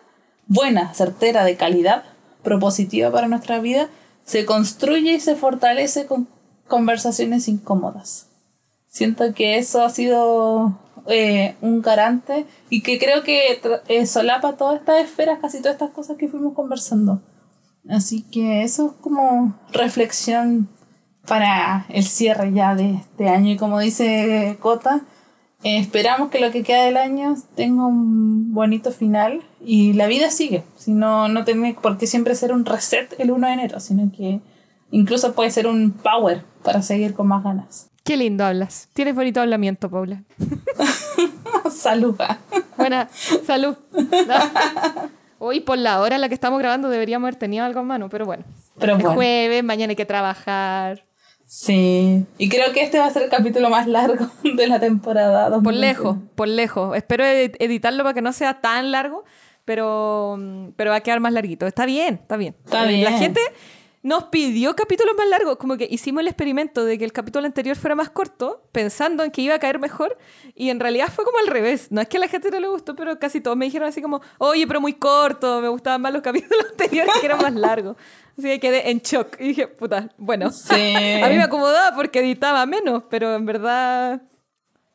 [0.46, 2.04] buena, certera, de calidad,
[2.42, 3.88] propositiva para nuestra vida,
[4.24, 6.28] se construye y se fortalece con
[6.68, 8.28] conversaciones incómodas.
[8.86, 14.80] Siento que eso ha sido eh, un garante y que creo que eh, solapa todas
[14.80, 17.22] estas esferas, casi todas estas cosas que fuimos conversando.
[17.88, 20.68] Así que eso es como reflexión
[21.26, 23.52] para el cierre ya de este año.
[23.52, 25.02] Y como dice Cota,
[25.62, 30.30] eh, esperamos que lo que queda del año tenga un bonito final y la vida
[30.30, 30.62] sigue.
[30.76, 34.10] Si no, no tiene por qué siempre ser un reset el 1 de enero, sino
[34.16, 34.40] que
[34.90, 37.88] incluso puede ser un power para seguir con más ganas.
[38.04, 38.88] Qué lindo hablas.
[38.94, 40.22] Tienes bonito hablamiento, Paula.
[41.70, 42.38] Saluda.
[42.76, 43.08] Buena,
[43.46, 43.76] salud.
[45.38, 48.08] Hoy por la hora en la que estamos grabando deberíamos haber tenido algo en mano,
[48.08, 48.44] pero bueno.
[48.78, 49.14] Pero Es bueno.
[49.14, 51.04] jueves, mañana hay que trabajar.
[51.52, 52.24] Sí.
[52.38, 55.46] Y creo que este va a ser el capítulo más largo de la temporada.
[55.46, 55.80] Por 2021.
[55.80, 56.96] lejos, por lejos.
[56.96, 59.24] Espero ed- editarlo para que no sea tan largo,
[59.64, 60.38] pero,
[60.76, 61.66] pero va a quedar más larguito.
[61.66, 62.54] Está bien, está bien.
[62.64, 63.18] Está Eh, La bien.
[63.20, 63.40] gente
[64.02, 67.76] nos pidió capítulos más largos, como que hicimos el experimento de que el capítulo anterior
[67.76, 70.16] fuera más corto, pensando en que iba a caer mejor,
[70.54, 71.88] y en realidad fue como al revés.
[71.90, 74.00] No es que a la gente no le gustó, pero casi todos me dijeron así
[74.00, 77.96] como, oye, pero muy corto, me gustaban más los capítulos anteriores que eran más largos.
[78.38, 80.74] Así que quedé en shock y dije, puta, bueno, Sí.
[81.22, 84.22] a mí me acomodaba porque editaba menos, pero en verdad...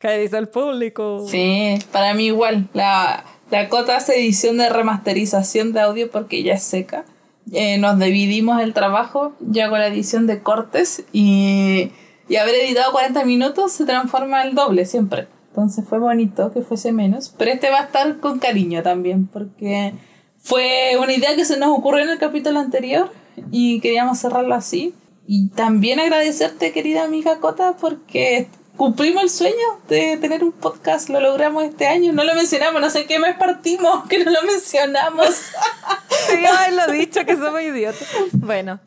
[0.02, 1.26] Dice el público.
[1.28, 2.68] Sí, para mí igual.
[2.74, 7.04] La, la cota hace edición de remasterización de audio porque ya es seca.
[7.52, 9.34] Eh, nos dividimos el trabajo.
[9.40, 11.92] Yo hago la edición de cortes y,
[12.28, 15.28] y haber editado 40 minutos se transforma el doble siempre.
[15.50, 17.34] Entonces fue bonito que fuese menos.
[17.38, 19.94] Pero este va a estar con cariño también porque
[20.38, 23.10] fue una idea que se nos ocurrió en el capítulo anterior
[23.50, 24.94] y queríamos cerrarlo así.
[25.26, 31.08] Y también agradecerte, querida amiga Cota, porque cumplimos el sueño de tener un podcast.
[31.08, 32.12] Lo logramos este año.
[32.12, 35.50] No lo mencionamos, no sé qué mes partimos, que no lo mencionamos.
[36.28, 38.08] Debería haberlo dicho que somos idiotas.
[38.32, 38.80] Bueno,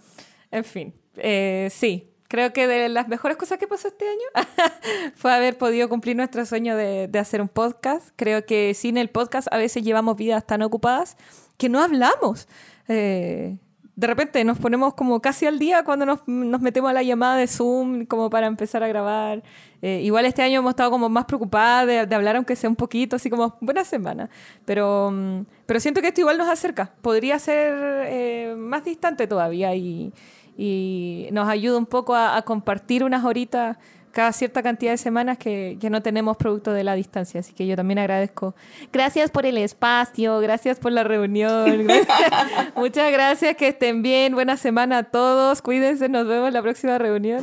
[0.52, 0.94] en fin.
[1.18, 4.48] Eh, sí, creo que de las mejores cosas que pasó este año
[5.16, 8.10] fue haber podido cumplir nuestro sueño de, de hacer un podcast.
[8.16, 11.18] Creo que sin el podcast a veces llevamos vidas tan ocupadas
[11.58, 12.48] que no hablamos.
[12.88, 13.58] Eh,
[14.00, 17.36] de repente nos ponemos como casi al día cuando nos, nos metemos a la llamada
[17.36, 19.44] de Zoom como para empezar a grabar.
[19.82, 23.16] Eh, igual este año hemos estado como más preocupadas de, hablar aunque sea un poquito,
[23.16, 24.30] así como buena semana.
[24.66, 26.92] Pero, mm, pero siento que esto igual nos acerca.
[27.02, 27.74] Podría ser
[28.08, 30.12] eh, más distante todavía y,
[30.58, 33.78] y nos ayuda un poco a compartir unas horitas
[34.20, 37.40] cada cierta cantidad de semanas que ya no tenemos producto de la distancia.
[37.40, 38.54] Así que yo también agradezco.
[38.92, 41.86] Gracias por el espacio, gracias por la reunión.
[41.88, 42.08] gracias-
[42.76, 44.34] Muchas gracias, que estén bien.
[44.34, 45.62] Buena semana a todos.
[45.62, 47.42] Cuídense, nos vemos en la próxima reunión.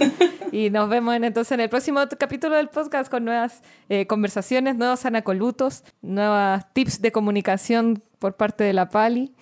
[0.52, 4.76] Y nos vemos en- entonces en el próximo capítulo del podcast con nuevas eh, conversaciones,
[4.76, 9.32] nuevos anacolutos, nuevos tips de comunicación por parte de la Pali.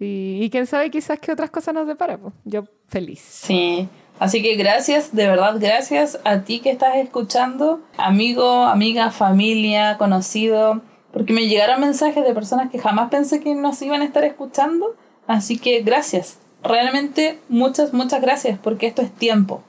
[0.00, 2.18] Y, y quién sabe, quizás qué otras cosas nos depara.
[2.18, 2.34] pues.
[2.44, 3.20] Yo feliz.
[3.20, 3.88] Sí.
[4.20, 10.82] Así que gracias, de verdad, gracias a ti que estás escuchando, amigo, amiga, familia, conocido,
[11.10, 14.94] porque me llegaron mensajes de personas que jamás pensé que nos iban a estar escuchando.
[15.26, 19.62] Así que gracias, realmente muchas, muchas gracias, porque esto es tiempo.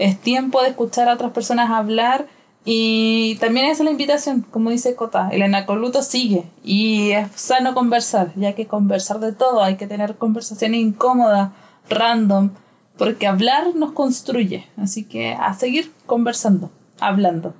[0.00, 2.26] Es tiempo de escuchar a otras personas hablar
[2.64, 8.32] y también es la invitación, como dice Cota, el anacoluto sigue y es sano conversar,
[8.34, 11.52] ya que conversar de todo, hay que tener conversaciones incómodas,
[11.88, 12.50] random,
[12.98, 16.70] porque hablar nos construye, así que a seguir conversando,
[17.00, 17.54] hablando.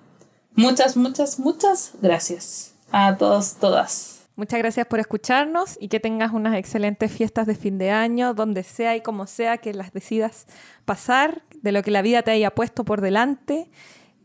[0.54, 4.16] Muchas, muchas, muchas gracias a todos, todas.
[4.36, 8.62] Muchas gracias por escucharnos y que tengas unas excelentes fiestas de fin de año, donde
[8.62, 10.46] sea y como sea que las decidas
[10.84, 13.70] pasar, de lo que la vida te haya puesto por delante.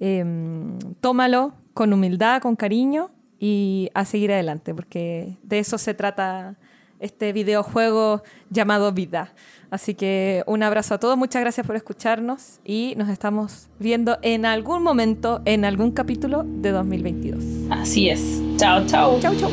[0.02, 6.58] Em, tómalo con humildad, con cariño y a seguir adelante, porque de eso se trata
[7.02, 9.34] este videojuego llamado vida.
[9.70, 14.46] Así que un abrazo a todos, muchas gracias por escucharnos y nos estamos viendo en
[14.46, 17.44] algún momento, en algún capítulo de 2022.
[17.70, 18.42] Así es.
[18.58, 19.20] Chao, chao.
[19.22, 19.52] Chau, chau.